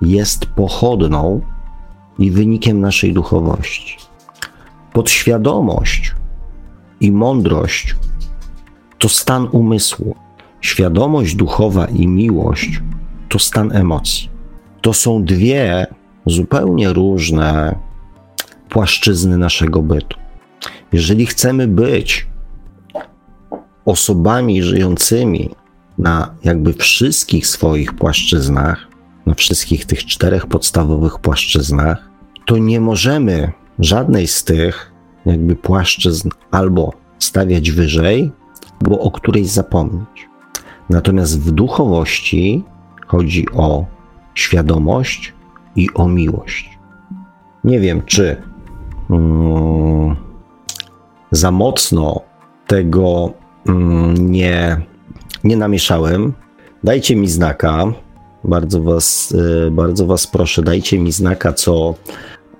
jest 0.00 0.46
pochodną 0.46 1.40
i 2.18 2.30
wynikiem 2.30 2.80
naszej 2.80 3.12
duchowości. 3.12 3.96
Podświadomość 4.92 6.14
i 7.00 7.12
mądrość 7.12 7.96
to 8.98 9.08
stan 9.08 9.48
umysłu. 9.52 10.14
Świadomość 10.60 11.34
duchowa 11.34 11.86
i 11.86 12.06
miłość 12.06 12.80
to 13.28 13.38
stan 13.38 13.72
emocji. 13.72 14.30
To 14.80 14.92
są 14.92 15.24
dwie 15.24 15.86
zupełnie 16.26 16.92
różne 16.92 17.78
płaszczyzny 18.68 19.38
naszego 19.38 19.82
bytu. 19.82 20.18
Jeżeli 20.92 21.26
chcemy 21.26 21.68
być 21.68 22.26
osobami 23.84 24.62
żyjącymi 24.62 25.50
na 25.98 26.34
jakby 26.44 26.72
wszystkich 26.72 27.46
swoich 27.46 27.92
płaszczyznach, 27.92 28.88
na 29.26 29.34
wszystkich 29.34 29.86
tych 29.86 30.04
czterech 30.04 30.46
podstawowych 30.46 31.18
płaszczyznach, 31.18 32.10
to 32.46 32.58
nie 32.58 32.80
możemy 32.80 33.52
żadnej 33.78 34.26
z 34.26 34.44
tych 34.44 34.92
jakby 35.26 35.56
płaszczyzn 35.56 36.28
albo 36.50 36.92
stawiać 37.18 37.70
wyżej, 37.70 38.32
albo 38.82 39.00
o 39.00 39.10
którejś 39.10 39.46
zapomnieć. 39.46 40.28
Natomiast 40.90 41.40
w 41.40 41.50
duchowości 41.50 42.64
chodzi 43.06 43.46
o 43.52 43.84
świadomość 44.34 45.32
i 45.76 45.88
o 45.94 46.08
miłość. 46.08 46.78
Nie 47.64 47.80
wiem, 47.80 48.02
czy 48.06 48.42
um, 49.08 50.16
za 51.30 51.50
mocno 51.50 52.20
tego 52.66 53.32
nie, 54.18 54.80
nie 55.44 55.56
namieszałem. 55.56 56.32
Dajcie 56.84 57.16
mi 57.16 57.28
znaka. 57.28 57.84
Bardzo 58.44 58.82
was, 58.82 59.34
e, 59.66 59.70
bardzo 59.70 60.06
was 60.06 60.26
proszę, 60.26 60.62
dajcie 60.62 60.98
mi 60.98 61.12
znaka, 61.12 61.52
co, 61.52 61.94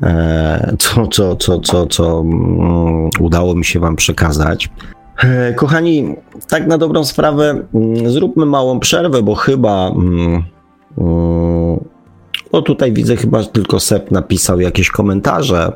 e, 0.02 0.76
co, 0.78 1.06
co, 1.06 1.36
co, 1.36 1.58
co, 1.58 1.86
co 1.86 2.20
um, 2.20 3.10
udało 3.20 3.54
mi 3.54 3.64
się 3.64 3.80
wam 3.80 3.96
przekazać. 3.96 4.70
E, 5.22 5.54
kochani, 5.54 6.16
tak 6.48 6.66
na 6.66 6.78
dobrą 6.78 7.04
sprawę, 7.04 7.62
mm, 7.74 8.10
zróbmy 8.10 8.46
małą 8.46 8.80
przerwę, 8.80 9.22
bo 9.22 9.34
chyba. 9.34 9.88
Mm, 9.88 10.42
mm, 10.98 11.84
o 12.52 12.62
tutaj 12.62 12.92
widzę, 12.92 13.16
chyba 13.16 13.44
tylko 13.44 13.80
Sep 13.80 14.10
napisał 14.10 14.60
jakieś 14.60 14.90
komentarze. 14.90 15.72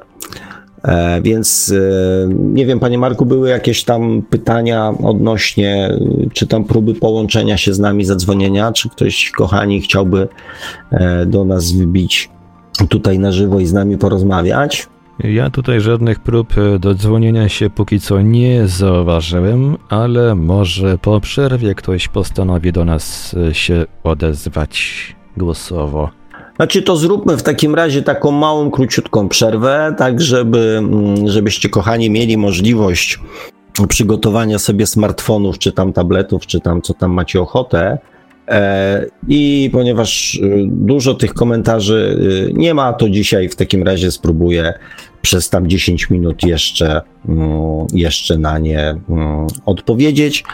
E, 0.85 1.21
więc 1.23 1.75
e, 1.77 2.29
nie 2.35 2.67
wiem, 2.67 2.81
panie 2.81 2.99
Marku, 2.99 3.27
były 3.27 3.49
jakieś 3.49 3.85
tam 3.85 4.23
pytania 4.23 4.95
odnośnie, 5.05 5.99
czy 6.33 6.47
tam 6.47 6.65
próby 6.65 6.95
połączenia 6.95 7.57
się 7.57 7.75
z 7.75 7.79
nami, 7.79 8.05
zadzwonienia, 8.05 8.73
czy 8.73 8.89
ktoś, 8.89 9.31
kochani, 9.31 9.81
chciałby 9.81 10.29
do 11.27 11.45
nas 11.45 11.73
wybić 11.73 12.31
tutaj 12.89 13.19
na 13.19 13.33
żywo 13.33 13.61
i 13.61 13.67
z 13.67 13.73
nami 13.73 13.99
porozmawiać? 13.99 14.89
Ja 15.25 15.51
tutaj 15.51 15.81
żadnych 15.81 16.21
prób 16.21 16.59
e, 16.59 16.79
do 16.79 16.95
dzwonienia 16.95 17.49
się 17.49 17.71
póki 17.71 18.01
co 18.01 18.21
nie 18.21 18.67
zauważyłem, 18.67 19.77
ale 19.89 20.35
może 20.35 20.99
po 20.99 21.21
przerwie 21.21 21.75
ktoś 21.75 22.09
postanowi 22.09 22.73
do 22.73 22.85
nas 22.85 23.35
e, 23.49 23.55
się 23.55 23.87
odezwać 24.05 25.17
głosowo. 25.37 26.18
Znaczy 26.59 26.83
to 26.83 26.97
zróbmy 26.97 27.37
w 27.37 27.43
takim 27.43 27.75
razie 27.75 28.03
taką 28.03 28.31
małą, 28.31 28.71
króciutką 28.71 29.29
przerwę, 29.29 29.95
tak 29.99 30.21
żeby, 30.21 30.77
mm, 30.79 31.29
żebyście 31.29 31.69
kochani 31.69 32.11
mieli 32.11 32.37
możliwość 32.37 33.19
przygotowania 33.89 34.59
sobie 34.59 34.87
smartfonów, 34.87 35.59
czy 35.59 35.73
tam 35.73 35.93
tabletów, 35.93 36.47
czy 36.47 36.61
tam 36.61 36.83
co 36.83 36.95
tam 36.95 37.13
macie 37.13 37.41
ochotę 37.41 37.99
E, 38.49 39.07
I 39.29 39.71
ponieważ 39.73 40.35
y, 40.35 40.67
dużo 40.67 41.15
tych 41.15 41.35
komentarzy 41.35 42.19
y, 42.51 42.53
nie 42.53 42.75
ma, 42.75 42.93
to 42.93 43.11
dzisiaj 43.11 43.49
w 43.49 43.57
takim 43.57 43.83
razie 43.83 44.11
spróbuję 44.11 44.75
przez 45.23 45.51
tam 45.51 45.69
10 45.69 46.11
minut 46.11 46.43
jeszcze, 46.45 47.01
mm, 47.29 47.87
jeszcze 47.93 48.39
na 48.39 48.59
nie 48.59 48.81
mm, 48.81 49.47
odpowiedzieć. 49.67 50.45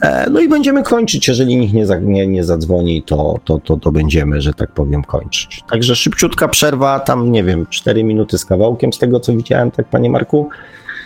E, 0.00 0.30
no 0.30 0.40
i 0.40 0.48
będziemy 0.48 0.82
kończyć. 0.82 1.28
Jeżeli 1.28 1.56
nikt 1.56 1.74
nie, 1.74 1.86
nie, 2.00 2.26
nie 2.26 2.44
zadzwoni, 2.44 3.02
to, 3.02 3.38
to, 3.44 3.58
to, 3.58 3.76
to 3.76 3.92
będziemy, 3.92 4.40
że 4.40 4.54
tak 4.54 4.72
powiem, 4.72 5.04
kończyć. 5.04 5.64
Także 5.70 5.96
szybciutka 5.96 6.48
przerwa, 6.48 7.00
tam 7.00 7.32
nie 7.32 7.44
wiem, 7.44 7.66
4 7.70 8.04
minuty 8.04 8.38
z 8.38 8.44
kawałkiem, 8.44 8.92
z 8.92 8.98
tego 8.98 9.20
co 9.20 9.32
widziałem, 9.32 9.70
tak, 9.70 9.88
panie 9.88 10.10
Marku? 10.10 10.48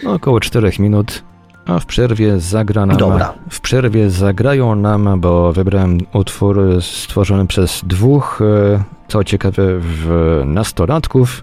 No, 0.05 0.13
około 0.13 0.41
4 0.41 0.71
minut. 0.79 1.23
A 1.67 1.79
w 1.79 1.87
przerwie 1.87 2.41
zagra 2.41 2.87
nam. 2.87 2.97
Dobra. 2.97 3.35
W 3.51 3.61
przerwie 3.61 4.11
zagrają 4.11 4.75
nam, 4.75 5.21
bo 5.21 5.53
wybrałem 5.53 5.99
utwór 6.13 6.79
stworzony 6.81 7.47
przez 7.47 7.83
dwóch, 7.85 8.41
e, 8.43 8.83
co 9.09 9.25
ciekawe, 9.25 9.63
w 9.81 10.43
nastolatków. 10.47 11.43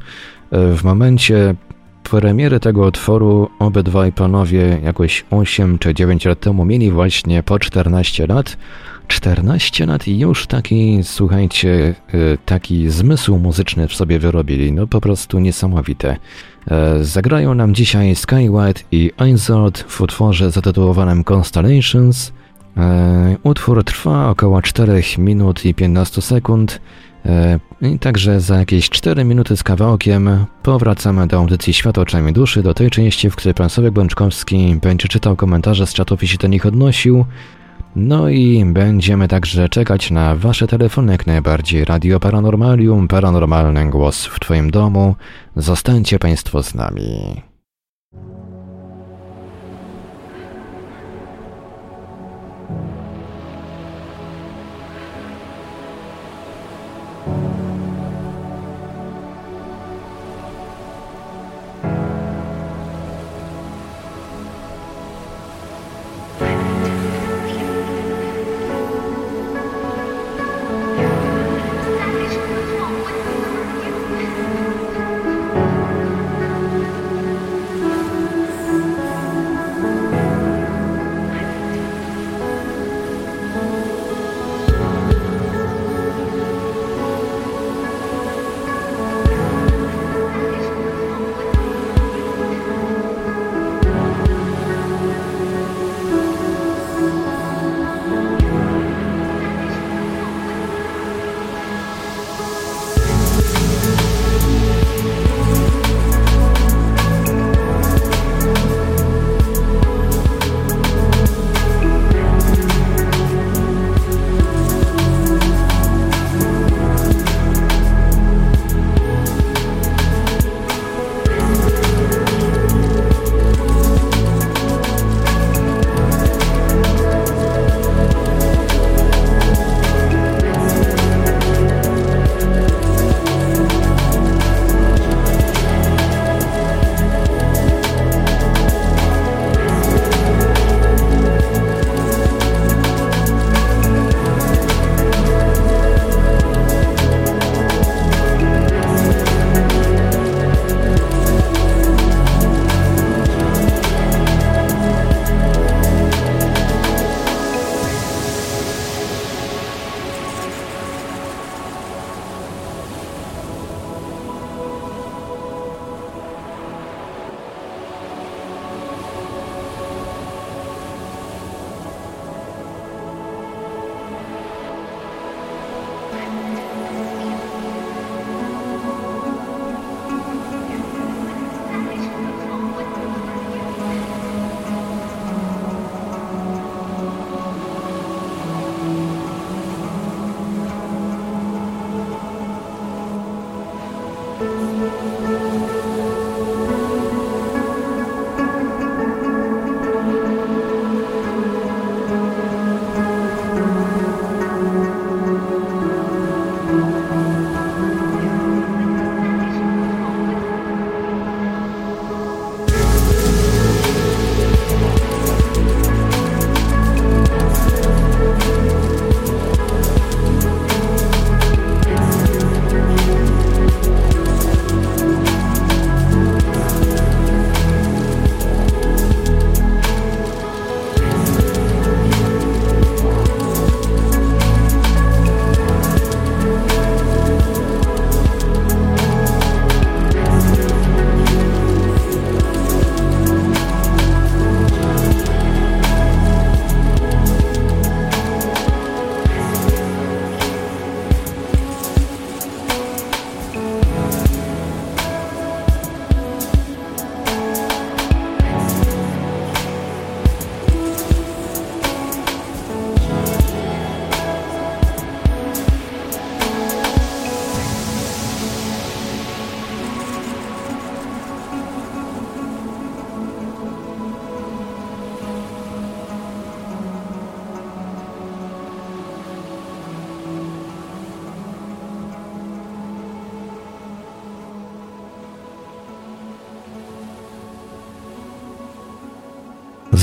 E, 0.51 0.73
w 0.73 0.83
momencie 0.83 1.55
premiery 2.09 2.59
tego 2.59 2.85
utworu 2.85 3.49
obydwaj 3.59 4.11
panowie 4.11 4.79
jakoś 4.83 5.25
8 5.31 5.79
czy 5.79 5.93
9 5.93 6.25
lat 6.25 6.39
temu 6.39 6.65
mieli 6.65 6.91
właśnie 6.91 7.43
po 7.43 7.59
14 7.59 8.27
lat. 8.27 8.57
14 9.07 9.85
lat 9.85 10.07
i 10.07 10.19
już 10.19 10.47
taki, 10.47 10.99
słuchajcie, 11.03 11.95
e, 12.13 12.37
taki 12.45 12.89
zmysł 12.89 13.37
muzyczny 13.37 13.87
w 13.87 13.95
sobie 13.95 14.19
wyrobili. 14.19 14.71
No 14.71 14.87
po 14.87 15.01
prostu 15.01 15.39
niesamowite. 15.39 16.17
E, 16.71 17.03
zagrają 17.03 17.53
nam 17.53 17.75
dzisiaj 17.75 18.15
Skyward 18.15 18.83
i 18.91 19.11
Einzord 19.17 19.83
w 19.83 20.01
utworze 20.01 20.51
zatytułowanym 20.51 21.23
Constellations. 21.23 22.33
E, 22.77 23.37
utwór 23.43 23.83
trwa 23.83 24.29
około 24.29 24.61
4 24.61 25.03
minut 25.17 25.65
i 25.65 25.73
15 25.73 26.21
sekund. 26.21 26.81
E, 27.25 27.59
I 27.81 27.99
także 27.99 28.41
za 28.41 28.57
jakieś 28.57 28.89
4 28.89 29.23
minuty 29.23 29.57
z 29.57 29.63
kawałkiem 29.63 30.45
powracamy 30.63 31.27
do 31.27 31.37
audycji 31.37 31.73
Świat 31.73 31.97
oczami 31.97 32.33
duszy, 32.33 32.63
do 32.63 32.73
tej 32.73 32.89
części, 32.89 33.29
w 33.29 33.35
której 33.35 33.53
pan 33.53 33.69
Sławek 33.69 33.93
Bączkowski 33.93 34.75
będzie 34.81 35.07
czytał 35.07 35.35
komentarze 35.35 35.87
z 35.87 35.93
czatów 35.93 36.23
i 36.23 36.27
się 36.27 36.37
do 36.37 36.47
nich 36.47 36.65
odnosił. 36.65 37.25
No 37.95 38.29
i 38.29 38.65
będziemy 38.65 39.27
także 39.27 39.69
czekać 39.69 40.11
na 40.11 40.35
Wasze 40.35 40.67
telefony 40.67 41.11
jak 41.11 41.27
najbardziej. 41.27 41.85
Radio 41.85 42.19
Paranormalium, 42.19 43.07
paranormalny 43.07 43.89
głos 43.89 44.25
w 44.25 44.39
Twoim 44.39 44.71
domu. 44.71 45.15
Zostańcie 45.55 46.19
Państwo 46.19 46.63
z 46.63 46.75
nami. 46.75 47.48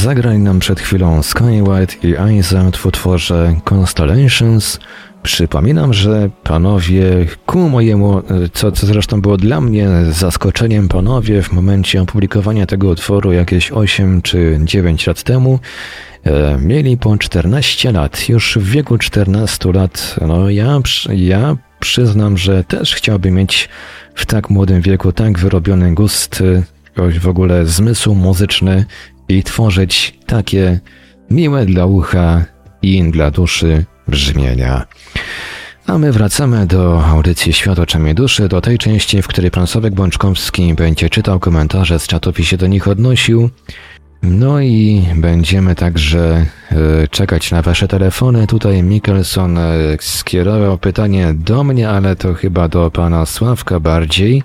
Zagrali 0.06 0.38
nam 0.38 0.58
przed 0.58 0.80
chwilą 0.80 1.22
Sky 1.22 1.62
White 1.62 1.94
i 2.02 2.36
Isaac 2.38 2.76
w 2.76 2.86
utworze 2.86 3.54
Constellations. 3.64 4.80
Przypominam, 5.22 5.94
że 5.94 6.30
panowie, 6.42 7.26
ku 7.46 7.58
mojemu, 7.58 8.22
co, 8.52 8.72
co 8.72 8.86
zresztą 8.86 9.20
było 9.20 9.36
dla 9.36 9.60
mnie 9.60 9.88
zaskoczeniem, 10.10 10.88
panowie 10.88 11.42
w 11.42 11.52
momencie 11.52 12.02
opublikowania 12.02 12.66
tego 12.66 12.88
utworu 12.88 13.32
jakieś 13.32 13.72
8 13.72 14.22
czy 14.22 14.60
9 14.64 15.06
lat 15.06 15.22
temu, 15.22 15.58
e, 16.24 16.58
mieli 16.62 16.96
po 16.96 17.18
14 17.18 17.92
lat. 17.92 18.28
Już 18.28 18.58
w 18.58 18.70
wieku 18.70 18.98
14 18.98 19.72
lat, 19.72 20.16
no 20.26 20.50
ja, 20.50 20.80
ja 21.08 21.56
przyznam, 21.80 22.38
że 22.38 22.64
też 22.64 22.94
chciałbym 22.94 23.34
mieć 23.34 23.68
w 24.14 24.26
tak 24.26 24.50
młodym 24.50 24.80
wieku 24.80 25.12
tak 25.12 25.38
wyrobiony 25.38 25.94
gust, 25.94 26.40
e, 26.40 26.62
w 27.20 27.28
ogóle 27.28 27.66
zmysł 27.66 28.14
muzyczny 28.14 28.84
i 29.28 29.42
tworzyć 29.42 30.18
takie 30.26 30.80
miłe 31.30 31.66
dla 31.66 31.86
ucha 31.86 32.44
i 32.82 33.10
dla 33.10 33.30
duszy 33.30 33.84
brzmienia. 34.08 34.86
A 35.86 35.98
my 35.98 36.12
wracamy 36.12 36.66
do 36.66 37.04
audycji 37.04 37.52
Świat 37.52 37.78
oczami 37.78 38.14
duszy, 38.14 38.48
do 38.48 38.60
tej 38.60 38.78
części, 38.78 39.22
w 39.22 39.28
której 39.28 39.50
pan 39.50 39.66
Sławek 39.66 39.94
Bączkowski 39.94 40.74
będzie 40.74 41.10
czytał 41.10 41.40
komentarze 41.40 41.98
z 41.98 42.06
czatów 42.06 42.40
i 42.40 42.44
się 42.44 42.56
do 42.56 42.66
nich 42.66 42.88
odnosił. 42.88 43.50
No 44.22 44.60
i 44.60 45.06
będziemy 45.16 45.74
także 45.74 46.46
y, 46.72 47.08
czekać 47.08 47.50
na 47.50 47.62
wasze 47.62 47.88
telefony. 47.88 48.46
Tutaj 48.46 48.82
Mikkelson 48.82 49.58
y, 49.58 49.96
skierował 50.00 50.78
pytanie 50.78 51.34
do 51.34 51.64
mnie, 51.64 51.88
ale 51.88 52.16
to 52.16 52.34
chyba 52.34 52.68
do 52.68 52.90
pana 52.90 53.26
Sławka 53.26 53.80
bardziej. 53.80 54.42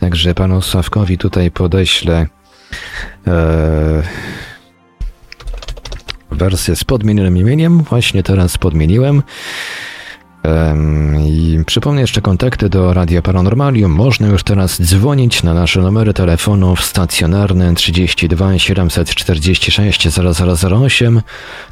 Także 0.00 0.34
panu 0.34 0.62
Sławkowi 0.62 1.18
tutaj 1.18 1.50
podeślę 1.50 2.26
wersję 6.30 6.76
z 6.76 6.84
podmienionym 6.84 7.36
imieniem. 7.36 7.82
Właśnie 7.82 8.22
teraz 8.22 8.58
podmieniłem. 8.58 9.22
I 11.26 11.58
przypomnę 11.66 12.00
jeszcze 12.00 12.20
kontakty 12.20 12.68
do 12.68 12.92
Radia 12.92 13.22
Paranormalium. 13.22 13.92
Można 13.92 14.26
już 14.26 14.42
teraz 14.42 14.82
dzwonić 14.82 15.42
na 15.42 15.54
nasze 15.54 15.80
numery 15.80 16.14
telefonów 16.14 16.84
stacjonarne 16.84 17.74
32 17.74 18.58
746 18.58 20.08
0008, 20.08 21.22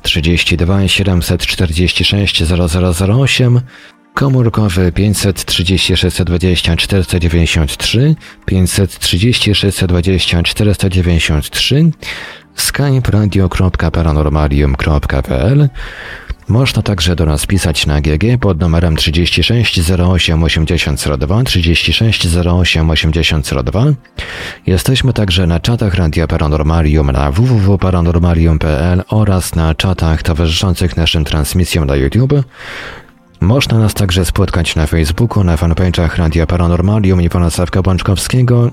32 0.03 0.89
746 0.89 2.43
0008, 2.43 3.61
komórkowy 4.17 4.93
530 4.93 5.97
620 5.97 6.77
493, 6.77 8.15
530 8.47 9.55
620 9.55 10.43
493, 10.43 11.91
skype 12.55 13.11
radio.paranormalium.pl 13.11 15.69
można 16.49 16.83
także 16.83 17.17
do 17.17 17.27
nas 17.27 17.47
pisać 17.47 17.87
na 17.87 18.01
GG 18.01 18.39
pod 18.41 18.61
numerem 18.61 18.97
36 18.97 19.91
08 19.91 20.43
8002 20.43 21.45
36 21.45 22.37
08 22.37 22.91
8002. 22.91 23.85
Jesteśmy 24.67 25.13
także 25.13 25.47
na 25.47 25.61
czatach 25.61 25.95
Radia 25.95 26.27
Paranormalium 26.27 27.11
na 27.11 27.33
www.paranormalium.pl 27.33 29.03
oraz 29.09 29.55
na 29.55 29.75
czatach 29.75 30.23
towarzyszących 30.23 30.97
naszym 30.97 31.25
transmisjom 31.25 31.87
na 31.87 31.97
YouTube. 31.97 32.35
Można 33.41 33.79
nas 33.79 33.95
także 33.95 34.25
spotkać 34.25 34.77
na 34.77 34.87
Facebooku, 34.87 35.45
na 35.45 35.57
fanpage'ach 35.57 36.17
Radia 36.17 36.47
Paranormalium 36.47 37.23
i 37.23 37.29
pana 37.29 37.51
Bączkowskiego, 37.83 38.71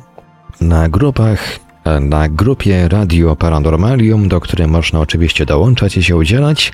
na 0.61 0.89
grupach 0.89 1.59
na 2.01 2.29
grupie 2.29 2.87
Radio 2.87 3.35
Paranormalium, 3.35 4.27
do 4.27 4.39
której 4.39 4.67
można 4.67 4.99
oczywiście 4.99 5.45
dołączać 5.45 5.97
i 5.97 6.03
się 6.03 6.15
udzielać. 6.15 6.73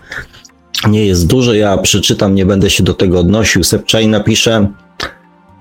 nie 0.89 1.05
jest 1.05 1.27
dużo. 1.27 1.53
Ja 1.53 1.77
przeczytam, 1.77 2.35
nie 2.35 2.45
będę 2.45 2.69
się 2.69 2.83
do 2.83 2.93
tego 2.93 3.19
odnosił. 3.19 3.63
Sepczaj 3.63 4.07
napisze. 4.07 4.67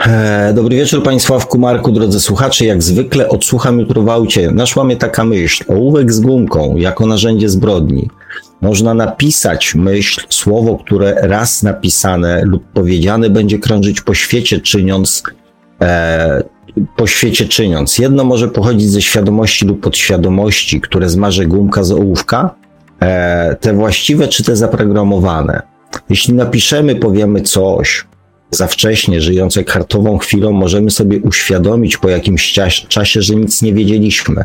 E, 0.07 0.53
dobry 0.55 0.77
wieczór 0.77 1.03
Państwu 1.03 1.59
Marku, 1.59 1.93
drodzy 1.93 2.21
słuchacze. 2.21 2.65
Jak 2.65 2.83
zwykle 2.83 3.29
odsłucham 3.29 3.81
jutro 3.81 4.03
w 4.03 4.09
aucie. 4.09 4.51
Naszła 4.51 4.85
mnie 4.85 4.97
taka 4.97 5.25
myśl. 5.25 5.65
Ołówek 5.69 6.13
z 6.13 6.21
gumką 6.21 6.77
jako 6.77 7.07
narzędzie 7.07 7.49
zbrodni. 7.49 8.09
Można 8.61 8.95
napisać 8.95 9.75
myśl, 9.75 10.21
słowo, 10.29 10.79
które 10.79 11.15
raz 11.23 11.63
napisane 11.63 12.43
lub 12.45 12.65
powiedziane 12.73 13.31
będzie 13.31 13.59
krążyć 13.59 14.01
po 14.01 14.15
świecie, 14.15 14.61
czyniąc 14.61 15.23
e, 15.81 16.43
po 16.97 17.07
świecie 17.07 17.49
czyniąc. 17.49 17.99
Jedno 17.99 18.25
może 18.25 18.49
pochodzić 18.49 18.91
ze 18.91 19.03
świadomości 19.03 19.67
lub 19.67 19.81
podświadomości, 19.81 20.81
które 20.81 21.09
zmarzy 21.09 21.47
gumka 21.47 21.85
z 21.85 21.93
ołówka, 21.93 22.55
te 23.61 23.73
właściwe 23.75 24.29
czy 24.29 24.45
te 24.45 24.57
zaprogramowane. 24.57 25.63
Jeśli 26.11 26.35
napiszemy, 26.35 26.97
powiemy 26.97 27.41
coś 27.41 28.07
za 28.51 28.67
wcześnie, 28.67 29.21
żyjąc 29.21 29.57
jak 29.57 29.71
hartową 29.71 30.19
chwilą, 30.19 30.53
możemy 30.53 30.91
sobie 30.91 31.21
uświadomić 31.21 31.97
po 31.97 32.09
jakimś 32.09 32.53
czasie, 32.89 33.23
że 33.23 33.35
nic 33.35 33.63
nie 33.63 33.75
wiedzieliśmy, 33.75 34.45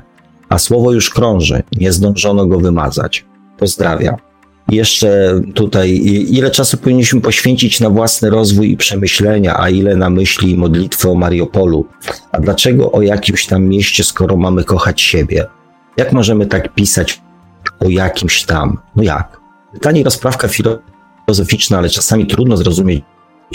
a 0.50 0.58
słowo 0.58 0.92
już 0.92 1.10
krąży, 1.10 1.64
nie 1.78 1.92
zdążono 1.92 2.46
go 2.46 2.60
wymazać. 2.60 3.26
Pozdrawiam 3.60 4.16
jeszcze 4.70 5.42
tutaj, 5.54 6.02
ile 6.30 6.52
czasu 6.52 6.78
powinniśmy 6.78 7.22
poświęcić 7.22 7.80
na 7.80 7.90
własny 7.90 8.30
rozwój 8.30 8.72
i 8.72 8.78
przemyślenia, 8.78 9.60
a 9.60 9.70
ile 9.70 9.96
na 9.96 10.10
myśli 10.10 10.52
i 10.52 10.58
modlitwy 10.58 11.10
o 11.10 11.16
Mariupolu? 11.16 11.86
A 12.32 12.40
dlaczego 12.40 12.92
o 12.92 13.02
jakimś 13.02 13.46
tam 13.46 13.64
mieście, 13.64 14.04
skoro 14.04 14.38
mamy 14.38 14.64
kochać 14.64 15.02
siebie? 15.02 15.46
Jak 15.98 16.14
możemy 16.14 16.46
tak 16.46 16.74
pisać 16.74 17.22
o 17.80 17.90
jakimś 17.90 18.44
tam? 18.44 18.78
No 18.96 19.04
jak? 19.04 19.40
Pytanie 19.74 20.04
rozprawka 20.04 20.48
filozoficzna, 20.48 21.78
ale 21.78 21.90
czasami 21.90 22.28
trudno 22.28 22.58
zrozumieć 22.58 23.04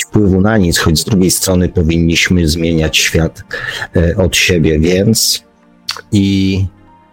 wpływu 0.07 0.41
na 0.41 0.59
nic, 0.59 0.79
choć 0.79 0.99
z 0.99 1.05
drugiej 1.05 1.31
strony 1.31 1.68
powinniśmy 1.68 2.49
zmieniać 2.49 2.99
świat 2.99 3.45
e, 3.97 4.16
od 4.16 4.37
siebie, 4.37 4.79
więc 4.79 5.45
i 6.12 6.66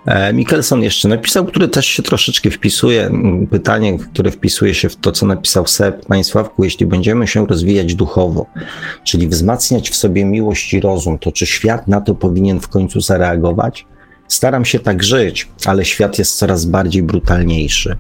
E, 0.06 0.34
Mikkelson 0.34 0.84
jeszcze 0.84 1.08
napisał, 1.08 1.46
który 1.46 1.68
też 1.68 1.86
się 1.86 2.04
troszeczkę 2.04 2.52
wpisuje, 2.52 3.12
pytanie, 3.52 3.98
które 3.98 4.32
wpisuje 4.32 4.74
się 4.74 4.90
w 4.90 4.96
to, 4.96 5.12
co 5.12 5.26
napisał 5.26 5.68
Seb. 5.68 6.06
Panie 6.06 6.24
Sławku, 6.24 6.64
jeśli 6.64 6.86
będziemy 6.86 7.28
się 7.28 7.48
rozwijać 7.48 7.96
duchowo, 7.96 8.46
czyli 9.04 9.28
wzmacniać 9.28 9.90
w 9.90 9.96
sobie 9.96 10.26
miłość 10.26 10.74
i 10.74 10.80
rozum, 10.80 11.20
to 11.20 11.32
czy 11.32 11.46
świat 11.46 11.88
na 11.88 12.02
to 12.02 12.16
powinien 12.16 12.60
w 12.60 12.68
końcu 12.68 13.02
zareagować? 13.02 13.86
Staram 14.30 14.66
się 14.66 14.80
tak 14.80 15.04
żyć, 15.04 15.50
ale 15.66 15.86
świat 15.86 16.20
jest 16.20 16.38
coraz 16.38 16.66
bardziej 16.66 17.04
brutalniejszy. 17.04 17.98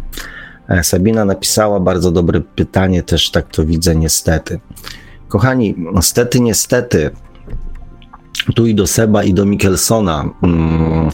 E, 0.69 0.84
Sabina 0.84 1.25
napisała 1.25 1.80
bardzo 1.80 2.11
dobre 2.11 2.41
pytanie, 2.41 3.03
też 3.03 3.32
tak 3.32 3.47
to 3.49 3.65
widzę 3.65 3.95
niestety. 3.95 4.59
Kochani, 5.27 5.75
niestety, 5.93 6.39
niestety, 6.39 7.11
tu 8.55 8.65
i 8.65 8.75
do 8.75 8.88
Seba, 8.88 9.23
i 9.23 9.34
do 9.34 9.45
Mikkelsona. 9.45 10.30
Hmm, 10.41 11.11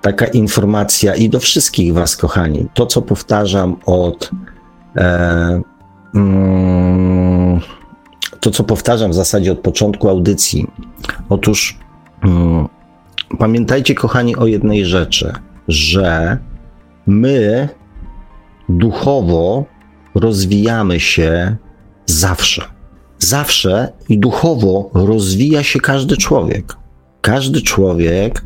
taka 0.00 0.26
informacja 0.26 1.14
i 1.14 1.28
do 1.28 1.40
wszystkich 1.40 1.94
Was, 1.94 2.16
kochani. 2.16 2.68
To, 2.74 2.86
co 2.86 3.02
powtarzam 3.02 3.76
od. 3.86 4.30
E, 4.96 5.62
mm, 6.14 7.60
to, 8.40 8.50
co 8.50 8.64
powtarzam 8.64 9.10
w 9.10 9.14
zasadzie 9.14 9.52
od 9.52 9.58
początku 9.58 10.08
audycji. 10.08 10.66
Otóż 11.28 11.78
mm, 12.22 12.68
pamiętajcie, 13.38 13.94
kochani, 13.94 14.36
o 14.36 14.46
jednej 14.46 14.86
rzeczy, 14.86 15.32
że 15.68 16.38
my 17.06 17.68
duchowo 18.68 19.64
rozwijamy 20.14 21.00
się 21.00 21.56
zawsze. 22.06 22.62
Zawsze 23.18 23.92
i 24.08 24.18
duchowo 24.18 24.90
rozwija 24.94 25.62
się 25.62 25.80
każdy 25.80 26.16
człowiek. 26.16 26.76
Każdy 27.20 27.62
człowiek 27.62 28.44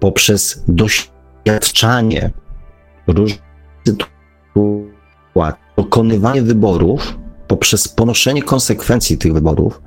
poprzez 0.00 0.64
doświadczanie 0.68 2.30
różnych 3.06 3.42
sytuacji, 3.86 5.62
dokonywanie 5.76 6.42
wyborów, 6.42 7.18
poprzez 7.46 7.88
ponoszenie 7.88 8.42
konsekwencji 8.42 9.18
tych 9.18 9.32
wyborów 9.32 9.82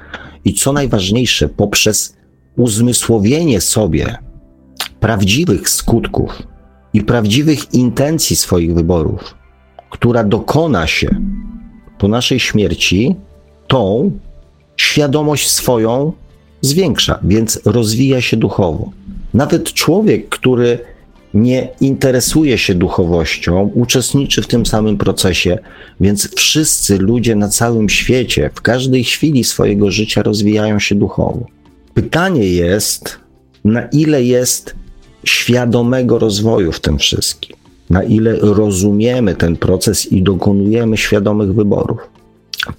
i 0.45 0.53
co 0.53 0.73
najważniejsze, 0.73 1.49
poprzez 1.49 2.15
uzmysłowienie 2.57 3.61
sobie 3.61 4.17
prawdziwych 4.99 5.69
skutków 5.69 6.43
i 6.93 7.03
prawdziwych 7.03 7.73
intencji 7.73 8.35
swoich 8.35 8.73
wyborów, 8.73 9.35
która 9.89 10.23
dokona 10.23 10.87
się 10.87 11.09
po 11.97 12.07
naszej 12.07 12.39
śmierci, 12.39 13.15
tą 13.67 14.11
świadomość 14.77 15.49
swoją 15.49 16.13
zwiększa, 16.61 17.19
więc 17.23 17.59
rozwija 17.65 18.21
się 18.21 18.37
duchowo. 18.37 18.91
Nawet 19.33 19.73
człowiek, 19.73 20.29
który 20.29 20.79
nie 21.33 21.69
interesuje 21.81 22.57
się 22.57 22.75
duchowością, 22.75 23.71
uczestniczy 23.73 24.41
w 24.41 24.47
tym 24.47 24.65
samym 24.65 24.97
procesie, 24.97 25.57
więc 25.99 26.35
wszyscy 26.35 26.97
ludzie 26.97 27.35
na 27.35 27.49
całym 27.49 27.89
świecie 27.89 28.49
w 28.53 28.61
każdej 28.61 29.03
chwili 29.03 29.43
swojego 29.43 29.91
życia 29.91 30.23
rozwijają 30.23 30.79
się 30.79 30.95
duchowo. 30.95 31.45
Pytanie 31.95 32.49
jest, 32.49 33.19
na 33.63 33.81
ile 33.81 34.23
jest 34.23 34.75
świadomego 35.23 36.19
rozwoju 36.19 36.71
w 36.71 36.79
tym 36.79 36.97
wszystkim, 36.97 37.55
na 37.89 38.03
ile 38.03 38.35
rozumiemy 38.35 39.35
ten 39.35 39.57
proces 39.57 40.11
i 40.11 40.23
dokonujemy 40.23 40.97
świadomych 40.97 41.53
wyborów. 41.53 41.97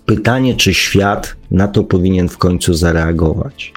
Pytanie, 0.07 0.55
czy 0.55 0.75
świat 0.75 1.37
na 1.51 1.69
to 1.69 1.85
powinien 1.85 2.29
w 2.29 2.39
końcu 2.39 2.75
zareagować. 2.75 3.73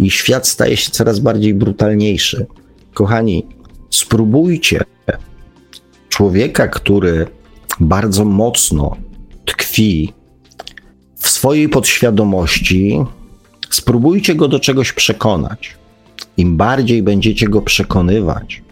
I 0.00 0.10
świat 0.10 0.48
staje 0.48 0.76
się 0.76 0.90
coraz 0.90 1.18
bardziej 1.18 1.54
brutalniejszy. 1.54 2.46
Kochani, 2.94 3.46
spróbujcie 3.90 4.80
człowieka, 6.08 6.68
który 6.68 7.26
bardzo 7.80 8.24
mocno 8.24 8.96
tkwi 9.44 10.12
w 11.16 11.28
swojej 11.28 11.68
podświadomości, 11.68 12.98
spróbujcie 13.76 14.34
go 14.34 14.48
do 14.48 14.60
czegoś 14.60 14.92
przekonać. 14.92 15.74
Im 16.36 16.56
bardziej 16.56 17.02
będziecie 17.02 17.48
go 17.48 17.62
przekonywać, 17.62 18.62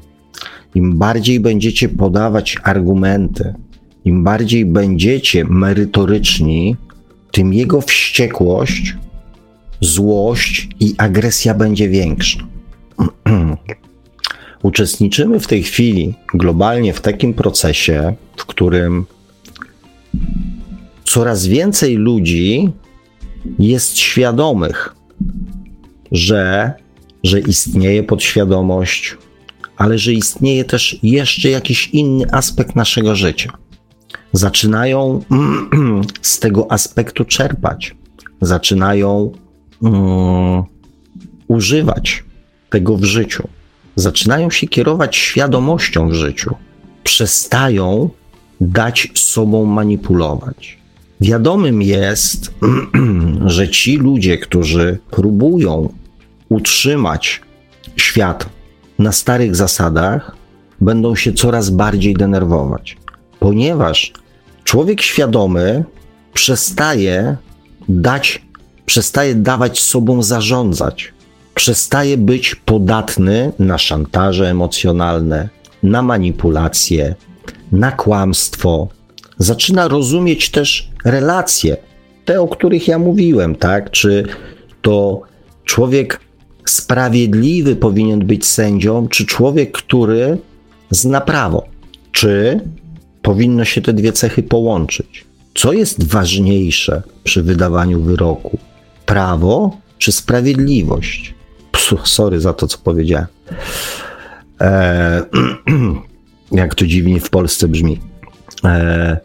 im 0.74 0.98
bardziej 0.98 1.40
będziecie 1.40 1.88
podawać 1.88 2.56
argumenty, 2.62 3.54
im 4.04 4.24
bardziej 4.24 4.66
będziecie 4.66 5.44
merytoryczni, 5.44 6.76
tym 7.30 7.54
jego 7.54 7.80
wściekłość, 7.80 8.96
złość 9.80 10.68
i 10.80 10.94
agresja 10.98 11.54
będzie 11.54 11.88
większa. 11.88 12.38
Uczestniczymy 14.62 15.40
w 15.40 15.46
tej 15.46 15.62
chwili 15.62 16.14
globalnie 16.34 16.92
w 16.92 17.00
takim 17.00 17.34
procesie, 17.34 18.14
w 18.36 18.46
którym 18.46 19.06
coraz 21.04 21.46
więcej 21.46 21.96
ludzi 21.96 22.72
jest 23.58 23.98
świadomych, 23.98 24.96
że, 26.12 26.72
że 27.24 27.40
istnieje 27.40 28.02
podświadomość, 28.02 29.16
ale 29.76 29.98
że 29.98 30.12
istnieje 30.12 30.64
też 30.64 30.98
jeszcze 31.02 31.50
jakiś 31.50 31.88
inny 31.88 32.24
aspekt 32.32 32.76
naszego 32.76 33.14
życia. 33.14 33.52
Zaczynają 34.32 35.20
z 36.22 36.38
tego 36.38 36.72
aspektu 36.72 37.24
czerpać, 37.24 37.96
zaczynają 38.40 39.32
um, 39.80 40.62
używać 41.48 42.24
tego 42.70 42.96
w 42.96 43.04
życiu 43.04 43.48
zaczynają 43.96 44.50
się 44.50 44.66
kierować 44.66 45.16
świadomością 45.16 46.08
w 46.08 46.12
życiu, 46.12 46.54
przestają 47.04 48.10
dać 48.60 49.08
sobą 49.14 49.64
manipulować. 49.64 50.78
Wiadomym 51.20 51.82
jest, 51.82 52.54
że 53.46 53.68
ci 53.68 53.96
ludzie, 53.96 54.38
którzy 54.38 54.98
próbują 55.10 55.92
utrzymać 56.48 57.40
świat 57.96 58.48
na 58.98 59.12
starych 59.12 59.56
zasadach, 59.56 60.36
będą 60.80 61.16
się 61.16 61.32
coraz 61.32 61.70
bardziej 61.70 62.14
denerwować, 62.14 62.96
ponieważ 63.40 64.12
człowiek 64.64 65.02
świadomy 65.02 65.84
przestaje 66.32 67.36
dać, 67.88 68.42
przestaje 68.86 69.34
dawać 69.34 69.80
sobą 69.80 70.22
zarządzać 70.22 71.14
przestaje 71.54 72.16
być 72.16 72.54
podatny 72.54 73.52
na 73.58 73.78
szantaże 73.78 74.50
emocjonalne, 74.50 75.48
na 75.82 76.02
manipulacje, 76.02 77.14
na 77.72 77.92
kłamstwo. 77.92 78.88
Zaczyna 79.38 79.88
rozumieć 79.88 80.50
też 80.50 80.88
relacje, 81.04 81.76
te, 82.24 82.40
o 82.40 82.48
których 82.48 82.88
ja 82.88 82.98
mówiłem, 82.98 83.56
tak? 83.56 83.90
Czy 83.90 84.24
to 84.82 85.22
człowiek 85.64 86.20
sprawiedliwy 86.64 87.76
powinien 87.76 88.26
być 88.26 88.46
sędzią, 88.46 89.08
czy 89.08 89.26
człowiek, 89.26 89.72
który 89.72 90.38
zna 90.90 91.20
prawo? 91.20 91.66
Czy 92.12 92.60
powinno 93.22 93.64
się 93.64 93.82
te 93.82 93.92
dwie 93.92 94.12
cechy 94.12 94.42
połączyć? 94.42 95.24
Co 95.54 95.72
jest 95.72 96.04
ważniejsze 96.04 97.02
przy 97.24 97.42
wydawaniu 97.42 98.00
wyroku? 98.00 98.58
Prawo 99.06 99.76
czy 99.98 100.12
sprawiedliwość? 100.12 101.34
sorry 102.04 102.40
za 102.40 102.52
to, 102.52 102.66
co 102.66 102.78
powiedziałem. 102.78 103.26
E, 104.60 105.22
jak 106.52 106.74
to 106.74 106.86
dziwnie 106.86 107.20
w 107.20 107.30
Polsce 107.30 107.68
brzmi. 107.68 108.00
E, 108.64 109.16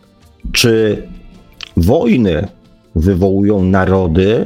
czy 0.52 1.04
wojny 1.78 2.48
wywołują 2.96 3.64
narody, 3.64 4.46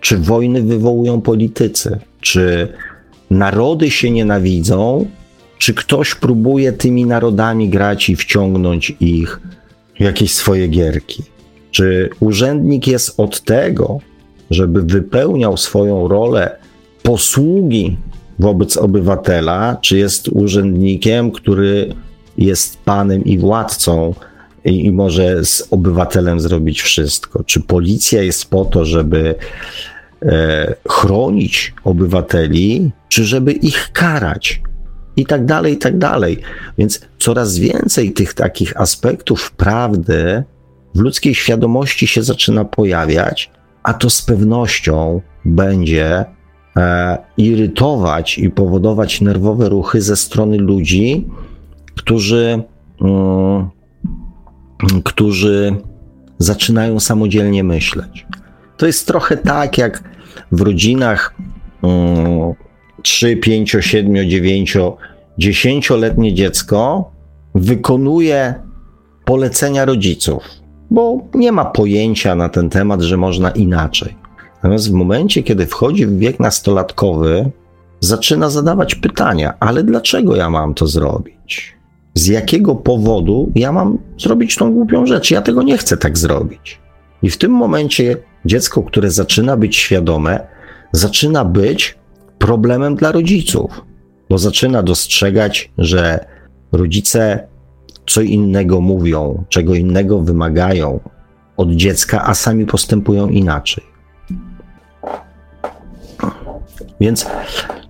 czy 0.00 0.18
wojny 0.18 0.62
wywołują 0.62 1.20
politycy? 1.20 1.98
Czy 2.20 2.68
narody 3.30 3.90
się 3.90 4.10
nienawidzą, 4.10 5.06
czy 5.58 5.74
ktoś 5.74 6.14
próbuje 6.14 6.72
tymi 6.72 7.04
narodami 7.04 7.68
grać 7.68 8.08
i 8.08 8.16
wciągnąć 8.16 8.96
ich 9.00 9.40
w 9.96 10.00
jakieś 10.00 10.34
swoje 10.34 10.68
gierki? 10.68 11.22
Czy 11.70 12.10
urzędnik 12.20 12.86
jest 12.86 13.20
od 13.20 13.40
tego, 13.40 13.98
żeby 14.50 14.82
wypełniał 14.82 15.56
swoją 15.56 16.08
rolę 16.08 16.56
posługi 17.02 17.96
wobec 18.38 18.76
obywatela, 18.76 19.76
czy 19.80 19.98
jest 19.98 20.28
urzędnikiem, 20.28 21.30
który 21.30 21.94
jest 22.38 22.78
panem 22.84 23.24
i 23.24 23.38
władcą 23.38 24.14
i, 24.64 24.84
i, 24.84 24.92
może 24.92 25.44
z 25.44 25.68
obywatelem 25.70 26.40
zrobić 26.40 26.82
wszystko? 26.82 27.44
Czy 27.44 27.60
policja 27.60 28.22
jest 28.22 28.50
po 28.50 28.64
to, 28.64 28.84
żeby 28.84 29.34
e, 30.22 30.74
chronić 30.88 31.74
obywateli, 31.84 32.90
czy 33.08 33.24
żeby 33.24 33.52
ich 33.52 33.92
karać? 33.92 34.62
I 35.16 35.26
tak 35.26 35.44
dalej, 35.44 35.72
i 35.72 35.76
tak 35.76 35.98
dalej. 35.98 36.38
Więc 36.78 37.00
coraz 37.18 37.58
więcej 37.58 38.12
tych 38.12 38.34
takich 38.34 38.80
aspektów 38.80 39.52
prawdy 39.52 40.44
w 40.94 41.00
ludzkiej 41.00 41.34
świadomości 41.34 42.06
się 42.06 42.22
zaczyna 42.22 42.64
pojawiać, 42.64 43.50
a 43.82 43.94
to 43.94 44.10
z 44.10 44.22
pewnością 44.22 45.20
będzie 45.44 46.24
e, 46.76 47.18
irytować 47.36 48.38
i 48.38 48.50
powodować 48.50 49.20
nerwowe 49.20 49.68
ruchy 49.68 50.02
ze 50.02 50.16
strony 50.16 50.58
ludzi, 50.58 51.26
którzy, 51.94 52.62
mm, 53.00 53.68
którzy 55.04 55.76
zaczynają 56.38 57.00
samodzielnie 57.00 57.64
myśleć. 57.64 58.26
To 58.76 58.86
jest 58.86 59.06
trochę 59.06 59.36
tak, 59.36 59.78
jak 59.78 60.02
w 60.52 60.60
rodzinach 60.60 61.34
mm, 61.82 62.54
3, 63.02 63.36
5, 63.36 63.76
7, 63.80 64.30
9, 64.30 64.76
10-letnie 65.38 66.34
dziecko 66.34 67.10
wykonuje 67.54 68.54
polecenia 69.24 69.84
rodziców, 69.84 70.42
bo 70.90 71.18
nie 71.34 71.52
ma 71.52 71.64
pojęcia 71.64 72.34
na 72.34 72.48
ten 72.48 72.70
temat, 72.70 73.02
że 73.02 73.16
można 73.16 73.50
inaczej. 73.50 74.16
Natomiast 74.54 74.90
w 74.90 74.92
momencie, 74.92 75.42
kiedy 75.42 75.66
wchodzi 75.66 76.06
w 76.06 76.18
wiek 76.18 76.40
nastolatkowy, 76.40 77.50
zaczyna 78.00 78.50
zadawać 78.50 78.94
pytania, 78.94 79.54
ale 79.60 79.84
dlaczego 79.84 80.36
ja 80.36 80.50
mam 80.50 80.74
to 80.74 80.86
zrobić? 80.86 81.73
Z 82.14 82.26
jakiego 82.26 82.74
powodu 82.74 83.52
ja 83.54 83.72
mam 83.72 83.98
zrobić 84.18 84.56
tą 84.56 84.72
głupią 84.72 85.06
rzecz? 85.06 85.30
Ja 85.30 85.42
tego 85.42 85.62
nie 85.62 85.78
chcę 85.78 85.96
tak 85.96 86.18
zrobić. 86.18 86.80
I 87.22 87.30
w 87.30 87.38
tym 87.38 87.52
momencie 87.52 88.16
dziecko, 88.44 88.82
które 88.82 89.10
zaczyna 89.10 89.56
być 89.56 89.76
świadome, 89.76 90.46
zaczyna 90.92 91.44
być 91.44 91.98
problemem 92.38 92.94
dla 92.94 93.12
rodziców, 93.12 93.84
bo 94.30 94.38
zaczyna 94.38 94.82
dostrzegać, 94.82 95.72
że 95.78 96.24
rodzice 96.72 97.46
co 98.06 98.22
innego 98.22 98.80
mówią, 98.80 99.44
czego 99.48 99.74
innego 99.74 100.20
wymagają 100.20 101.00
od 101.56 101.70
dziecka, 101.70 102.24
a 102.26 102.34
sami 102.34 102.66
postępują 102.66 103.28
inaczej. 103.28 103.93
Więc 107.00 107.26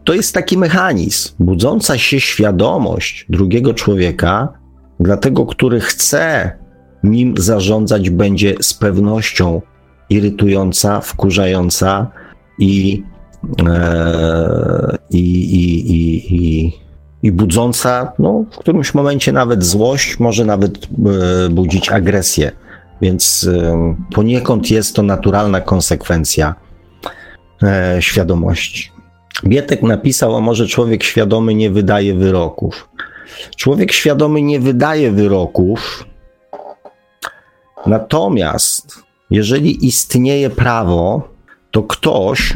to 0.04 0.14
jest 0.14 0.34
taki 0.34 0.58
mechanizm, 0.58 1.34
budząca 1.38 1.98
się 1.98 2.20
świadomość 2.20 3.26
drugiego 3.28 3.74
człowieka, 3.74 4.48
dlatego 5.00 5.46
który 5.46 5.80
chce 5.80 6.52
nim 7.04 7.34
zarządzać, 7.36 8.10
będzie 8.10 8.54
z 8.60 8.74
pewnością 8.74 9.62
irytująca, 10.10 11.00
wkurzająca 11.00 12.10
i 12.58 13.02
e, 13.68 14.98
i, 15.10 15.20
i, 15.54 16.34
i, 16.34 16.72
i 17.22 17.32
budząca 17.32 18.12
no, 18.18 18.44
w 18.52 18.56
którymś 18.56 18.94
momencie 18.94 19.32
nawet 19.32 19.64
złość, 19.64 20.18
może 20.18 20.44
nawet 20.44 20.78
e, 21.46 21.48
budzić 21.48 21.88
agresję. 21.88 22.52
Więc 23.02 23.48
e, 23.52 23.94
poniekąd 24.14 24.70
jest 24.70 24.96
to 24.96 25.02
naturalna 25.02 25.60
konsekwencja 25.60 26.54
e, 27.62 27.96
świadomości. 28.00 28.90
Bietek 29.44 29.82
napisał, 29.82 30.36
a 30.36 30.40
może 30.40 30.66
człowiek 30.66 31.02
świadomy 31.02 31.54
nie 31.54 31.70
wydaje 31.70 32.14
wyroków. 32.14 32.88
Człowiek 33.56 33.92
świadomy 33.92 34.42
nie 34.42 34.60
wydaje 34.60 35.12
wyroków, 35.12 36.06
natomiast 37.86 39.02
jeżeli 39.30 39.86
istnieje 39.86 40.50
prawo, 40.50 41.28
to 41.70 41.82
ktoś 41.82 42.52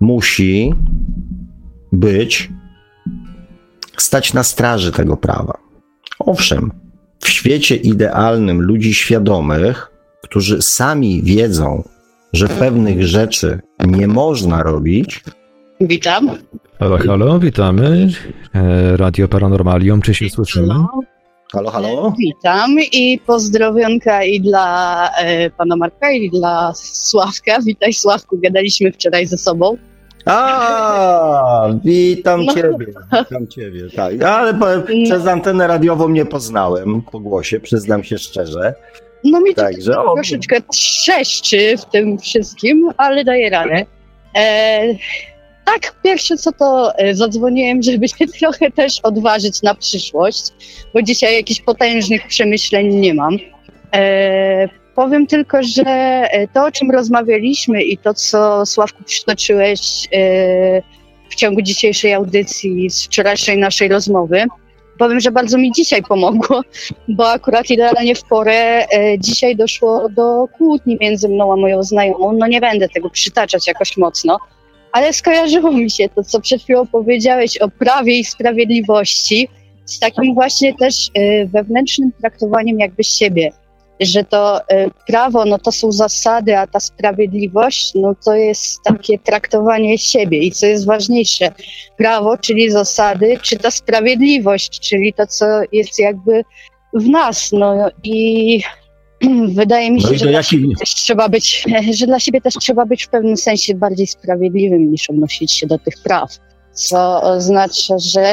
musi 0.00 0.74
być, 1.92 2.50
stać 3.96 4.34
na 4.34 4.42
straży 4.42 4.92
tego 4.92 5.16
prawa. 5.16 5.58
Owszem, 6.18 6.72
w 7.18 7.28
świecie 7.28 7.76
idealnym 7.76 8.62
ludzi 8.62 8.94
świadomych, 8.94 9.90
którzy 10.22 10.62
sami 10.62 11.22
wiedzą, 11.22 11.88
że 12.32 12.48
pewnych 12.48 13.06
rzeczy 13.06 13.60
nie 13.86 14.08
można 14.08 14.62
robić. 14.62 15.24
Witam. 15.80 16.30
Halo, 16.78 16.98
halo, 16.98 17.38
witamy. 17.38 18.08
E, 18.54 18.96
Radio 18.96 19.28
Paranormalium, 19.28 20.02
czy 20.02 20.14
się 20.14 20.28
słyszymy? 20.30 20.66
No, 20.66 20.88
Halo, 21.52 21.70
halo? 21.70 22.12
witam 22.18 22.70
i 22.92 23.20
pozdrowionka 23.26 24.24
i 24.24 24.40
dla 24.40 25.08
e, 25.18 25.50
pana 25.50 25.76
Marka, 25.76 26.10
i 26.10 26.30
dla 26.30 26.72
Sławka. 26.74 27.58
Witaj 27.66 27.92
Sławku, 27.92 28.38
gadaliśmy 28.42 28.92
wczoraj 28.92 29.26
ze 29.26 29.38
sobą. 29.38 29.76
A, 30.26 31.68
witam 31.84 32.44
No. 32.44 32.54
ciebie, 32.54 32.86
witam 33.20 33.46
ciebie, 33.46 33.80
tak. 33.96 34.22
Ale 34.22 34.54
po, 34.54 34.66
przez 35.04 35.26
antenę 35.26 35.66
radiową 35.66 36.08
nie 36.08 36.24
poznałem 36.26 37.02
po 37.02 37.20
głosie, 37.20 37.60
przyznam 37.60 38.04
się 38.04 38.18
szczerze. 38.18 38.74
No 39.24 39.40
mi 39.40 39.54
to 39.54 39.62
tak 39.62 39.74
o, 39.98 40.14
troszeczkę 40.14 40.56
trzeszczy 40.72 41.76
w 41.76 41.84
tym 41.84 42.18
wszystkim, 42.18 42.90
ale 42.96 43.24
daję 43.24 43.50
radę. 43.50 43.86
E, 44.36 44.80
tak, 45.64 45.94
pierwsze 46.04 46.36
co 46.36 46.52
to 46.52 46.98
e, 46.98 47.14
zadzwoniłem, 47.14 47.82
żeby 47.92 48.08
się 48.08 48.26
trochę 48.40 48.70
też 48.70 49.00
odważyć 49.02 49.62
na 49.62 49.74
przyszłość, 49.74 50.42
bo 50.94 51.02
dzisiaj 51.02 51.34
jakichś 51.34 51.60
potężnych 51.60 52.26
przemyśleń 52.26 52.94
nie 52.94 53.14
mam. 53.14 53.38
E, 53.94 54.68
powiem 54.94 55.26
tylko, 55.26 55.62
że 55.62 55.84
e, 55.84 56.48
to, 56.48 56.64
o 56.64 56.72
czym 56.72 56.90
rozmawialiśmy 56.90 57.82
i 57.82 57.98
to, 57.98 58.14
co 58.14 58.66
Sławku 58.66 59.04
przytoczyłeś 59.04 60.08
e, 60.12 60.82
w 61.30 61.34
ciągu 61.34 61.62
dzisiejszej 61.62 62.14
audycji, 62.14 62.90
z 62.90 63.04
wczorajszej 63.04 63.58
naszej 63.58 63.88
rozmowy, 63.88 64.44
powiem, 65.00 65.20
że 65.20 65.30
bardzo 65.30 65.58
mi 65.58 65.72
dzisiaj 65.72 66.02
pomogło, 66.02 66.62
bo 67.08 67.30
akurat 67.30 67.70
idealnie 67.70 68.14
w 68.14 68.22
porę 68.22 68.86
e, 68.86 69.18
dzisiaj 69.18 69.56
doszło 69.56 70.08
do 70.08 70.46
kłótni 70.52 70.98
między 71.00 71.28
mną 71.28 71.52
a 71.52 71.56
moją 71.56 71.82
znajomą. 71.82 72.32
No 72.32 72.46
nie 72.46 72.60
będę 72.60 72.88
tego 72.88 73.10
przytaczać 73.10 73.66
jakoś 73.66 73.96
mocno, 73.96 74.38
ale 74.92 75.12
skojarzyło 75.12 75.72
mi 75.72 75.90
się 75.90 76.08
to, 76.08 76.22
co 76.24 76.40
przed 76.40 76.62
chwilą 76.62 76.86
powiedziałeś 76.86 77.58
o 77.58 77.68
prawie 77.68 78.18
i 78.18 78.24
sprawiedliwości, 78.24 79.48
z 79.84 79.98
takim 79.98 80.34
właśnie 80.34 80.74
też 80.74 81.10
e, 81.14 81.46
wewnętrznym 81.46 82.12
traktowaniem 82.20 82.78
jakby 82.78 83.04
siebie. 83.04 83.52
Że 84.00 84.24
to 84.24 84.68
e, 84.68 84.90
prawo, 85.06 85.44
no 85.44 85.58
to 85.58 85.72
są 85.72 85.92
zasady, 85.92 86.58
a 86.58 86.66
ta 86.66 86.80
sprawiedliwość, 86.80 87.92
no 87.94 88.14
to 88.24 88.34
jest 88.34 88.82
takie 88.84 89.18
traktowanie 89.18 89.98
siebie. 89.98 90.38
I 90.38 90.52
co 90.52 90.66
jest 90.66 90.86
ważniejsze, 90.86 91.52
prawo, 91.96 92.38
czyli 92.38 92.70
zasady, 92.70 93.38
czy 93.42 93.56
ta 93.58 93.70
sprawiedliwość, 93.70 94.80
czyli 94.80 95.12
to, 95.12 95.26
co 95.26 95.46
jest 95.72 95.98
jakby 95.98 96.42
w 96.94 97.06
nas. 97.08 97.52
No 97.52 97.90
i 98.04 98.60
wydaje 99.48 99.90
mi 99.90 100.00
się, 100.00 100.08
No 100.12 100.18
że 100.18 100.26
dla 100.26 100.42
siebie 100.42 100.68
też 100.80 100.94
trzeba 100.94 101.28
być, 101.28 101.64
że 101.98 102.06
dla 102.06 102.20
siebie 102.20 102.40
też 102.40 102.54
trzeba 102.54 102.86
być 102.86 103.04
w 103.04 103.08
pewnym 103.08 103.36
sensie 103.36 103.74
bardziej 103.74 104.06
sprawiedliwym 104.06 104.90
niż 104.92 105.10
odnosić 105.10 105.52
się 105.52 105.66
do 105.66 105.78
tych 105.78 105.94
praw. 106.04 106.30
Co 106.72 107.22
oznacza, 107.22 107.94
że 107.98 108.22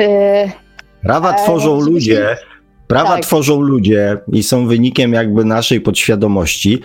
e, 0.00 0.52
Prawa 1.02 1.34
E, 1.34 1.42
tworzą 1.42 1.70
żebyśmy- 1.70 1.92
ludzie. 1.92 2.36
Prawa 2.94 3.14
Tak. 3.14 3.22
tworzą 3.22 3.60
ludzie 3.60 4.18
i 4.32 4.42
są 4.42 4.66
wynikiem 4.66 5.12
jakby 5.12 5.44
naszej 5.44 5.80
podświadomości. 5.80 6.80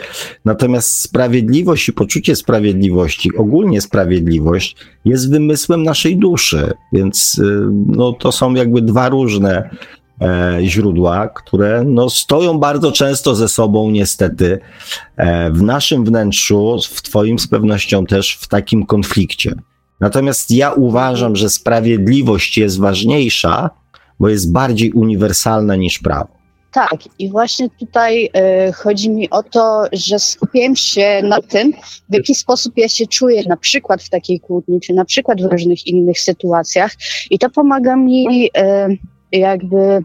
Natomiast 0.46 1.02
sprawiedliwość 1.02 1.90
i 1.90 1.94
poczucie 1.94 2.36
sprawiedliwości, 2.36 3.38
ogólnie 3.38 3.82
sprawiedliwość, 3.82 4.76
jest 5.06 5.32
wymysłem 5.32 5.84
naszej 5.84 6.18
duszy. 6.18 6.74
Więc 6.94 7.38
y, 7.40 7.68
no, 7.86 8.14
to 8.14 8.32
są 8.32 8.54
jakby 8.54 8.82
dwa 8.82 9.10
różne 9.10 9.70
e, 10.22 10.60
źródła, 10.64 11.28
które 11.28 11.84
no, 11.86 12.10
stoją 12.10 12.60
bardzo 12.60 12.92
często 12.92 13.36
ze 13.36 13.48
sobą, 13.50 13.92
niestety, 13.92 14.60
e, 15.18 15.52
w 15.52 15.62
naszym 15.62 16.06
wnętrzu, 16.06 16.78
w 16.92 17.02
Twoim 17.02 17.40
z 17.40 17.48
pewnością 17.48 18.06
też 18.06 18.38
w 18.42 18.48
takim 18.48 18.86
konflikcie. 18.86 19.56
Natomiast 20.00 20.52
ja 20.52 20.72
uważam, 20.72 21.36
że 21.36 21.50
sprawiedliwość 21.50 22.58
jest 22.58 22.80
ważniejsza, 22.80 23.70
bo 24.20 24.30
jest 24.30 24.52
bardziej 24.52 24.92
uniwersalna 24.92 25.76
niż 25.76 26.00
prawo. 26.00 26.40
tak. 26.72 27.20
I 27.20 27.30
właśnie 27.30 27.70
tutaj 27.70 28.30
e, 28.34 28.72
chodzi 28.72 29.10
mi 29.10 29.30
o 29.30 29.44
to, 29.44 29.86
że 29.92 30.20
skupiłem 30.20 30.76
się 30.76 31.22
na 31.24 31.42
tym, 31.42 31.74
w 32.10 32.14
jaki 32.14 32.36
sposób 32.36 32.74
ja 32.78 32.88
się 32.88 33.08
czuję, 33.08 33.44
na 33.48 33.58
przykład 33.58 34.04
w 34.04 34.10
takiej 34.10 34.40
kłótni, 34.40 34.80
czy 34.80 34.94
na 34.94 35.06
przykład 35.06 35.42
w 35.42 35.46
różnych 35.46 35.88
innych 35.88 36.20
sytuacjach. 36.20 36.92
I 37.30 37.40
to 37.40 37.50
pomaga 37.50 37.96
mi 37.96 38.50
e, 38.58 38.88
jakby 39.32 40.04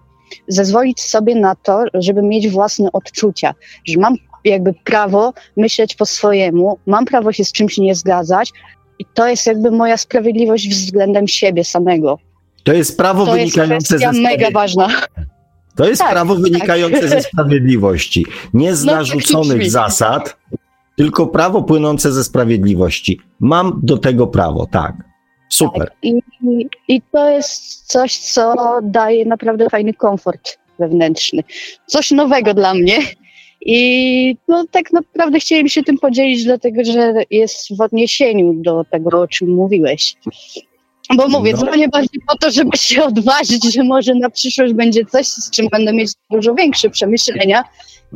zezwolić 0.49 1.01
sobie 1.01 1.35
na 1.35 1.55
to, 1.55 1.85
żeby 1.95 2.23
mieć 2.23 2.49
własne 2.49 2.93
odczucia, 2.93 3.55
że 3.85 4.01
mam 4.01 4.15
jakby 4.45 4.75
prawo 4.85 5.33
myśleć 5.57 5.95
po 5.95 6.07
swojemu, 6.07 6.79
mam 6.87 7.05
prawo 7.05 7.33
się 7.33 7.45
z 7.45 7.53
czymś 7.53 7.79
nie 7.79 7.95
zgadzać 7.95 8.53
i 8.99 9.05
to 9.15 9.29
jest 9.29 9.47
jakby 9.47 9.71
moja 9.71 9.97
sprawiedliwość 9.97 10.69
względem 10.69 11.29
siebie 11.29 11.65
samego. 11.65 12.19
To 12.65 12.73
jest 12.73 12.97
prawo 12.97 13.27
To 13.27 13.37
jest 13.37 13.57
wynikające 13.57 13.99
ze 13.99 14.07
kwestia 14.07 14.23
mega 14.23 14.47
sprawiedliwości. 14.47 14.55
ważna. 14.55 14.89
To 15.77 15.89
jest 15.89 16.01
Tak, 16.03 16.11
prawo 16.11 16.35
wynikające 16.35 17.09
ze 17.09 17.21
sprawiedliwości. 17.23 18.27
Nie 18.55 18.75
z 18.75 18.85
No, 18.85 18.93
tak 18.93 18.99
narzuconych 19.01 19.71
zasad, 19.71 20.37
tylko 20.97 21.27
prawo 21.27 21.63
płynące 21.63 22.13
ze 22.13 22.25
sprawiedliwości. 22.25 23.21
Mam 23.41 23.81
do 23.83 23.99
tego 23.99 24.27
prawo, 24.27 24.67
tak. 24.67 24.95
Super. 25.49 25.91
I, 26.03 26.15
I 26.89 27.03
to 27.13 27.31
jest 27.31 27.87
coś, 27.87 28.19
co 28.19 28.55
daje 28.83 29.25
naprawdę 29.27 29.71
fajny 29.71 29.95
komfort 29.95 30.59
wewnętrzny. 30.79 31.43
Coś 31.87 32.11
nowego 32.11 32.55
dla 32.55 32.75
mnie. 32.75 32.99
I 33.67 34.37
no, 34.49 34.65
tak 34.71 34.93
naprawdę 34.93 35.41
chciałem 35.41 35.69
się 35.69 35.83
tym 35.83 35.99
podzielić, 35.99 36.45
dlatego 36.45 36.85
że 36.85 37.15
jest 37.31 37.77
w 37.77 37.81
odniesieniu 37.81 38.55
do 38.55 38.85
tego, 38.91 39.21
o 39.21 39.29
czym 39.29 39.49
mówiłeś. 39.49 40.15
Bo 41.17 41.29
mówię, 41.29 41.53
No. 41.53 41.59
dzwonię 41.59 41.89
bardziej 41.89 42.23
po 42.29 42.39
to, 42.39 42.51
żeby 42.51 42.77
się 42.77 43.05
odważyć, 43.05 43.75
że 43.75 43.85
może 43.85 44.15
na 44.15 44.31
przyszłość 44.31 44.73
będzie 44.73 45.05
coś, 45.05 45.27
z 45.27 45.51
czym 45.51 45.69
będę 45.73 45.93
mieć 45.93 46.13
dużo 46.31 46.55
większe 46.55 46.91
przemyślenia 46.91 47.65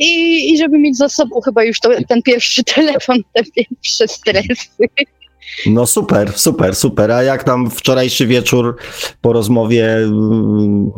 i, 0.00 0.10
i 0.52 0.58
żeby 0.58 0.78
mieć 0.78 0.96
za 0.96 1.08
sobą 1.08 1.40
chyba 1.40 1.64
już 1.64 1.80
to, 1.80 1.90
ten 2.08 2.22
pierwszy 2.22 2.64
telefon, 2.74 3.18
te 3.34 3.42
pierwsze 3.44 4.08
stresy. 4.08 4.68
No 5.66 5.86
super, 5.86 6.32
super, 6.38 6.76
super. 6.76 7.10
A 7.12 7.22
jak 7.22 7.44
tam 7.44 7.70
wczorajszy 7.70 8.26
wieczór 8.26 8.76
po 9.20 9.32
rozmowie 9.32 9.96
mm, 9.96 10.90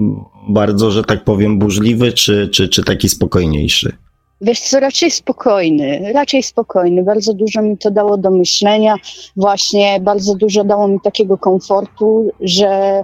bardzo, 0.49 0.91
że 0.91 1.05
tak 1.05 1.25
powiem, 1.25 1.59
burzliwy, 1.59 2.13
czy, 2.13 2.49
czy, 2.53 2.69
czy 2.69 2.85
taki 2.85 3.09
spokojniejszy? 3.09 3.97
Wiesz 4.41 4.61
co, 4.61 4.81
raczej 4.81 5.11
spokojny, 5.11 6.13
raczej 6.15 6.43
spokojny. 6.43 7.03
Bardzo 7.03 7.35
dużo 7.35 7.63
mi 7.63 7.79
to 7.79 7.91
dało 7.91 8.17
do 8.17 8.31
myślenia. 8.31 8.95
Właśnie 9.37 10.01
bardzo 10.01 10.35
dużo 10.35 10.65
dało 10.65 10.89
mi 10.89 11.01
takiego 11.01 11.39
komfortu, 11.39 12.31
że 12.41 13.03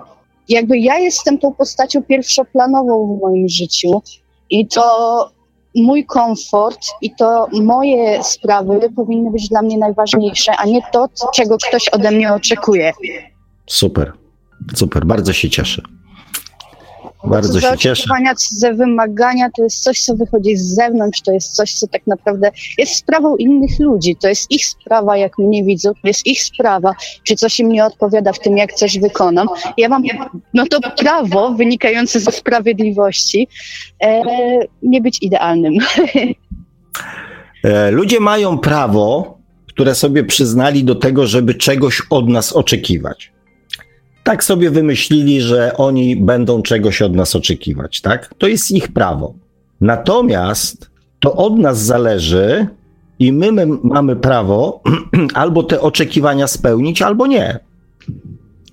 jakby 0.49 0.79
ja 0.79 0.99
jestem 0.99 1.39
tą 1.39 1.55
postacią 1.55 2.03
pierwszoplanową 2.03 3.17
w 3.17 3.21
moim 3.21 3.49
życiu 3.49 4.03
i 4.51 4.67
to 4.67 4.83
mój 5.75 6.05
komfort 6.05 6.81
i 7.03 7.15
to 7.15 7.47
moje 7.53 8.25
sprawy 8.25 8.91
powinny 8.97 9.31
być 9.31 9.49
dla 9.49 9.63
mnie 9.63 9.79
najważniejsze, 9.79 10.53
a 10.57 10.65
nie 10.65 10.81
to, 10.93 11.09
czego 11.35 11.57
ktoś 11.69 11.89
ode 11.89 12.11
mnie 12.11 12.33
oczekuje. 12.33 12.93
Super, 13.67 14.13
super, 14.75 15.07
bardzo 15.07 15.33
się 15.33 15.51
cieszę. 15.51 15.83
Bardzo 17.27 17.61
się 17.61 17.79
cieszę. 17.79 18.09
za 18.57 18.73
wymagania, 18.73 19.51
to 19.57 19.63
jest 19.63 19.83
coś, 19.83 20.01
co 20.01 20.15
wychodzi 20.15 20.57
z 20.57 20.75
zewnątrz, 20.75 21.21
to 21.23 21.33
jest 21.33 21.57
coś, 21.57 21.75
co 21.75 21.87
tak 21.89 22.07
naprawdę 22.07 22.51
jest 22.79 22.95
sprawą 22.95 23.37
innych 23.37 23.81
ludzi. 23.81 24.17
To 24.17 24.29
jest 24.29 24.51
ich 24.51 24.67
sprawa, 24.67 25.17
jak 25.17 25.39
mnie 25.39 25.65
widzą, 25.65 25.93
to 26.03 26.09
jest 26.09 26.27
ich 26.27 26.43
sprawa, 26.43 26.95
czy 27.25 27.37
coś 27.37 27.61
im 27.61 27.69
nie 27.69 27.85
odpowiada 27.85 28.33
w 28.33 28.39
tym, 28.39 28.57
jak 28.57 28.73
coś 28.73 28.99
wykonam. 28.99 29.47
Ja 29.77 29.89
mam 29.89 30.03
no 30.55 30.67
to 30.67 30.81
prawo 30.91 31.51
wynikające 31.55 32.21
ze 32.21 32.33
sprawiedliwości 32.33 33.49
e, 34.03 34.23
nie 34.83 35.01
być 35.01 35.23
idealnym. 35.23 35.75
E, 37.65 37.91
Ludzie 37.91 38.21
mają 38.21 38.59
prawo, 38.59 39.39
które 39.69 39.95
sobie 39.95 40.25
przyznali 40.25 40.85
do 40.85 40.95
tego, 40.95 41.27
żeby 41.27 41.55
czegoś 41.55 42.03
od 42.11 42.29
nas 42.29 42.53
oczekiwać. 42.53 43.33
Tak 44.27 44.45
sobie 44.45 44.71
wymyślili, 44.71 45.41
że 45.41 45.77
oni 45.77 46.17
będą 46.17 46.63
czegoś 46.63 47.03
od 47.03 47.15
nas 47.15 47.37
oczekiwać, 47.37 48.01
tak? 48.01 48.35
To 48.39 48.47
jest 48.47 48.71
ich 48.71 48.93
prawo. 48.93 49.35
Natomiast 49.81 50.91
to 51.21 51.33
od 51.35 51.59
nas 51.59 51.79
zależy 51.79 52.67
i 53.19 53.33
my, 53.33 53.53
my 53.53 53.67
mamy 53.83 54.17
prawo 54.17 54.83
albo 55.35 55.63
te 55.63 55.81
oczekiwania 55.81 56.47
spełnić, 56.47 57.03
albo 57.03 57.27
nie. 57.27 57.59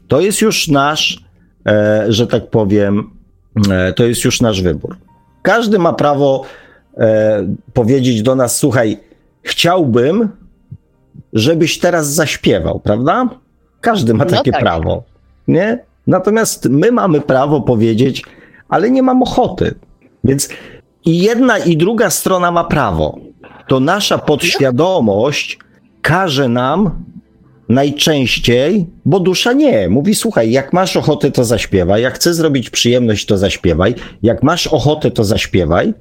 To 0.07 0.21
jest 0.21 0.41
już 0.41 0.67
nasz, 0.67 1.23
e, 1.67 2.05
że 2.07 2.27
tak 2.27 2.49
powiem, 2.49 3.09
e, 3.69 3.93
to 3.93 4.05
jest 4.05 4.23
już 4.23 4.41
nasz 4.41 4.61
wybór. 4.61 4.97
Każdy 5.41 5.79
ma 5.79 5.93
prawo 5.93 6.43
e, 6.97 7.47
powiedzieć 7.73 8.21
do 8.21 8.35
nas: 8.35 8.57
Słuchaj, 8.57 8.97
chciałbym, 9.41 10.29
żebyś 11.33 11.79
teraz 11.79 12.13
zaśpiewał, 12.13 12.79
prawda? 12.79 13.29
Każdy 13.81 14.13
ma 14.13 14.25
No 14.25 14.31
takie 14.31 14.51
tak. 14.51 14.61
prawo, 14.61 15.03
nie? 15.47 15.79
Natomiast 16.07 16.69
my 16.69 16.91
mamy 16.91 17.21
prawo 17.21 17.61
powiedzieć, 17.61 18.23
ale 18.69 18.91
nie 18.91 19.03
mam 19.03 19.23
ochoty. 19.23 19.75
Więc 20.23 20.49
i 21.05 21.17
jedna, 21.17 21.57
i 21.57 21.77
druga 21.77 22.09
strona 22.09 22.51
ma 22.51 22.63
prawo. 22.63 23.19
To 23.67 23.79
nasza 23.79 24.17
podświadomość 24.17 25.59
każe 26.01 26.49
nam 26.49 27.03
najczęściej, 27.69 28.85
bo 29.05 29.19
dusza 29.19 29.53
nie. 29.53 29.89
Mówi, 29.89 30.15
słuchaj, 30.15 30.51
jak 30.51 30.73
masz 30.73 30.97
ochotę, 30.97 31.31
to 31.31 31.43
zaśpiewaj. 31.43 32.01
Jak 32.01 32.13
chcesz 32.13 32.35
zrobić 32.35 32.69
przyjemność, 32.69 33.25
to 33.25 33.37
zaśpiewaj. 33.37 33.95
Jak 34.23 34.43
masz 34.43 34.67
ochotę, 34.67 35.11
to 35.11 35.23
zaśpiewaj. 35.23 35.93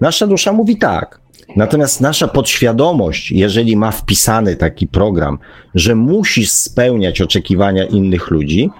Nasza 0.00 0.26
dusza 0.26 0.52
mówi 0.52 0.78
tak. 0.78 1.20
Natomiast 1.56 2.00
nasza 2.00 2.28
podświadomość, 2.28 3.30
jeżeli 3.30 3.76
ma 3.76 3.90
wpisany 3.90 4.56
taki 4.56 4.86
program, 4.86 5.38
że 5.74 5.94
musisz 5.94 6.50
spełniać 6.50 7.20
oczekiwania 7.20 7.84
innych 7.84 8.30
ludzi, 8.30 8.70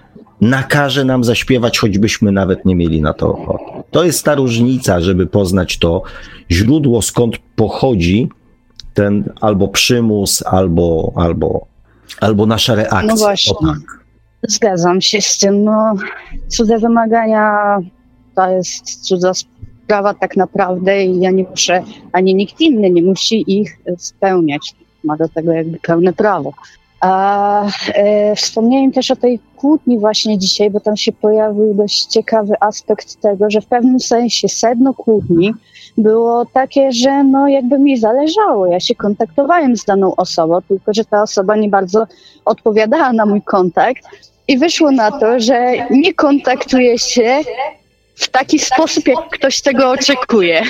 nakaże 0.40 1.04
nam 1.04 1.24
zaśpiewać, 1.24 1.78
choćbyśmy 1.78 2.32
nawet 2.32 2.64
nie 2.64 2.76
mieli 2.76 3.00
na 3.00 3.12
to 3.12 3.32
ochoty. 3.32 3.88
To 3.90 4.04
jest 4.04 4.24
ta 4.24 4.34
różnica, 4.34 5.00
żeby 5.00 5.26
poznać 5.26 5.78
to 5.78 6.02
źródło, 6.50 7.02
skąd 7.02 7.38
pochodzi 7.56 8.28
ten 8.94 9.32
albo 9.40 9.68
przymus, 9.68 10.42
albo, 10.46 11.12
albo, 11.16 11.66
albo 12.20 12.46
nasza 12.46 12.74
reakcja. 12.74 13.02
No 13.02 13.16
właśnie. 13.16 13.54
Tak. 13.66 14.00
Zgadzam 14.42 15.00
się 15.00 15.20
z 15.20 15.38
tym. 15.38 15.64
No, 15.64 15.94
cudze 16.48 16.78
wymagania 16.78 17.78
to 18.36 18.50
jest 18.50 19.06
cudza 19.06 19.32
sprawa 19.34 20.14
tak 20.14 20.36
naprawdę 20.36 21.04
i 21.04 21.20
ja 21.20 21.30
nie 21.30 21.44
muszę, 21.50 21.82
ani 22.12 22.34
nikt 22.34 22.60
inny 22.60 22.90
nie 22.90 23.02
musi 23.02 23.60
ich 23.60 23.78
spełniać. 23.98 24.74
Ma 25.04 25.16
do 25.16 25.28
tego 25.28 25.52
jakby 25.52 25.78
pełne 25.78 26.12
prawo. 26.12 26.52
A 27.00 27.64
e, 27.94 28.36
wspomniałem 28.36 28.92
też 28.92 29.10
o 29.10 29.16
tej 29.16 29.40
kłótni 29.56 29.98
właśnie 29.98 30.38
dzisiaj, 30.38 30.70
bo 30.70 30.80
tam 30.80 30.96
się 30.96 31.12
pojawił 31.12 31.74
dość 31.74 32.06
ciekawy 32.06 32.54
aspekt 32.60 33.20
tego, 33.20 33.50
że 33.50 33.60
w 33.60 33.66
pewnym 33.66 34.00
sensie 34.00 34.48
sedno 34.48 34.94
kłótni 34.94 35.54
było 35.98 36.46
takie, 36.52 36.92
że 36.92 37.24
no 37.24 37.48
jakby 37.48 37.78
mi 37.78 37.98
zależało. 37.98 38.66
Ja 38.66 38.80
się 38.80 38.94
kontaktowałem 38.94 39.76
z 39.76 39.84
daną 39.84 40.16
osobą, 40.16 40.58
tylko 40.68 40.94
że 40.94 41.04
ta 41.04 41.22
osoba 41.22 41.56
nie 41.56 41.68
bardzo 41.68 42.06
odpowiadała 42.44 43.12
na 43.12 43.26
mój 43.26 43.42
kontakt 43.42 44.04
i 44.48 44.58
wyszło 44.58 44.90
na 44.90 45.10
to, 45.10 45.40
że 45.40 45.72
nie 45.90 46.14
kontaktuje 46.14 46.98
się 46.98 47.40
w 48.14 48.28
taki 48.28 48.58
sposób, 48.58 49.08
jak 49.08 49.28
ktoś 49.30 49.60
tego 49.60 49.90
oczekuje. 49.90 50.62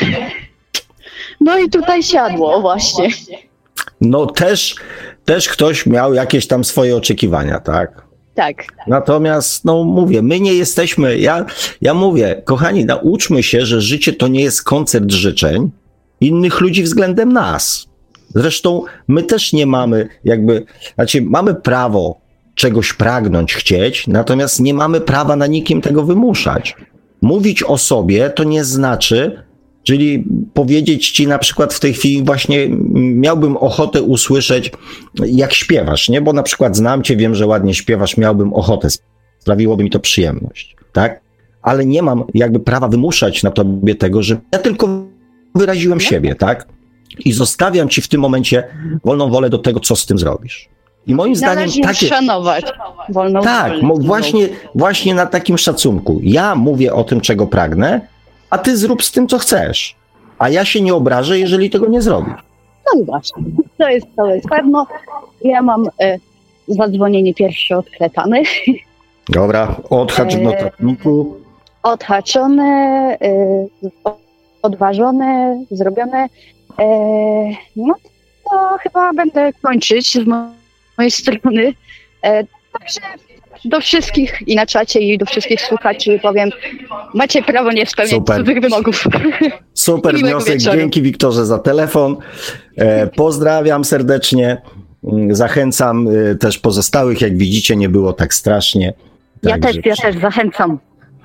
No 1.41 1.59
i 1.59 1.71
tutaj 1.71 2.03
siadło 2.03 2.61
właśnie. 2.61 3.09
No 4.01 4.27
też, 4.27 4.75
też 5.25 5.49
ktoś 5.49 5.87
miał 5.87 6.15
jakieś 6.15 6.47
tam 6.47 6.65
swoje 6.65 6.97
oczekiwania, 6.97 7.61
tak? 7.61 8.11
Tak. 8.35 8.65
Natomiast, 8.87 9.65
no 9.65 9.85
mówię, 9.85 10.23
my 10.23 10.41
nie 10.41 10.55
jesteśmy, 10.55 11.19
ja, 11.19 11.45
ja 11.81 11.95
mówię, 11.95 12.43
kochani, 12.45 12.85
nauczmy 12.85 13.43
się, 13.43 13.67
że 13.67 13.81
życie 13.81 14.13
to 14.13 14.29
nie 14.29 14.43
jest 14.43 14.63
koncert 14.63 15.11
życzeń 15.11 15.71
innych 16.21 16.61
ludzi 16.61 16.83
względem 16.83 17.33
nas. 17.33 17.87
Zresztą 18.35 18.83
my 19.09 19.23
też 19.23 19.53
nie 19.53 19.67
mamy, 19.67 20.09
jakby, 20.25 20.65
znaczy 20.95 21.23
mamy 21.23 21.55
prawo 21.55 22.21
czegoś 22.55 22.93
pragnąć, 22.93 23.55
chcieć, 23.55 24.07
natomiast 24.07 24.61
nie 24.61 24.75
mamy 24.75 25.01
prawa 25.01 25.37
na 25.37 25.47
nikim 25.47 25.81
tego 25.81 26.03
wymuszać. 26.03 26.77
Mówić 27.23 27.63
o 27.63 27.79
sobie 27.79 28.31
to 28.31 28.45
nie 28.45 28.65
znaczy, 28.65 29.43
czyli 29.91 30.25
powiedzieć 30.55 31.11
ci 31.11 31.27
na 31.27 31.39
przykład 31.39 31.75
w 31.75 31.81
tej 31.81 31.95
chwili 31.95 32.23
właśnie 32.23 32.69
miałbym 32.95 33.57
ochotę 33.57 34.03
usłyszeć, 34.03 34.73
jak 35.15 35.53
śpiewasz, 35.53 36.09
nie? 36.09 36.21
Bo 36.21 36.33
na 36.33 36.43
przykład 36.43 36.77
znam 36.77 37.03
cię, 37.03 37.17
wiem, 37.17 37.35
że 37.35 37.47
ładnie 37.47 37.75
śpiewasz, 37.75 38.17
miałbym 38.17 38.55
ochotę, 38.55 38.89
sprawiłoby 39.39 39.85
mi 39.85 39.91
to 39.91 40.01
przyjemność, 40.01 40.77
tak? 40.93 41.21
Ale 41.63 41.87
nie 41.87 42.03
mam 42.03 42.25
jakby 42.35 42.61
prawa 42.61 42.89
wymuszać 42.89 43.43
na 43.43 43.51
tobie 43.51 43.95
tego, 43.95 44.23
że 44.23 44.37
ja 44.53 44.59
tylko 44.59 44.89
wyraziłem 45.55 46.01
siebie, 46.01 46.35
tak? 46.35 46.67
I 47.25 47.33
zostawiam 47.33 47.89
ci 47.89 48.03
w 48.03 48.09
tym 48.09 48.21
momencie 48.21 48.65
wolną 49.05 49.31
wolę 49.31 49.51
do 49.51 49.59
tego, 49.59 49.81
co 49.81 49.97
z 49.97 50.07
tym 50.07 50.19
zrobisz. 50.19 50.69
I 51.07 51.15
moim 51.15 51.37
zdaniem 51.37 51.71
takie... 51.83 52.07
szanować 52.07 52.65
wolną 53.09 53.43
Tak, 53.43 53.73
wolę. 53.83 53.95
właśnie, 54.01 54.49
właśnie 54.75 55.15
na 55.15 55.27
takim 55.27 55.59
szacunku. 55.59 56.21
Ja 56.23 56.55
mówię 56.55 56.95
o 56.95 57.05
tym, 57.05 57.21
czego 57.21 57.47
pragnę, 57.47 58.01
a 58.51 58.59
ty 58.59 58.77
zrób 58.77 59.03
z 59.05 59.13
tym, 59.13 59.29
co 59.29 59.39
chcesz. 59.39 59.97
A 60.39 60.49
ja 60.49 60.65
się 60.65 60.81
nie 60.81 60.95
obrażę, 60.95 61.39
jeżeli 61.39 61.71
tego 61.71 61.87
nie 61.87 62.03
zrobisz. 62.03 62.35
No 62.95 63.03
i 63.03 63.05
właśnie, 63.05 63.43
to 63.79 63.89
jest, 63.89 64.07
to 64.17 64.35
jest 64.35 64.49
pewno. 64.49 64.87
Ja 65.45 65.63
mam 65.63 65.87
e, 66.01 66.19
zadzwonienie 66.69 67.35
pierwsze 67.35 67.79
odklepane, 67.79 68.43
Dobra, 69.29 69.77
odhacz 69.91 70.35
w 70.35 70.41
notatniku. 70.43 71.37
odhaczone, 71.83 73.17
e, 73.23 73.67
odważone, 74.63 75.65
zrobione. 75.71 76.27
E, 76.79 76.85
no 77.77 77.95
to 78.51 78.77
chyba 78.83 79.13
będę 79.13 79.53
kończyć 79.63 80.13
z 80.13 80.27
mo- 80.27 80.51
mojej 80.99 81.11
strony. 81.11 81.75
E, 82.23 82.45
także 82.73 83.01
do 83.65 83.81
wszystkich 83.81 84.43
i 84.47 84.57
na 84.57 84.67
czacie 84.67 85.01
i 85.01 85.19
do 85.19 85.27
wszystkich 85.27 85.61
słuchaczy 85.61 86.19
powiem, 86.23 86.51
macie 87.15 87.43
prawo 87.43 87.73
nie 87.73 87.87
spełniać 87.87 88.15
Super. 88.15 88.37
cudzych 88.37 88.61
wymogów. 88.61 89.05
Super 89.75 90.15
wniosek. 90.19 90.55
wieczoru. 90.55 90.79
Dzięki 90.79 91.03
Wiktorze 91.03 91.47
za 91.47 91.59
telefon. 91.59 92.17
E, 92.77 93.07
pozdrawiam 93.07 93.85
serdecznie. 93.85 94.63
Mm, 95.05 95.35
Zachęcam 95.35 96.09
e, 96.09 96.35
też 96.35 96.59
pozostałych. 96.59 97.21
Jak 97.21 97.37
widzicie, 97.37 97.77
nie 97.77 97.89
było 97.89 98.13
tak 98.13 98.35
strasznie. 98.35 98.95
Ja 99.43 99.59
Także- 99.59 99.83
też, 99.83 99.87
ja 99.87 99.97
też 99.97 100.23
zachęcam. 100.23 100.79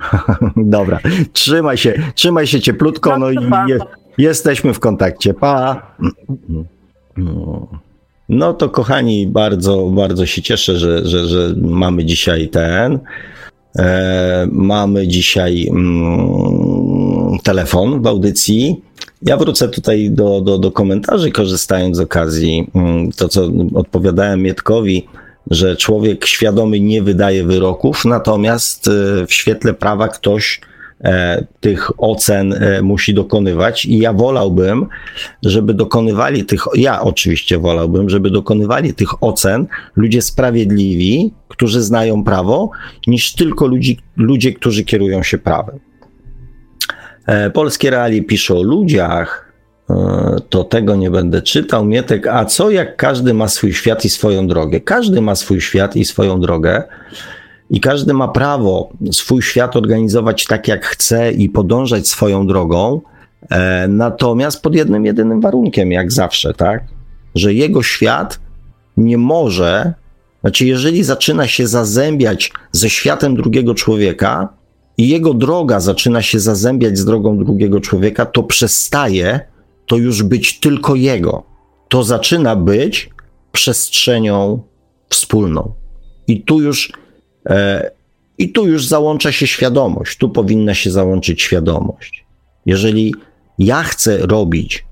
Dobra, 0.56 0.99
trzymaj 1.34 1.78
się, 1.78 1.94
trzymaj 2.16 2.48
się 2.48 2.60
cieplutko, 2.62 3.18
no 3.18 3.30
i 3.32 3.49
pa. 3.49 3.66
je, 3.70 3.80
jesteśmy 4.18 4.74
w 4.74 4.80
kontakcie. 4.80 5.34
Pa. 5.34 5.82
No 7.18 7.68
to 8.53 8.69
kochani, 8.69 9.27
bardzo, 9.27 9.85
bardzo 9.85 10.26
się 10.26 10.41
cieszę, 10.41 10.77
że, 10.80 11.06
że, 11.06 11.27
że 11.27 11.53
mamy 11.61 12.06
dzisiaj 12.06 12.49
ten. 12.49 12.99
E, 13.76 14.47
mamy 14.52 15.07
dzisiaj 15.07 15.68
mm, 15.68 17.39
telefon 17.43 18.02
w 18.02 18.07
audycji. 18.07 18.81
Ja 19.22 19.38
wrócę 19.38 19.69
tutaj 19.69 20.10
do, 20.11 20.41
do, 20.41 20.57
do 20.57 20.72
komentarzy, 20.72 21.31
korzystając 21.31 21.97
z 21.97 21.99
okazji. 21.99 22.68
Mm, 22.76 23.11
To, 23.11 23.30
co 23.30 23.49
odpowiadałem 23.76 24.41
Mietkowi, 24.41 25.07
że 25.52 25.76
człowiek 25.76 26.26
świadomy 26.26 26.80
nie 26.80 27.02
wydaje 27.02 27.43
wyroków, 27.43 28.06
natomiast 28.06 28.88
e, 28.88 28.91
w 29.27 29.34
świetle 29.34 29.73
prawa 29.73 30.07
ktoś 30.07 30.61
tych 31.60 31.91
ocen 31.98 32.53
e, 32.53 32.82
musi 32.82 33.14
dokonywać 33.14 33.86
i 33.86 33.98
ja 33.98 34.14
wolałbym, 34.14 34.86
żeby 35.44 35.73
dokonywali 35.73 36.45
tych, 36.45 36.64
ja 36.76 37.02
oczywiście 37.02 37.57
wolałbym, 37.57 38.10
żeby 38.10 38.30
dokonywali 38.30 38.94
tych 38.94 39.23
ocen 39.23 39.68
ludzie 39.95 40.22
sprawiedliwi, 40.22 41.34
którzy 41.48 41.82
znają 41.82 42.23
prawo, 42.23 42.69
niż 43.07 43.34
tylko 43.34 43.68
ludzi, 43.68 43.99
ludzie, 44.18 44.53
którzy 44.53 44.84
kierują 44.84 45.23
się 45.23 45.38
prawem. 45.38 45.80
E, 47.26 47.49
Polskie 47.49 47.90
realie 47.90 48.23
pisze 48.23 48.56
o 48.56 48.64
ludziach, 48.64 49.53
e, 49.90 49.95
to 50.49 50.64
tego 50.64 50.95
nie 50.95 51.11
będę 51.11 51.41
czytał. 51.41 51.86
Mietek, 51.86 52.27
a 52.27 52.45
co 52.45 52.69
jak 52.69 52.95
każdy 52.95 53.34
ma 53.34 53.48
swój 53.48 53.73
świat 53.73 54.06
i 54.06 54.10
swoją 54.10 54.48
drogę? 54.48 54.80
Każdy 54.80 55.22
ma 55.22 55.36
swój 55.36 55.61
świat 55.61 55.95
i 55.95 56.06
swoją 56.06 56.40
drogę. 56.40 56.84
I 57.70 57.80
każdy 57.80 58.14
ma 58.14 58.28
prawo 58.28 58.90
swój 59.12 59.42
świat 59.42 59.76
organizować 59.76 60.46
tak, 60.46 60.68
jak 60.68 60.86
chce 60.86 61.32
i 61.32 61.50
podążać 61.50 62.08
swoją 62.08 62.48
drogą, 62.48 63.02
e, 63.50 63.88
natomiast 63.88 64.62
pod 64.62 64.76
jednym, 64.76 65.06
jedynym 65.06 65.42
warunkiem, 65.42 65.92
jak 65.92 66.12
zawsze, 66.12 66.54
tak? 66.54 66.84
Że 67.36 67.54
jego 67.54 67.84
świat 67.84 68.40
nie 68.98 69.18
może, 69.18 69.94
znaczy, 70.42 70.66
jeżeli 70.66 71.04
zaczyna 71.04 71.48
się 71.48 71.68
zazębiać 71.68 72.52
ze 72.72 72.90
światem 72.90 73.36
drugiego 73.36 73.76
człowieka 73.76 74.50
i 74.98 75.08
jego 75.10 75.34
droga 75.34 75.80
zaczyna 75.80 76.22
się 76.22 76.40
zazębiać 76.40 76.98
z 76.98 77.06
drogą 77.06 77.38
drugiego 77.38 77.80
człowieka, 77.80 78.26
to 78.26 78.44
przestaje 78.44 79.40
to 79.86 79.98
już 79.98 80.24
być 80.24 80.60
tylko 80.60 80.96
jego. 80.96 81.44
To 81.90 82.04
zaczyna 82.04 82.56
być 82.56 83.10
przestrzenią 83.52 84.64
wspólną. 85.10 85.74
I 86.28 86.42
tu 86.42 86.62
już, 86.62 86.94
i 88.38 88.52
tu 88.52 88.68
już 88.68 88.88
załącza 88.88 89.32
się 89.32 89.48
świadomość. 89.48 90.18
Tu 90.18 90.30
powinna 90.30 90.74
się 90.74 90.92
załączyć 90.92 91.42
świadomość. 91.42 92.26
Jeżeli 92.66 93.16
ja 93.60 93.84
chcę 93.84 94.18
robić 94.18 94.86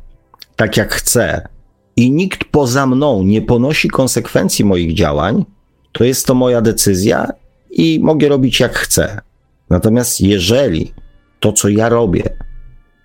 tak, 0.55 0.77
jak 0.77 0.93
chcę, 0.93 1.47
i 1.95 2.11
nikt 2.11 2.43
poza 2.51 2.87
mną 2.87 3.23
nie 3.23 3.41
ponosi 3.41 3.89
konsekwencji 3.89 4.65
moich 4.65 4.93
działań, 4.93 5.45
to 5.91 6.03
jest 6.03 6.25
to 6.25 6.35
moja 6.35 6.61
decyzja 6.61 7.27
i 7.71 7.99
mogę 7.99 8.29
robić 8.29 8.59
jak 8.59 8.75
chcę. 8.75 9.21
Natomiast 9.69 10.21
jeżeli 10.21 10.93
to, 11.39 11.53
co 11.53 11.69
ja 11.69 11.89
robię, 11.89 12.23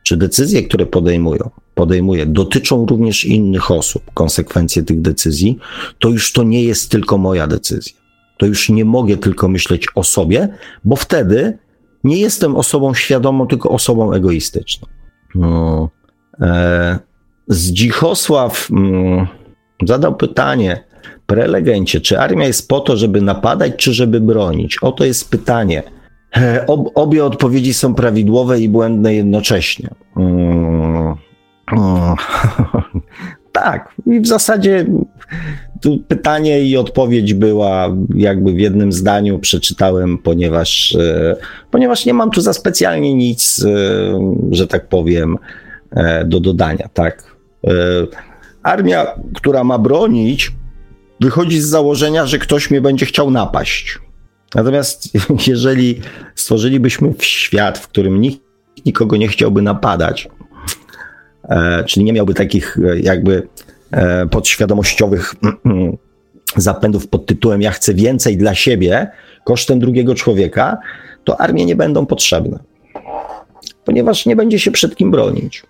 czy 0.02 0.16
decyzje, 0.16 0.62
które 0.62 0.86
podejmują, 0.86 1.50
podejmuję, 1.74 2.26
dotyczą 2.26 2.86
również 2.86 3.24
innych 3.24 3.70
osób, 3.70 4.02
konsekwencje 4.14 4.82
tych 4.82 5.00
decyzji, 5.00 5.58
to 5.98 6.08
już 6.08 6.32
to 6.32 6.42
nie 6.42 6.64
jest 6.64 6.90
tylko 6.90 7.18
moja 7.18 7.46
decyzja. 7.46 7.97
To 8.38 8.46
już 8.46 8.68
nie 8.68 8.84
mogę 8.84 9.16
tylko 9.16 9.48
myśleć 9.48 9.86
o 9.94 10.04
sobie, 10.04 10.48
bo 10.84 10.96
wtedy 10.96 11.58
nie 12.04 12.16
jestem 12.16 12.56
osobą 12.56 12.94
świadomą, 12.94 13.46
tylko 13.46 13.70
osobą 13.70 14.12
egoistyczną. 14.12 14.88
No, 15.34 15.90
e, 16.40 16.98
Zdzichosław 17.48 18.68
mm, 18.70 19.26
zadał 19.86 20.16
pytanie 20.16 20.84
prelegencie, 21.26 22.00
czy 22.00 22.20
armia 22.20 22.46
jest 22.46 22.68
po 22.68 22.80
to, 22.80 22.96
żeby 22.96 23.22
napadać, 23.22 23.72
czy 23.76 23.92
żeby 23.92 24.20
bronić? 24.20 24.78
Oto 24.82 25.04
jest 25.04 25.30
pytanie. 25.30 25.82
E, 26.36 26.66
ob, 26.66 26.88
obie 26.94 27.24
odpowiedzi 27.24 27.74
są 27.74 27.94
prawidłowe 27.94 28.60
i 28.60 28.68
błędne 28.68 29.14
jednocześnie. 29.14 29.88
Mm, 30.16 31.14
mm, 31.72 32.14
tak, 33.52 33.94
i 34.06 34.20
w 34.20 34.26
zasadzie 34.26 34.86
tu 35.80 35.98
pytanie 36.08 36.62
i 36.62 36.76
odpowiedź 36.76 37.34
była 37.34 37.88
jakby 38.14 38.52
w 38.52 38.58
jednym 38.58 38.92
zdaniu 38.92 39.38
przeczytałem, 39.38 40.18
ponieważ, 40.18 40.94
e, 40.94 41.36
ponieważ 41.70 42.06
nie 42.06 42.14
mam 42.14 42.30
tu 42.30 42.40
za 42.40 42.52
specjalnie 42.52 43.14
nic, 43.14 43.64
e, 43.64 43.70
że 44.50 44.66
tak 44.66 44.88
powiem, 44.88 45.38
do 46.24 46.40
dodania, 46.40 46.88
tak. 46.94 47.36
Armia, 48.62 49.06
która 49.34 49.64
ma 49.64 49.78
bronić, 49.78 50.52
wychodzi 51.20 51.60
z 51.60 51.66
założenia, 51.66 52.26
że 52.26 52.38
ktoś 52.38 52.70
mnie 52.70 52.80
będzie 52.80 53.06
chciał 53.06 53.30
napaść. 53.30 53.98
Natomiast 54.54 55.10
jeżeli 55.46 56.00
stworzylibyśmy 56.34 57.14
świat, 57.18 57.78
w 57.78 57.88
którym 57.88 58.20
nikt 58.20 58.40
nikogo 58.86 59.16
nie 59.16 59.28
chciałby 59.28 59.62
napadać, 59.62 60.28
e, 61.48 61.84
czyli 61.84 62.04
nie 62.04 62.12
miałby 62.12 62.34
takich 62.34 62.78
e, 62.78 63.00
jakby 63.00 63.36
e, 63.36 63.42
podświadomościowych 64.30 65.34
zapędów 66.56 67.08
pod 67.08 67.26
tytułem 67.26 67.62
ja 67.62 67.70
chcę 67.70 67.94
więcej 67.94 68.36
dla 68.36 68.54
siebie 68.54 69.10
kosztem 69.44 69.78
drugiego 69.78 70.14
człowieka, 70.14 70.78
to 71.24 71.40
armie 71.40 71.64
nie 71.64 71.76
będą 71.76 72.06
potrzebne, 72.06 72.58
ponieważ 73.84 74.26
nie 74.26 74.36
będzie 74.36 74.58
się 74.58 74.70
przed 74.70 74.96
kim 74.96 75.10
bronić. 75.10 75.62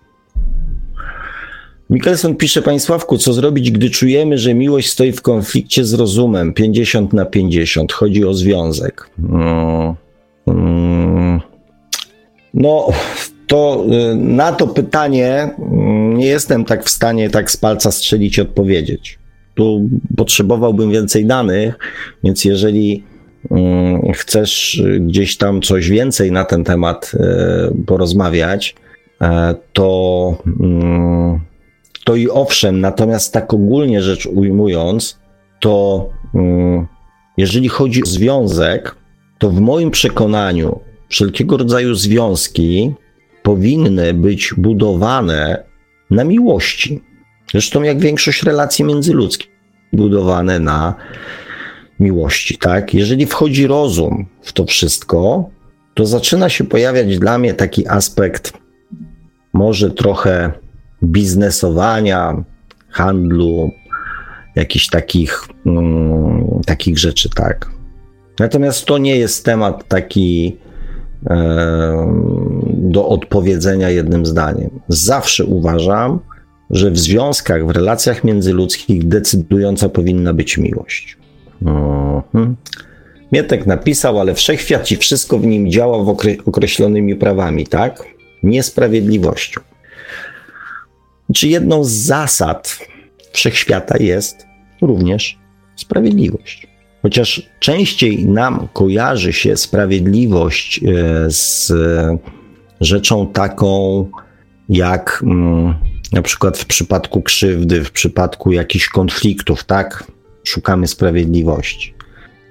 Mikkelson 1.89 2.35
pisze, 2.35 2.61
Panie 2.61 2.79
Sławku, 2.79 3.17
co 3.17 3.33
zrobić, 3.33 3.71
gdy 3.71 3.89
czujemy, 3.89 4.37
że 4.37 4.53
miłość 4.53 4.89
stoi 4.89 5.11
w 5.11 5.21
konflikcie 5.21 5.85
z 5.85 5.93
rozumem? 5.93 6.53
50 6.53 7.13
na 7.13 7.25
50. 7.25 7.93
Chodzi 7.93 8.25
o 8.25 8.33
związek. 8.33 9.09
No, 9.17 9.95
mm, 10.47 11.39
no 12.53 12.87
to 13.49 13.85
y, 14.11 14.15
na 14.15 14.51
to 14.51 14.67
pytanie 14.67 15.49
mm, 15.59 16.17
nie 16.17 16.25
jestem 16.25 16.65
tak 16.65 16.85
w 16.85 16.89
stanie 16.89 17.29
tak 17.29 17.51
z 17.51 17.57
palca 17.57 17.91
strzelić 17.91 18.37
i 18.37 18.41
odpowiedzieć. 18.41 19.19
Tu 19.55 19.89
potrzebowałbym 20.17 20.91
więcej 20.91 21.25
danych, 21.25 21.77
więc 22.23 22.45
jeżeli 22.45 23.03
mm, 23.51 24.11
chcesz 24.13 24.83
gdzieś 24.99 25.37
tam 25.37 25.61
coś 25.61 25.89
więcej 25.89 26.31
na 26.31 26.45
ten 26.45 26.63
temat 26.63 27.11
y, 27.13 27.85
porozmawiać, 27.85 28.75
y, 29.21 29.25
to 29.73 30.37
to 32.05 32.15
i 32.15 32.29
owszem, 32.29 32.81
natomiast 32.81 33.33
tak 33.33 33.53
ogólnie 33.53 34.01
rzecz 34.01 34.25
ujmując, 34.25 35.19
to 35.59 36.09
mm, 36.35 36.87
jeżeli 37.37 37.69
chodzi 37.69 38.03
o 38.03 38.05
związek, 38.05 38.95
to 39.39 39.49
w 39.49 39.59
moim 39.61 39.91
przekonaniu 39.91 40.79
wszelkiego 41.09 41.57
rodzaju 41.57 41.95
związki 41.95 42.93
powinny 43.43 44.13
być 44.13 44.53
budowane 44.57 45.63
na 46.11 46.23
miłości. 46.23 47.01
Zresztą 47.51 47.83
jak 47.83 47.99
większość 47.99 48.43
relacji 48.43 48.85
międzyludzkich, 48.85 49.51
budowane 49.93 50.59
na 50.59 50.95
miłości, 51.99 52.57
tak? 52.57 52.93
Jeżeli 52.93 53.25
wchodzi 53.25 53.67
rozum 53.67 54.25
w 54.41 54.53
to 54.53 54.65
wszystko, 54.65 55.49
to 55.93 56.05
zaczyna 56.05 56.49
się 56.49 56.63
pojawiać 56.63 57.19
dla 57.19 57.37
mnie 57.37 57.53
taki 57.53 57.87
aspekt 57.87 58.53
może 59.53 59.91
trochę 59.91 60.51
biznesowania, 61.03 62.43
handlu, 62.89 63.71
jakichś 64.55 64.87
takich, 64.87 65.47
mm, 65.65 66.61
takich 66.65 66.97
rzeczy, 66.99 67.29
tak. 67.29 67.71
Natomiast 68.39 68.85
to 68.85 68.97
nie 68.97 69.17
jest 69.17 69.45
temat 69.45 69.87
taki 69.87 70.57
do 72.67 73.07
odpowiedzenia 73.07 73.89
jednym 73.89 74.25
zdaniem. 74.25 74.69
Zawsze 74.87 75.45
uważam, 75.45 76.19
że 76.69 76.91
w 76.91 76.99
związkach, 76.99 77.65
w 77.65 77.69
relacjach 77.69 78.23
międzyludzkich 78.23 79.07
decydująca 79.07 79.89
powinna 79.89 80.33
być 80.33 80.57
miłość. 80.57 81.17
Mhm. 81.61 82.55
Mietek 83.31 83.65
napisał, 83.65 84.19
ale 84.19 84.33
wszechświat 84.33 84.91
i 84.91 84.97
wszystko 84.97 85.39
w 85.39 85.45
nim 85.45 85.71
działa 85.71 86.03
w 86.03 86.09
okre 86.09 86.31
określonymi 86.45 87.15
prawami, 87.15 87.67
tak? 87.67 88.03
Niesprawiedliwością. 88.43 89.61
Czy 91.33 91.47
jedną 91.47 91.83
z 91.83 91.91
zasad 91.91 92.79
wszechświata 93.31 93.97
jest 93.97 94.45
również 94.81 95.39
sprawiedliwość. 95.75 96.68
Chociaż 97.01 97.49
częściej 97.59 98.25
nam 98.25 98.67
kojarzy 98.73 99.33
się 99.33 99.57
sprawiedliwość 99.57 100.81
e, 100.83 101.31
z 101.31 101.71
rzeczą 102.81 103.27
taką, 103.27 104.05
jak 104.69 105.23
mm, 105.23 105.73
na 106.13 106.21
przykład 106.21 106.57
w 106.57 106.65
przypadku 106.65 107.21
krzywdy, 107.21 107.83
w 107.83 107.91
przypadku 107.91 108.51
jakichś 108.51 108.89
konfliktów, 108.89 109.63
tak? 109.63 110.03
Szukamy 110.43 110.87
sprawiedliwości. 110.87 111.93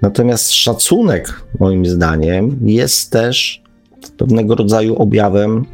Natomiast 0.01 0.51
szacunek, 0.51 1.43
moim 1.59 1.85
zdaniem, 1.85 2.59
jest 2.63 3.11
też 3.11 3.61
pewnego 4.17 4.55
rodzaju 4.55 4.95
objawem 4.95 5.65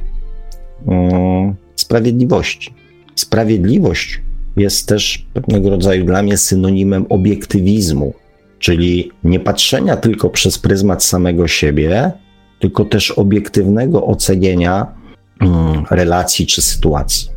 mm, 0.87 1.55
sprawiedliwości. 1.75 2.73
Sprawiedliwość 3.15 4.21
jest 4.57 4.87
też 4.87 5.25
pewnego 5.33 5.69
rodzaju 5.69 6.05
dla 6.05 6.23
mnie 6.23 6.37
synonimem 6.37 7.05
obiektywizmu, 7.09 8.13
czyli 8.59 9.11
nie 9.23 9.39
patrzenia 9.39 9.97
tylko 9.97 10.29
przez 10.29 10.59
pryzmat 10.59 11.03
samego 11.03 11.47
siebie, 11.47 12.11
tylko 12.59 12.85
też 12.85 13.11
obiektywnego 13.11 14.05
ocenienia 14.05 14.87
mm, 15.41 15.83
relacji 15.91 16.47
czy 16.47 16.61
sytuacji. 16.61 17.29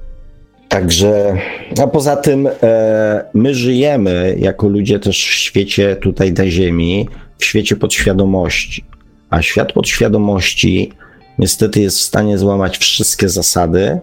Także, 0.69 1.37
a 1.83 1.87
poza 1.87 2.17
tym 2.17 2.49
e, 2.63 3.25
my 3.35 3.55
żyjemy 3.55 4.37
jako 4.39 4.69
ludzie 4.69 4.99
też 4.99 5.17
w 5.17 5.35
świecie 5.35 5.97
tutaj 5.97 6.33
na 6.33 6.51
Ziemi, 6.51 7.09
w 7.39 7.45
świecie 7.45 7.77
podświadomości. 7.77 8.85
A 9.31 9.43
świat 9.43 9.73
podświadomości 9.73 10.93
niestety 11.39 11.81
jest 11.81 11.99
w 11.99 12.03
stanie 12.03 12.39
złamać 12.39 12.79
wszystkie 12.79 13.29
zasady, 13.29 14.01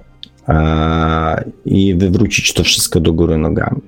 i 1.65 1.95
wywrócić 1.95 2.53
to 2.53 2.63
wszystko 2.63 2.99
do 2.99 3.13
góry 3.13 3.37
nogami. 3.37 3.81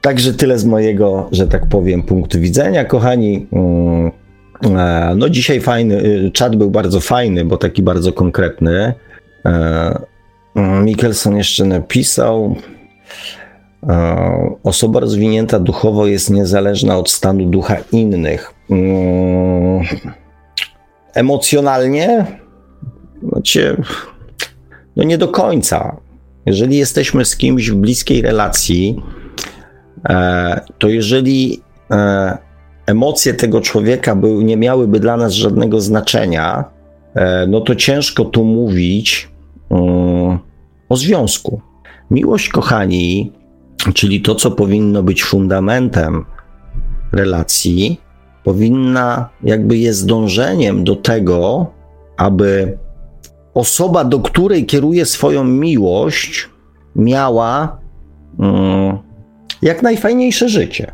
Także 0.00 0.34
tyle 0.34 0.58
z 0.58 0.64
mojego, 0.64 1.28
że 1.32 1.46
tak 1.46 1.66
powiem, 1.66 2.02
punktu 2.02 2.40
widzenia, 2.40 2.84
kochani. 2.84 3.46
Mm, 3.52 4.10
no 5.16 5.28
dzisiaj 5.28 5.60
fajny, 5.60 6.04
y, 6.04 6.30
czat 6.30 6.56
był 6.56 6.70
bardzo 6.70 7.00
fajny, 7.00 7.44
bo 7.44 7.56
taki 7.56 7.82
bardzo 7.82 8.12
konkretny. 8.12 8.94
Mm, 10.54 10.84
Mikkelson 10.84 11.36
jeszcze 11.36 11.64
napisał, 11.64 12.56
osoba 14.62 15.00
rozwinięta 15.00 15.60
duchowo 15.60 16.06
jest 16.06 16.30
niezależna 16.30 16.98
od 16.98 17.10
stanu 17.10 17.46
ducha 17.46 17.76
innych. 17.92 18.54
Mm, 18.70 19.84
emocjonalnie, 21.14 22.26
znaczy, 23.22 23.82
no 24.96 25.04
nie 25.04 25.18
do 25.18 25.28
końca. 25.28 25.96
Jeżeli 26.46 26.76
jesteśmy 26.76 27.24
z 27.24 27.36
kimś 27.36 27.70
w 27.70 27.74
bliskiej 27.74 28.22
relacji, 28.22 29.02
e, 29.16 29.19
to 30.78 30.88
jeżeli 30.88 31.60
e, 31.90 32.38
emocje 32.86 33.34
tego 33.34 33.60
człowieka 33.60 34.16
by, 34.16 34.28
nie 34.28 34.56
miałyby 34.56 35.00
dla 35.00 35.16
nas 35.16 35.32
żadnego 35.32 35.80
znaczenia, 35.80 36.64
e, 37.14 37.46
no 37.46 37.60
to 37.60 37.74
ciężko 37.74 38.24
tu 38.24 38.44
mówić 38.44 39.28
mm, 39.70 40.38
o 40.88 40.96
związku. 40.96 41.60
Miłość, 42.10 42.48
kochani, 42.48 43.32
czyli 43.94 44.20
to, 44.20 44.34
co 44.34 44.50
powinno 44.50 45.02
być 45.02 45.24
fundamentem 45.24 46.24
relacji, 47.12 48.00
powinna, 48.44 49.28
jakby 49.42 49.78
jest 49.78 50.06
dążeniem 50.06 50.84
do 50.84 50.96
tego, 50.96 51.66
aby 52.16 52.78
osoba, 53.54 54.04
do 54.04 54.20
której 54.20 54.66
kieruje 54.66 55.06
swoją 55.06 55.44
miłość, 55.44 56.48
miała 56.96 57.78
mm, 58.38 58.98
jak 59.62 59.82
najfajniejsze 59.82 60.48
życie. 60.48 60.92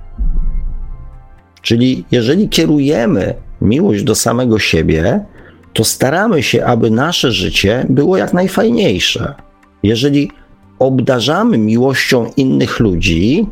Czyli 1.62 2.04
jeżeli 2.10 2.48
kierujemy 2.48 3.34
miłość 3.60 4.02
do 4.02 4.14
samego 4.14 4.58
siebie, 4.58 5.24
to 5.72 5.84
staramy 5.84 6.42
się, 6.42 6.64
aby 6.64 6.90
nasze 6.90 7.32
życie 7.32 7.86
było 7.88 8.16
jak 8.16 8.34
najfajniejsze. 8.34 9.34
Jeżeli 9.82 10.30
obdarzamy 10.78 11.58
miłością 11.58 12.30
innych 12.36 12.80
ludzi, 12.80 13.46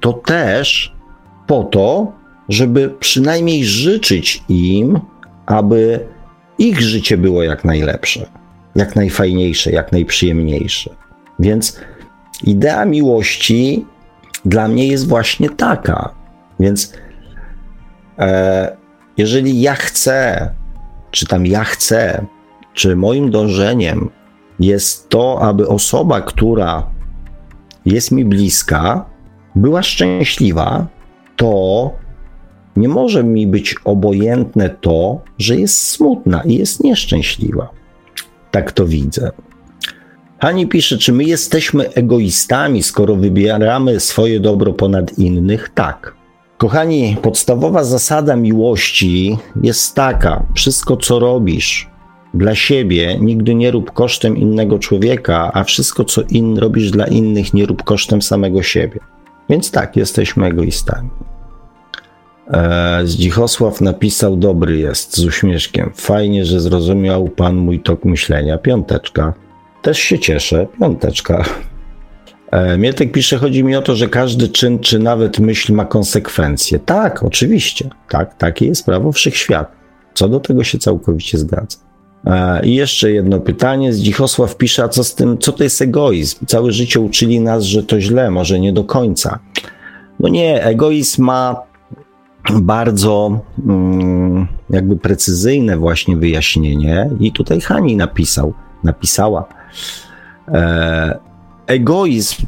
to 0.00 0.12
też 0.12 0.94
po 1.46 1.64
to, 1.64 2.12
żeby 2.48 2.94
przynajmniej 3.00 3.64
życzyć 3.64 4.42
im, 4.48 5.00
aby 5.46 6.00
ich 6.58 6.80
życie 6.80 7.16
było 7.16 7.42
jak 7.42 7.64
najlepsze, 7.64 8.26
jak 8.76 8.96
najfajniejsze, 8.96 9.70
jak 9.70 9.92
najprzyjemniejsze. 9.92 10.90
Więc 11.38 11.80
idea 12.44 12.84
miłości 12.84 13.86
dla 14.44 14.68
mnie 14.68 14.86
jest 14.86 15.08
właśnie 15.08 15.50
taka. 15.50 16.14
Więc 16.60 16.92
e, 18.18 18.76
jeżeli 19.16 19.60
ja 19.60 19.74
chcę, 19.74 20.50
czy 21.10 21.26
tam 21.26 21.46
ja 21.46 21.64
chcę, 21.64 22.26
czy 22.72 22.96
moim 22.96 23.30
dążeniem 23.30 24.10
jest 24.60 25.08
to, 25.08 25.42
aby 25.42 25.68
osoba, 25.68 26.20
która 26.20 26.86
jest 27.84 28.10
mi 28.12 28.24
bliska, 28.24 29.04
była 29.54 29.82
szczęśliwa, 29.82 30.86
to 31.36 31.90
nie 32.76 32.88
może 32.88 33.24
mi 33.24 33.46
być 33.46 33.76
obojętne 33.84 34.70
to, 34.70 35.20
że 35.38 35.56
jest 35.56 35.88
smutna 35.88 36.42
i 36.42 36.54
jest 36.54 36.84
nieszczęśliwa. 36.84 37.68
Tak 38.50 38.72
to 38.72 38.86
widzę. 38.86 39.30
Pani 40.40 40.66
pisze, 40.66 40.98
czy 40.98 41.12
my 41.12 41.24
jesteśmy 41.24 41.92
egoistami, 41.92 42.82
skoro 42.82 43.16
wybieramy 43.16 44.00
swoje 44.00 44.40
dobro 44.40 44.72
ponad 44.72 45.18
innych? 45.18 45.70
Tak. 45.74 46.14
Kochani, 46.58 47.16
podstawowa 47.22 47.84
zasada 47.84 48.36
miłości 48.36 49.36
jest 49.62 49.94
taka: 49.94 50.46
wszystko, 50.54 50.96
co 50.96 51.18
robisz 51.18 51.90
dla 52.34 52.54
siebie, 52.54 53.18
nigdy 53.20 53.54
nie 53.54 53.70
rób 53.70 53.92
kosztem 53.92 54.36
innego 54.36 54.78
człowieka, 54.78 55.50
a 55.54 55.64
wszystko, 55.64 56.04
co 56.04 56.22
in, 56.22 56.58
robisz 56.58 56.90
dla 56.90 57.06
innych, 57.06 57.54
nie 57.54 57.66
rób 57.66 57.82
kosztem 57.82 58.22
samego 58.22 58.62
siebie. 58.62 59.00
Więc 59.48 59.70
tak, 59.70 59.96
jesteśmy 59.96 60.46
egoistami. 60.46 61.10
E, 62.50 63.00
Zdzichosław 63.04 63.80
napisał: 63.80 64.36
Dobry 64.36 64.78
jest, 64.78 65.16
z 65.16 65.24
uśmieszkiem. 65.24 65.90
Fajnie, 65.94 66.44
że 66.44 66.60
zrozumiał 66.60 67.28
pan 67.28 67.56
mój 67.56 67.80
tok 67.80 68.04
myślenia. 68.04 68.58
Piąteczka. 68.58 69.34
Też 69.84 69.98
się 69.98 70.18
cieszę. 70.18 70.66
Piąteczka. 70.80 71.44
E, 72.50 72.78
Mietek 72.78 73.12
pisze, 73.12 73.38
chodzi 73.38 73.64
mi 73.64 73.76
o 73.76 73.82
to, 73.82 73.96
że 73.96 74.08
każdy 74.08 74.48
czyn 74.48 74.78
czy 74.78 74.98
nawet 74.98 75.38
myśl 75.38 75.72
ma 75.74 75.84
konsekwencje. 75.84 76.78
Tak, 76.78 77.22
oczywiście. 77.22 77.90
Tak, 78.08 78.34
takie 78.34 78.66
jest 78.66 78.86
prawo 78.86 79.12
wszechświata. 79.12 79.72
Co 80.14 80.28
do 80.28 80.40
tego 80.40 80.64
się 80.64 80.78
całkowicie 80.78 81.38
zgadza. 81.38 81.78
E, 82.26 82.66
I 82.66 82.74
jeszcze 82.74 83.10
jedno 83.10 83.40
pytanie. 83.40 83.92
Zdzichosław 83.92 84.56
pisze, 84.56 84.82
a 84.82 84.88
co 84.88 85.04
z 85.04 85.14
tym, 85.14 85.38
co 85.38 85.52
to 85.52 85.64
jest 85.64 85.82
egoizm? 85.82 86.46
Całe 86.46 86.72
życie 86.72 87.00
uczyli 87.00 87.40
nas, 87.40 87.64
że 87.64 87.82
to 87.82 88.00
źle, 88.00 88.30
może 88.30 88.60
nie 88.60 88.72
do 88.72 88.84
końca. 88.84 89.38
No 90.20 90.28
nie, 90.28 90.64
egoizm 90.64 91.24
ma 91.24 91.62
bardzo 92.52 93.40
mm, 93.66 94.46
jakby 94.70 94.96
precyzyjne 94.96 95.76
właśnie 95.76 96.16
wyjaśnienie 96.16 97.10
i 97.20 97.32
tutaj 97.32 97.60
Hani 97.60 97.96
napisał, 97.96 98.54
napisała. 98.84 99.63
E, 100.48 101.18
egoizm 101.66 102.46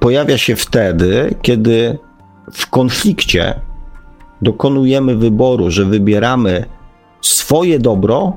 pojawia 0.00 0.38
się 0.38 0.56
wtedy, 0.56 1.34
kiedy 1.42 1.98
w 2.52 2.70
konflikcie 2.70 3.60
dokonujemy 4.42 5.16
wyboru, 5.16 5.70
że 5.70 5.84
wybieramy 5.84 6.64
swoje 7.20 7.78
dobro 7.78 8.36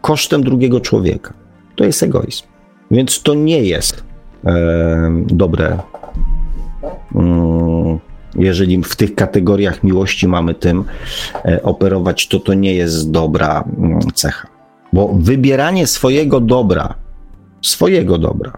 kosztem 0.00 0.44
drugiego 0.44 0.80
człowieka. 0.80 1.34
To 1.76 1.84
jest 1.84 2.02
egoizm. 2.02 2.44
Więc 2.90 3.22
to 3.22 3.34
nie 3.34 3.62
jest 3.62 4.04
e, 4.44 5.24
dobre. 5.26 5.78
Mm, 7.14 7.98
jeżeli 8.34 8.82
w 8.82 8.96
tych 8.96 9.14
kategoriach 9.14 9.84
miłości 9.84 10.28
mamy 10.28 10.54
tym 10.54 10.84
e, 11.44 11.62
operować, 11.62 12.28
to 12.28 12.40
to 12.40 12.54
nie 12.54 12.74
jest 12.74 13.10
dobra 13.10 13.64
mm, 13.78 14.00
cecha. 14.14 14.48
Bo 14.92 15.08
wybieranie 15.14 15.86
swojego 15.86 16.40
dobra, 16.40 16.94
swojego 17.62 18.18
dobra, 18.18 18.52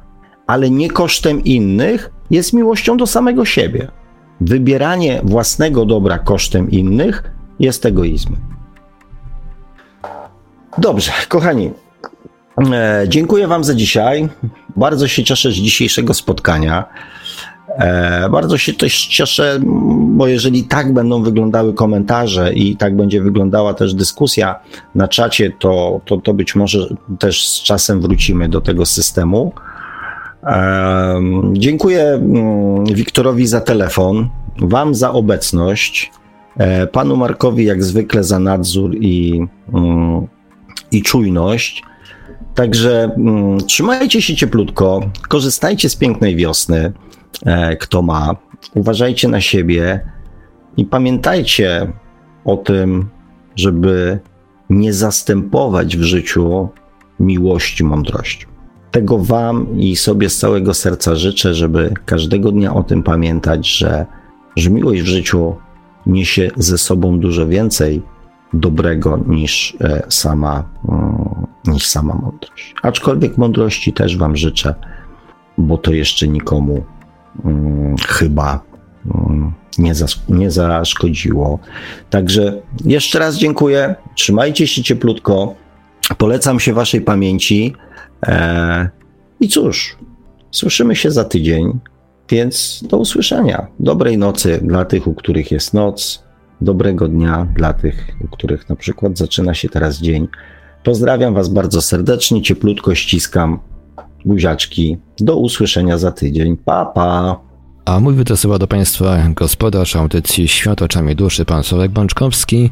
ale 0.47 0.71
nie 0.71 0.91
kosztem 0.91 1.45
innych, 1.45 2.11
jest 2.31 2.53
miłością 2.53 2.97
do 2.97 3.07
samego 3.07 3.45
siebie. 3.45 3.89
Wybieranie 4.41 5.21
własnego 5.25 5.87
dobra 5.87 6.19
kosztem 6.19 6.71
innych 6.71 7.23
jest 7.61 7.87
egoizmem. 7.87 8.41
Dobrze, 10.79 11.13
kochani, 11.29 11.71
e, 12.73 13.05
dziękuję 13.09 13.47
Wam 13.47 13.65
za 13.65 13.75
dzisiaj. 13.75 14.29
Bardzo 14.77 15.09
się 15.09 15.25
cieszę 15.25 15.51
z 15.51 15.55
dzisiejszego 15.55 16.15
spotkania. 16.15 16.85
E, 17.79 18.29
bardzo 18.31 18.59
się 18.59 18.73
też 18.73 19.07
cieszę, 19.07 19.59
bo 19.99 20.27
jeżeli 20.27 20.65
tak 20.65 20.93
będą 20.93 21.23
wyglądały 21.23 21.75
komentarze 21.75 22.53
i 22.53 22.77
tak 22.77 22.97
będzie 22.97 23.23
wyglądała 23.23 23.75
też 23.75 23.95
dyskusja 23.95 24.61
na 24.95 25.09
czacie, 25.09 25.53
to, 25.59 26.01
to, 26.05 26.17
to 26.17 26.35
być 26.35 26.55
może 26.55 26.89
też 27.19 27.49
z 27.49 27.63
czasem 27.63 28.01
wrócimy 28.01 28.49
do 28.49 28.61
tego 28.61 28.87
systemu. 28.87 29.53
E, 30.43 31.21
dziękuję 31.53 32.05
mm, 32.05 32.85
Wiktorowi 32.85 33.47
za 33.47 33.61
telefon, 33.61 34.29
Wam 34.59 34.95
za 34.95 35.13
obecność, 35.13 36.13
e, 36.57 36.87
Panu 36.87 37.17
Markowi 37.17 37.65
jak 37.65 37.85
zwykle 37.85 38.25
za 38.25 38.39
nadzór 38.39 38.95
i, 38.95 39.47
mm, 39.75 40.27
i 40.91 41.03
czujność. 41.03 41.83
Także 42.55 43.11
mm, 43.17 43.59
trzymajcie 43.59 44.23
się 44.23 44.37
cieplutko, 44.37 45.01
korzystajcie 45.29 45.89
z 45.89 45.97
pięknej 45.97 46.37
wiosny. 46.37 46.93
E, 47.43 47.77
kto 47.77 48.03
ma. 48.03 48.37
Uważajcie 48.75 49.29
na 49.29 49.41
siebie 49.41 50.01
i 50.77 50.85
pamiętajcie 50.85 51.93
o 52.45 52.57
tym, 52.57 53.09
żeby 53.57 54.19
nie 54.71 54.93
zastępować 54.93 55.97
w 55.97 56.03
życiu 56.03 56.69
miłości 57.21 57.85
mądrością. 57.85 58.49
Tego 58.91 59.19
Wam 59.19 59.81
i 59.81 59.97
sobie 59.97 60.31
z 60.31 60.39
całego 60.39 60.75
serca 60.75 61.15
życzę, 61.15 61.55
żeby 61.55 61.95
każdego 62.05 62.53
dnia 62.53 62.75
o 62.75 62.83
tym 62.83 63.03
pamiętać, 63.03 63.79
że, 63.79 64.07
że 64.57 64.71
miłość 64.71 65.03
w 65.03 65.07
życiu 65.07 65.55
niesie 66.07 66.51
ze 66.57 66.79
sobą 66.79 67.19
dużo 67.19 67.47
więcej 67.47 68.03
dobrego 68.53 69.17
niż 69.27 69.77
e, 69.81 70.03
sama, 70.09 70.65
mm, 70.89 71.47
niż 71.67 71.87
sama 71.87 72.15
mądrość. 72.15 72.75
Aczkolwiek 72.83 73.39
mądrości 73.39 73.93
też 73.93 74.17
Wam 74.17 74.37
życzę, 74.37 74.75
bo 75.59 75.79
to 75.79 75.93
jeszcze 75.93 76.29
nikomu 76.29 76.85
chyba 78.09 78.61
mm, 79.15 79.53
nie, 79.79 79.95
zas- 79.95 80.19
nie 80.29 80.51
zaszkodziło. 80.51 81.59
Także 82.11 82.63
jeszcze 82.85 83.19
raz 83.19 83.37
dziękuję. 83.37 83.95
Trzymajcie 84.15 84.67
się 84.67 84.83
cieplutko. 84.83 85.55
Polecam 86.19 86.61
się 86.61 86.75
Waszej 86.75 87.01
pamięci. 87.01 87.75
E, 88.27 88.89
I 89.41 89.49
cóż, 89.49 89.97
słyszymy 90.51 90.97
się 90.97 91.11
za 91.11 91.25
tydzień, 91.25 91.79
więc 92.31 92.85
do 92.89 92.97
usłyszenia. 92.99 93.67
Dobrej 93.81 94.19
nocy 94.19 94.61
dla 94.63 94.85
tych, 94.85 95.07
u 95.07 95.15
których 95.15 95.51
jest 95.51 95.75
noc. 95.75 96.25
Dobrego 96.61 97.09
dnia 97.09 97.47
dla 97.57 97.73
tych, 97.73 98.17
u 98.25 98.29
których 98.29 98.69
na 98.69 98.77
przykład 98.77 99.19
zaczyna 99.19 99.55
się 99.55 99.69
teraz 99.69 99.99
dzień. 99.99 100.29
Pozdrawiam 100.85 101.35
Was 101.35 101.49
bardzo 101.49 101.83
serdecznie, 101.83 102.43
cieplutko 102.43 102.95
ściskam 102.95 103.59
buziaczki. 104.25 104.99
Do 105.19 105.37
usłyszenia 105.37 105.99
za 105.99 106.13
tydzień. 106.13 106.57
Pa, 106.57 106.85
pa. 106.87 107.41
A 107.85 108.01
mój 108.01 108.15
wysyła 108.15 108.59
do 108.59 108.67
Państwa 108.67 109.19
gospodarz 109.29 109.97
audycji 109.97 110.49
Świat 110.49 110.83
oczami 110.83 111.17
duszy, 111.17 111.45
pan 111.45 111.63
Sławek 111.63 111.91
Bączkowski. 111.91 112.71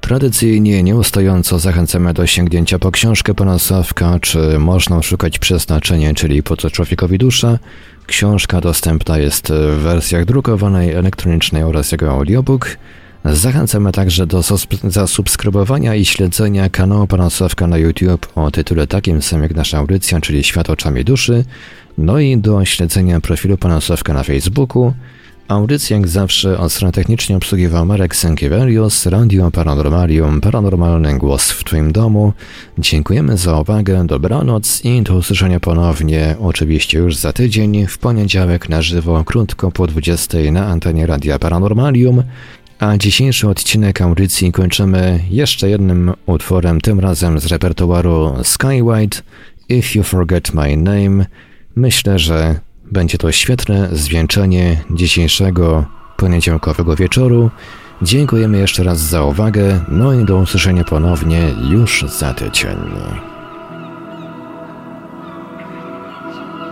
Tradycyjnie, 0.00 0.82
nieustająco 0.82 1.58
zachęcamy 1.58 2.14
do 2.14 2.26
sięgnięcia 2.26 2.78
po 2.78 2.90
książkę 2.90 3.34
pana 3.34 3.58
Sławka, 3.58 4.18
czy 4.20 4.58
można 4.58 5.02
szukać 5.02 5.38
przeznaczenia, 5.38 6.14
czyli 6.14 6.42
po 6.42 6.56
co 6.56 6.70
człowiekowi 6.70 7.18
dusza. 7.18 7.58
Książka 8.06 8.60
dostępna 8.60 9.18
jest 9.18 9.48
w 9.48 9.78
wersjach 9.78 10.24
drukowanej, 10.24 10.92
elektronicznej 10.92 11.62
oraz 11.62 11.92
jako 11.92 12.10
audiobook. 12.10 12.76
Zachęcamy 13.24 13.92
także 13.92 14.26
do 14.26 14.42
zasubskrybowania 14.84 15.94
i 15.94 16.04
śledzenia 16.04 16.68
kanału 16.68 17.06
Panasowka 17.06 17.66
na 17.66 17.78
YouTube 17.78 18.32
o 18.34 18.50
tytule 18.50 18.86
takim 18.86 19.22
samym 19.22 19.42
jak 19.42 19.54
nasza 19.54 19.78
audycja, 19.78 20.20
czyli 20.20 20.44
Świat 20.44 20.70
oczami 20.70 21.04
duszy, 21.04 21.44
no 21.98 22.18
i 22.18 22.36
do 22.36 22.64
śledzenia 22.64 23.20
profilu 23.20 23.56
Panasowka 23.56 24.12
na 24.14 24.22
Facebooku. 24.22 24.92
Audycję 25.48 25.96
jak 25.96 26.08
zawsze 26.08 26.58
od 26.58 26.72
strony 26.72 26.92
technicznie 26.92 27.36
obsługiwał 27.36 27.86
Marek 27.86 28.16
Sękiewelios, 28.16 29.06
Radio 29.06 29.50
Paranormalium, 29.50 30.40
Paranormalny 30.40 31.18
Głos 31.18 31.50
w 31.50 31.64
Twoim 31.64 31.92
domu. 31.92 32.32
Dziękujemy 32.78 33.36
za 33.36 33.60
uwagę, 33.60 34.06
dobranoc 34.06 34.84
i 34.84 35.02
do 35.02 35.14
usłyszenia 35.14 35.60
ponownie, 35.60 36.36
oczywiście 36.40 36.98
już 36.98 37.16
za 37.16 37.32
tydzień, 37.32 37.86
w 37.86 37.98
poniedziałek 37.98 38.68
na 38.68 38.82
żywo, 38.82 39.24
krótko 39.24 39.70
po 39.70 39.86
20 39.86 40.38
na 40.52 40.66
antenie 40.66 41.06
Radia 41.06 41.38
Paranormalium. 41.38 42.22
A 42.82 42.96
dzisiejszy 42.98 43.48
odcinek 43.48 44.00
audycji 44.00 44.52
kończymy 44.52 45.20
jeszcze 45.30 45.70
jednym 45.70 46.12
utworem, 46.26 46.80
tym 46.80 47.00
razem 47.00 47.38
z 47.38 47.46
repertuaru 47.46 48.34
Skywide, 48.42 49.16
If 49.68 49.98
You 49.98 50.04
Forget 50.04 50.54
My 50.54 50.76
Name. 50.76 51.26
Myślę, 51.76 52.18
że 52.18 52.60
będzie 52.92 53.18
to 53.18 53.32
świetne 53.32 53.88
zwieńczenie 53.92 54.76
dzisiejszego 54.90 55.84
poniedziałkowego 56.16 56.96
wieczoru. 56.96 57.50
Dziękujemy 58.02 58.58
jeszcze 58.58 58.84
raz 58.84 59.00
za 59.00 59.22
uwagę, 59.22 59.80
no 59.88 60.12
i 60.14 60.24
do 60.24 60.36
usłyszenia 60.36 60.84
ponownie 60.84 61.40
już 61.70 62.04
za 62.18 62.34
tydzień. 62.34 62.76